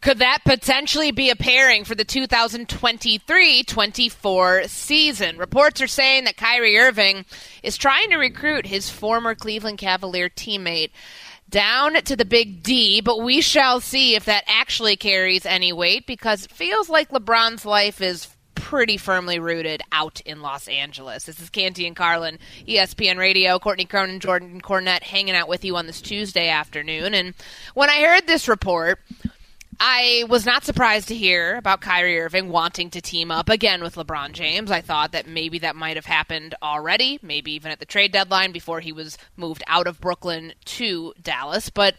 Could 0.07 0.21
that 0.21 0.43
potentially 0.45 1.11
be 1.11 1.31
a 1.31 1.35
pairing 1.35 1.83
for 1.83 1.97
the 1.97 2.05
2023 2.05 3.65
24 3.65 4.69
season? 4.69 5.37
Reports 5.37 5.81
are 5.81 5.89
saying 5.89 6.27
that 6.27 6.37
Kyrie 6.37 6.79
Irving 6.79 7.25
is 7.65 7.77
trying 7.77 8.11
to 8.11 8.17
recruit 8.17 8.67
his 8.67 8.89
former 8.89 9.35
Cleveland 9.35 9.79
Cavalier 9.79 10.29
teammate 10.29 10.93
down 11.51 11.95
to 11.95 12.15
the 12.15 12.25
big 12.25 12.63
D, 12.63 13.01
but 13.01 13.21
we 13.21 13.41
shall 13.41 13.81
see 13.81 14.15
if 14.15 14.27
that 14.27 14.45
actually 14.47 14.95
carries 14.95 15.45
any 15.45 15.73
weight 15.73 16.07
because 16.07 16.45
it 16.45 16.53
feels 16.53 16.89
like 16.89 17.11
LeBron's 17.11 17.67
life 17.67 18.01
is 18.01 18.29
pretty 18.55 18.97
firmly 18.97 19.41
rooted 19.41 19.83
out 19.91 20.21
in 20.21 20.41
Los 20.41 20.69
Angeles. 20.69 21.25
This 21.25 21.41
is 21.41 21.51
Canty 21.51 21.85
and 21.85 21.97
Carlin, 21.97 22.39
ESPN 22.67 23.19
Radio. 23.19 23.59
Courtney 23.59 23.85
Cronin, 23.85 24.21
Jordan 24.21 24.61
Cornette 24.61 25.03
hanging 25.03 25.35
out 25.35 25.49
with 25.49 25.65
you 25.65 25.77
on 25.77 25.87
this 25.87 26.01
Tuesday 26.01 26.49
afternoon. 26.49 27.13
And 27.13 27.35
when 27.75 27.91
I 27.91 28.03
heard 28.03 28.29
this 28.29 28.47
report, 28.47 29.01
I 29.79 30.25
was 30.29 30.47
not 30.47 30.65
surprised 30.65 31.09
to 31.09 31.15
hear 31.15 31.57
about 31.57 31.81
Kyrie 31.81 32.19
Irving 32.19 32.49
wanting 32.49 32.91
to 32.91 33.01
team 33.01 33.31
up 33.31 33.49
again 33.49 33.83
with 33.83 33.97
LeBron 33.97 34.33
James. 34.33 34.71
I 34.71 34.81
thought 34.81 35.13
that 35.13 35.27
maybe 35.27 35.59
that 35.61 35.77
might 35.77 35.97
have 35.97 36.07
happened 36.07 36.55
already, 36.63 37.19
maybe 37.23 37.53
even 37.53 37.71
at 37.71 37.79
the 37.79 37.87
trade 37.87 38.13
deadline 38.13 38.53
before 38.53 38.81
he 38.81 38.93
was 38.93 39.19
moved 39.37 39.63
out 39.67 39.87
of 39.87 40.01
Brooklyn 40.01 40.55
to 40.65 41.13
Dallas. 41.21 41.69
But 41.71 41.97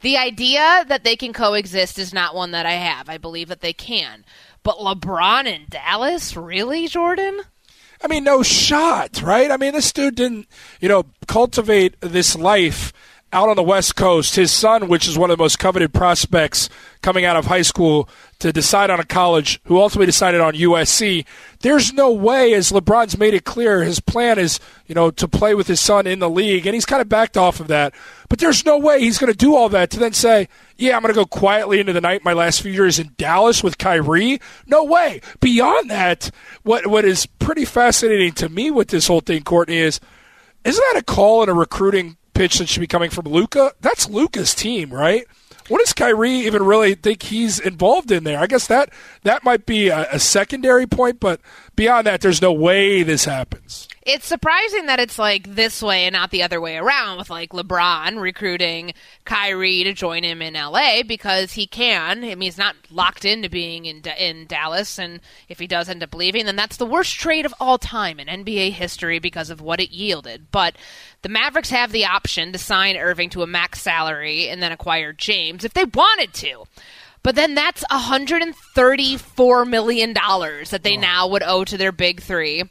the 0.00 0.16
idea 0.16 0.84
that 0.88 1.04
they 1.04 1.16
can 1.16 1.32
coexist 1.32 1.98
is 1.98 2.14
not 2.14 2.34
one 2.34 2.52
that 2.52 2.66
I 2.66 2.72
have. 2.72 3.08
I 3.08 3.18
believe 3.18 3.48
that 3.48 3.60
they 3.60 3.72
can. 3.72 4.24
But 4.62 4.78
LeBron 4.78 5.46
in 5.46 5.66
Dallas? 5.68 6.36
Really, 6.36 6.86
Jordan? 6.86 7.40
I 8.02 8.08
mean, 8.08 8.24
no 8.24 8.42
shot, 8.42 9.22
right? 9.22 9.50
I 9.50 9.56
mean, 9.56 9.72
this 9.72 9.92
dude 9.92 10.16
didn't, 10.16 10.48
you 10.80 10.88
know, 10.88 11.06
cultivate 11.26 11.96
this 12.00 12.36
life 12.36 12.92
out 13.32 13.48
on 13.48 13.56
the 13.56 13.62
West 13.62 13.96
Coast. 13.96 14.36
His 14.36 14.52
son, 14.52 14.88
which 14.88 15.08
is 15.08 15.18
one 15.18 15.30
of 15.30 15.36
the 15.36 15.42
most 15.42 15.58
coveted 15.58 15.92
prospects 15.92 16.68
coming 17.02 17.24
out 17.24 17.36
of 17.36 17.46
high 17.46 17.62
school 17.62 18.08
to 18.38 18.52
decide 18.52 18.90
on 18.90 19.00
a 19.00 19.04
college, 19.04 19.60
who 19.64 19.80
ultimately 19.80 20.06
decided 20.06 20.40
on 20.40 20.54
USC. 20.54 21.24
There's 21.60 21.92
no 21.92 22.12
way, 22.12 22.54
as 22.54 22.70
LeBron's 22.70 23.18
made 23.18 23.34
it 23.34 23.44
clear, 23.44 23.82
his 23.82 24.00
plan 24.00 24.38
is, 24.38 24.60
you 24.86 24.94
know, 24.94 25.10
to 25.10 25.26
play 25.26 25.54
with 25.54 25.66
his 25.66 25.80
son 25.80 26.06
in 26.06 26.18
the 26.18 26.30
league, 26.30 26.66
and 26.66 26.74
he's 26.74 26.86
kind 26.86 27.02
of 27.02 27.08
backed 27.08 27.36
off 27.36 27.60
of 27.60 27.68
that. 27.68 27.94
But 28.28 28.38
there's 28.38 28.64
no 28.64 28.78
way 28.78 29.00
he's 29.00 29.18
going 29.18 29.32
to 29.32 29.38
do 29.38 29.54
all 29.56 29.68
that 29.70 29.90
to 29.90 29.98
then 29.98 30.12
say, 30.12 30.48
yeah, 30.76 30.96
I'm 30.96 31.02
going 31.02 31.14
to 31.14 31.18
go 31.18 31.26
quietly 31.26 31.80
into 31.80 31.92
the 31.92 32.00
night 32.00 32.24
my 32.24 32.32
last 32.32 32.60
few 32.60 32.72
years 32.72 32.98
in 32.98 33.14
Dallas 33.16 33.62
with 33.62 33.78
Kyrie. 33.78 34.40
No 34.66 34.84
way. 34.84 35.20
Beyond 35.40 35.90
that, 35.90 36.30
what 36.62 36.86
what 36.86 37.04
is 37.04 37.26
pretty 37.26 37.64
fascinating 37.64 38.32
to 38.32 38.48
me 38.48 38.70
with 38.70 38.88
this 38.88 39.06
whole 39.06 39.20
thing, 39.20 39.42
Courtney, 39.42 39.78
is 39.78 40.00
isn't 40.64 40.84
that 40.92 41.00
a 41.00 41.04
call 41.04 41.42
in 41.42 41.48
a 41.48 41.54
recruiting 41.54 42.16
pitch 42.36 42.58
that 42.58 42.68
should 42.68 42.80
be 42.80 42.86
coming 42.86 43.10
from 43.10 43.24
Luka. 43.24 43.72
That's 43.80 44.08
Luka's 44.08 44.54
team, 44.54 44.92
right? 44.92 45.24
What 45.68 45.78
does 45.78 45.92
Kyrie 45.92 46.30
even 46.30 46.62
really 46.62 46.94
think 46.94 47.22
he's 47.22 47.58
involved 47.58 48.12
in 48.12 48.24
there? 48.24 48.38
I 48.38 48.46
guess 48.46 48.66
that 48.68 48.90
that 49.22 49.42
might 49.42 49.66
be 49.66 49.88
a, 49.88 50.06
a 50.12 50.20
secondary 50.20 50.86
point, 50.86 51.18
but 51.18 51.40
beyond 51.74 52.06
that, 52.06 52.20
there's 52.20 52.42
no 52.42 52.52
way 52.52 53.02
this 53.02 53.24
happens 53.24 53.88
it's 54.06 54.26
surprising 54.26 54.86
that 54.86 55.00
it's 55.00 55.18
like 55.18 55.56
this 55.56 55.82
way 55.82 56.04
and 56.04 56.12
not 56.12 56.30
the 56.30 56.44
other 56.44 56.60
way 56.60 56.76
around 56.76 57.18
with 57.18 57.28
like 57.28 57.50
LeBron 57.50 58.20
recruiting 58.20 58.94
Kyrie 59.24 59.82
to 59.82 59.92
join 59.92 60.22
him 60.22 60.40
in 60.40 60.54
LA 60.54 61.02
because 61.02 61.52
he 61.52 61.66
can. 61.66 62.22
I 62.22 62.28
mean, 62.28 62.42
he's 62.42 62.56
not 62.56 62.76
locked 62.92 63.24
into 63.24 63.50
being 63.50 63.84
in 63.84 64.02
in 64.16 64.46
Dallas, 64.46 65.00
and 65.00 65.20
if 65.48 65.58
he 65.58 65.66
does 65.66 65.88
end 65.88 66.04
up 66.04 66.14
leaving, 66.14 66.46
then 66.46 66.54
that's 66.54 66.76
the 66.76 66.86
worst 66.86 67.16
trade 67.16 67.44
of 67.44 67.54
all 67.58 67.78
time 67.78 68.20
in 68.20 68.28
NBA 68.28 68.70
history 68.70 69.18
because 69.18 69.50
of 69.50 69.60
what 69.60 69.80
it 69.80 69.90
yielded. 69.90 70.52
But 70.52 70.76
the 71.22 71.28
Mavericks 71.28 71.70
have 71.70 71.90
the 71.90 72.06
option 72.06 72.52
to 72.52 72.58
sign 72.58 72.96
Irving 72.96 73.28
to 73.30 73.42
a 73.42 73.46
max 73.46 73.82
salary 73.82 74.48
and 74.48 74.62
then 74.62 74.70
acquire 74.70 75.12
James 75.12 75.64
if 75.64 75.74
they 75.74 75.84
wanted 75.84 76.32
to. 76.34 76.64
But 77.24 77.34
then 77.34 77.56
that's 77.56 77.82
$134 77.90 79.68
million 79.68 80.12
that 80.14 80.80
they 80.84 80.96
oh. 80.96 81.00
now 81.00 81.26
would 81.26 81.42
owe 81.42 81.64
to 81.64 81.76
their 81.76 81.90
big 81.90 82.22
three 82.22 82.62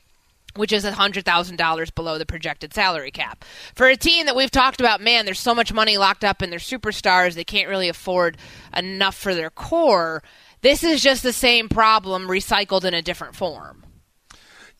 which 0.58 0.72
is 0.72 0.86
$100,000 0.86 1.96
below 1.96 2.18
the 2.18 2.26
projected 2.26 2.74
salary 2.74 3.12
cap. 3.12 3.46
For 3.76 3.88
a 3.88 3.96
team 3.96 4.26
that 4.26 4.36
we've 4.36 4.52
talked 4.52 4.80
about, 4.80 5.02
man, 5.02 5.26
there's 5.26 5.40
so 5.40 5.56
much 5.56 5.74
money 5.74 5.98
locked 5.98 6.24
up 6.24 6.42
in 6.42 6.50
their 6.50 6.60
superstars, 6.60 7.34
they 7.34 7.44
can't 7.44 7.70
really 7.70 7.90
afford 7.90 8.38
enough 8.76 9.16
for 9.16 9.36
their 9.36 9.50
core. 9.50 10.24
This 10.62 10.84
is 10.84 11.02
just 11.02 11.24
the 11.24 11.34
same 11.34 11.70
problem 11.70 12.28
recycled 12.28 12.86
in 12.86 12.94
a 12.94 13.02
different 13.02 13.36
form. 13.36 13.86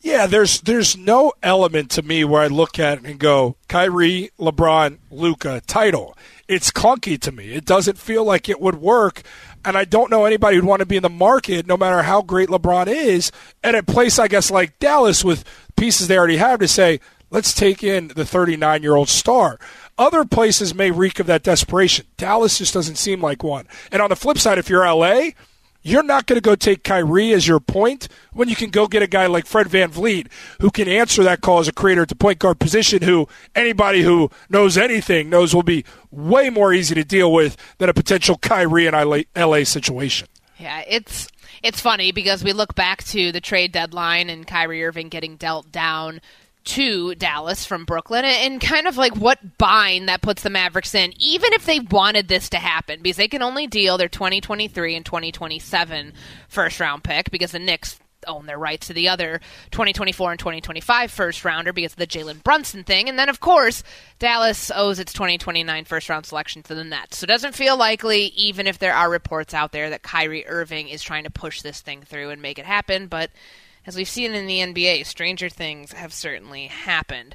Yeah, 0.00 0.26
there's 0.26 0.60
there's 0.60 0.96
no 0.96 1.32
element 1.42 1.90
to 1.92 2.02
me 2.02 2.24
where 2.24 2.42
I 2.42 2.46
look 2.48 2.78
at 2.78 2.98
it 2.98 3.04
and 3.06 3.18
go, 3.18 3.56
Kyrie, 3.68 4.30
LeBron, 4.38 4.98
Luka, 5.10 5.62
title. 5.66 6.16
It's 6.46 6.70
clunky 6.70 7.18
to 7.22 7.32
me. 7.32 7.52
It 7.52 7.64
doesn't 7.64 7.98
feel 7.98 8.24
like 8.24 8.48
it 8.48 8.60
would 8.60 8.76
work 8.76 9.22
and 9.66 9.76
I 9.76 9.84
don't 9.84 10.10
know 10.10 10.24
anybody 10.24 10.56
who'd 10.56 10.64
want 10.64 10.80
to 10.80 10.86
be 10.86 10.96
in 10.96 11.02
the 11.02 11.10
market, 11.10 11.66
no 11.66 11.76
matter 11.76 12.02
how 12.02 12.22
great 12.22 12.48
LeBron 12.48 12.86
is, 12.86 13.32
at 13.64 13.74
a 13.74 13.82
place 13.82 14.18
I 14.18 14.28
guess 14.28 14.50
like 14.50 14.78
Dallas 14.78 15.24
with 15.24 15.44
pieces 15.76 16.08
they 16.08 16.16
already 16.16 16.36
have 16.36 16.60
to 16.60 16.68
say, 16.68 17.00
let's 17.30 17.52
take 17.52 17.82
in 17.82 18.08
the 18.08 18.24
39 18.24 18.82
year 18.82 18.94
old 18.94 19.08
star. 19.08 19.58
Other 19.98 20.24
places 20.24 20.74
may 20.74 20.90
reek 20.90 21.18
of 21.18 21.26
that 21.26 21.42
desperation. 21.42 22.06
Dallas 22.16 22.58
just 22.58 22.74
doesn't 22.74 22.96
seem 22.96 23.20
like 23.20 23.42
one. 23.42 23.66
And 23.90 24.00
on 24.00 24.10
the 24.10 24.16
flip 24.16 24.38
side, 24.38 24.58
if 24.58 24.70
you're 24.70 24.86
LA, 24.86 25.30
you're 25.86 26.02
not 26.02 26.26
going 26.26 26.36
to 26.36 26.42
go 26.42 26.56
take 26.56 26.82
Kyrie 26.82 27.32
as 27.32 27.46
your 27.46 27.60
point 27.60 28.08
when 28.32 28.48
you 28.48 28.56
can 28.56 28.70
go 28.70 28.88
get 28.88 29.02
a 29.02 29.06
guy 29.06 29.26
like 29.26 29.46
Fred 29.46 29.68
Van 29.68 29.90
VanVleet 29.90 30.26
who 30.60 30.70
can 30.70 30.88
answer 30.88 31.22
that 31.22 31.40
call 31.40 31.60
as 31.60 31.68
a 31.68 31.72
creator 31.72 32.02
at 32.02 32.08
the 32.08 32.16
point 32.16 32.40
guard 32.40 32.58
position, 32.58 33.02
who 33.02 33.28
anybody 33.54 34.02
who 34.02 34.28
knows 34.48 34.76
anything 34.76 35.30
knows 35.30 35.54
will 35.54 35.62
be 35.62 35.84
way 36.10 36.50
more 36.50 36.72
easy 36.72 36.94
to 36.96 37.04
deal 37.04 37.32
with 37.32 37.56
than 37.78 37.88
a 37.88 37.94
potential 37.94 38.36
Kyrie 38.36 38.88
and 38.88 39.26
LA 39.36 39.62
situation. 39.64 40.26
Yeah, 40.58 40.82
it's 40.88 41.28
it's 41.62 41.80
funny 41.80 42.10
because 42.10 42.42
we 42.42 42.52
look 42.52 42.74
back 42.74 43.04
to 43.04 43.30
the 43.30 43.40
trade 43.40 43.72
deadline 43.72 44.28
and 44.28 44.46
Kyrie 44.46 44.84
Irving 44.84 45.08
getting 45.08 45.36
dealt 45.36 45.70
down 45.70 46.20
to 46.66 47.14
Dallas 47.14 47.64
from 47.64 47.84
Brooklyn 47.84 48.24
and 48.24 48.60
kind 48.60 48.86
of 48.86 48.96
like 48.96 49.16
what 49.16 49.56
bind 49.56 50.08
that 50.08 50.20
puts 50.20 50.42
the 50.42 50.50
Mavericks 50.50 50.94
in, 50.94 51.12
even 51.18 51.52
if 51.52 51.64
they 51.64 51.80
wanted 51.80 52.28
this 52.28 52.48
to 52.50 52.58
happen, 52.58 53.00
because 53.02 53.16
they 53.16 53.28
can 53.28 53.42
only 53.42 53.66
deal 53.66 53.96
their 53.96 54.08
2023 54.08 54.96
and 54.96 55.06
2027 55.06 56.12
first 56.48 56.80
round 56.80 57.04
pick 57.04 57.30
because 57.30 57.52
the 57.52 57.58
Knicks 57.58 57.98
own 58.26 58.46
their 58.46 58.58
rights 58.58 58.88
to 58.88 58.92
the 58.92 59.08
other 59.08 59.40
2024 59.70 60.32
and 60.32 60.38
2025 60.38 61.10
first 61.10 61.44
rounder 61.44 61.72
because 61.72 61.92
of 61.92 61.98
the 61.98 62.06
Jalen 62.06 62.42
Brunson 62.42 62.84
thing. 62.84 63.08
And 63.08 63.18
then, 63.18 63.28
of 63.28 63.40
course, 63.40 63.84
Dallas 64.18 64.70
owes 64.74 64.98
its 64.98 65.12
2029 65.12 65.84
first 65.84 66.08
round 66.08 66.26
selection 66.26 66.62
to 66.64 66.74
the 66.74 66.82
Nets. 66.82 67.18
So 67.18 67.24
it 67.24 67.28
doesn't 67.28 67.54
feel 67.54 67.76
likely, 67.76 68.26
even 68.36 68.66
if 68.66 68.78
there 68.78 68.94
are 68.94 69.10
reports 69.10 69.54
out 69.54 69.72
there 69.72 69.90
that 69.90 70.02
Kyrie 70.02 70.46
Irving 70.46 70.88
is 70.88 71.02
trying 71.02 71.24
to 71.24 71.30
push 71.30 71.62
this 71.62 71.80
thing 71.80 72.02
through 72.02 72.30
and 72.30 72.42
make 72.42 72.58
it 72.58 72.66
happen. 72.66 73.06
But 73.06 73.30
as 73.86 73.96
we've 73.96 74.08
seen 74.08 74.34
in 74.34 74.46
the 74.46 74.58
NBA, 74.58 75.06
stranger 75.06 75.48
things 75.48 75.92
have 75.92 76.12
certainly 76.12 76.66
happened. 76.66 77.34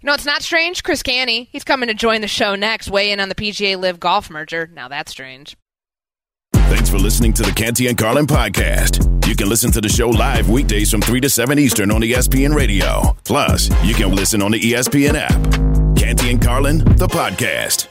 You 0.00 0.06
know, 0.06 0.14
it's 0.14 0.24
not 0.26 0.42
strange. 0.42 0.82
Chris 0.82 1.02
Canty, 1.02 1.48
he's 1.50 1.64
coming 1.64 1.88
to 1.88 1.94
join 1.94 2.20
the 2.20 2.28
show 2.28 2.54
next, 2.54 2.88
weigh 2.90 3.10
in 3.10 3.20
on 3.20 3.28
the 3.28 3.34
PGA 3.34 3.76
LIV 3.76 3.98
Golf 3.98 4.30
merger. 4.30 4.70
Now 4.72 4.88
that's 4.88 5.10
strange. 5.10 5.56
Thanks 6.54 6.88
for 6.88 6.98
listening 6.98 7.32
to 7.34 7.42
the 7.42 7.52
Canty 7.52 7.88
and 7.88 7.96
Carlin 7.96 8.26
podcast. 8.26 9.26
You 9.26 9.34
can 9.34 9.48
listen 9.48 9.70
to 9.72 9.80
the 9.80 9.88
show 9.88 10.10
live 10.10 10.48
weekdays 10.48 10.90
from 10.90 11.00
3 11.00 11.20
to 11.20 11.28
7 11.28 11.58
Eastern 11.58 11.90
on 11.90 12.02
ESPN 12.02 12.54
Radio. 12.54 13.16
Plus, 13.24 13.68
you 13.84 13.94
can 13.94 14.14
listen 14.14 14.42
on 14.42 14.52
the 14.52 14.60
ESPN 14.60 15.14
app. 15.14 15.96
Canty 15.98 16.30
and 16.30 16.40
Carlin, 16.40 16.78
the 16.96 17.08
podcast. 17.08 17.88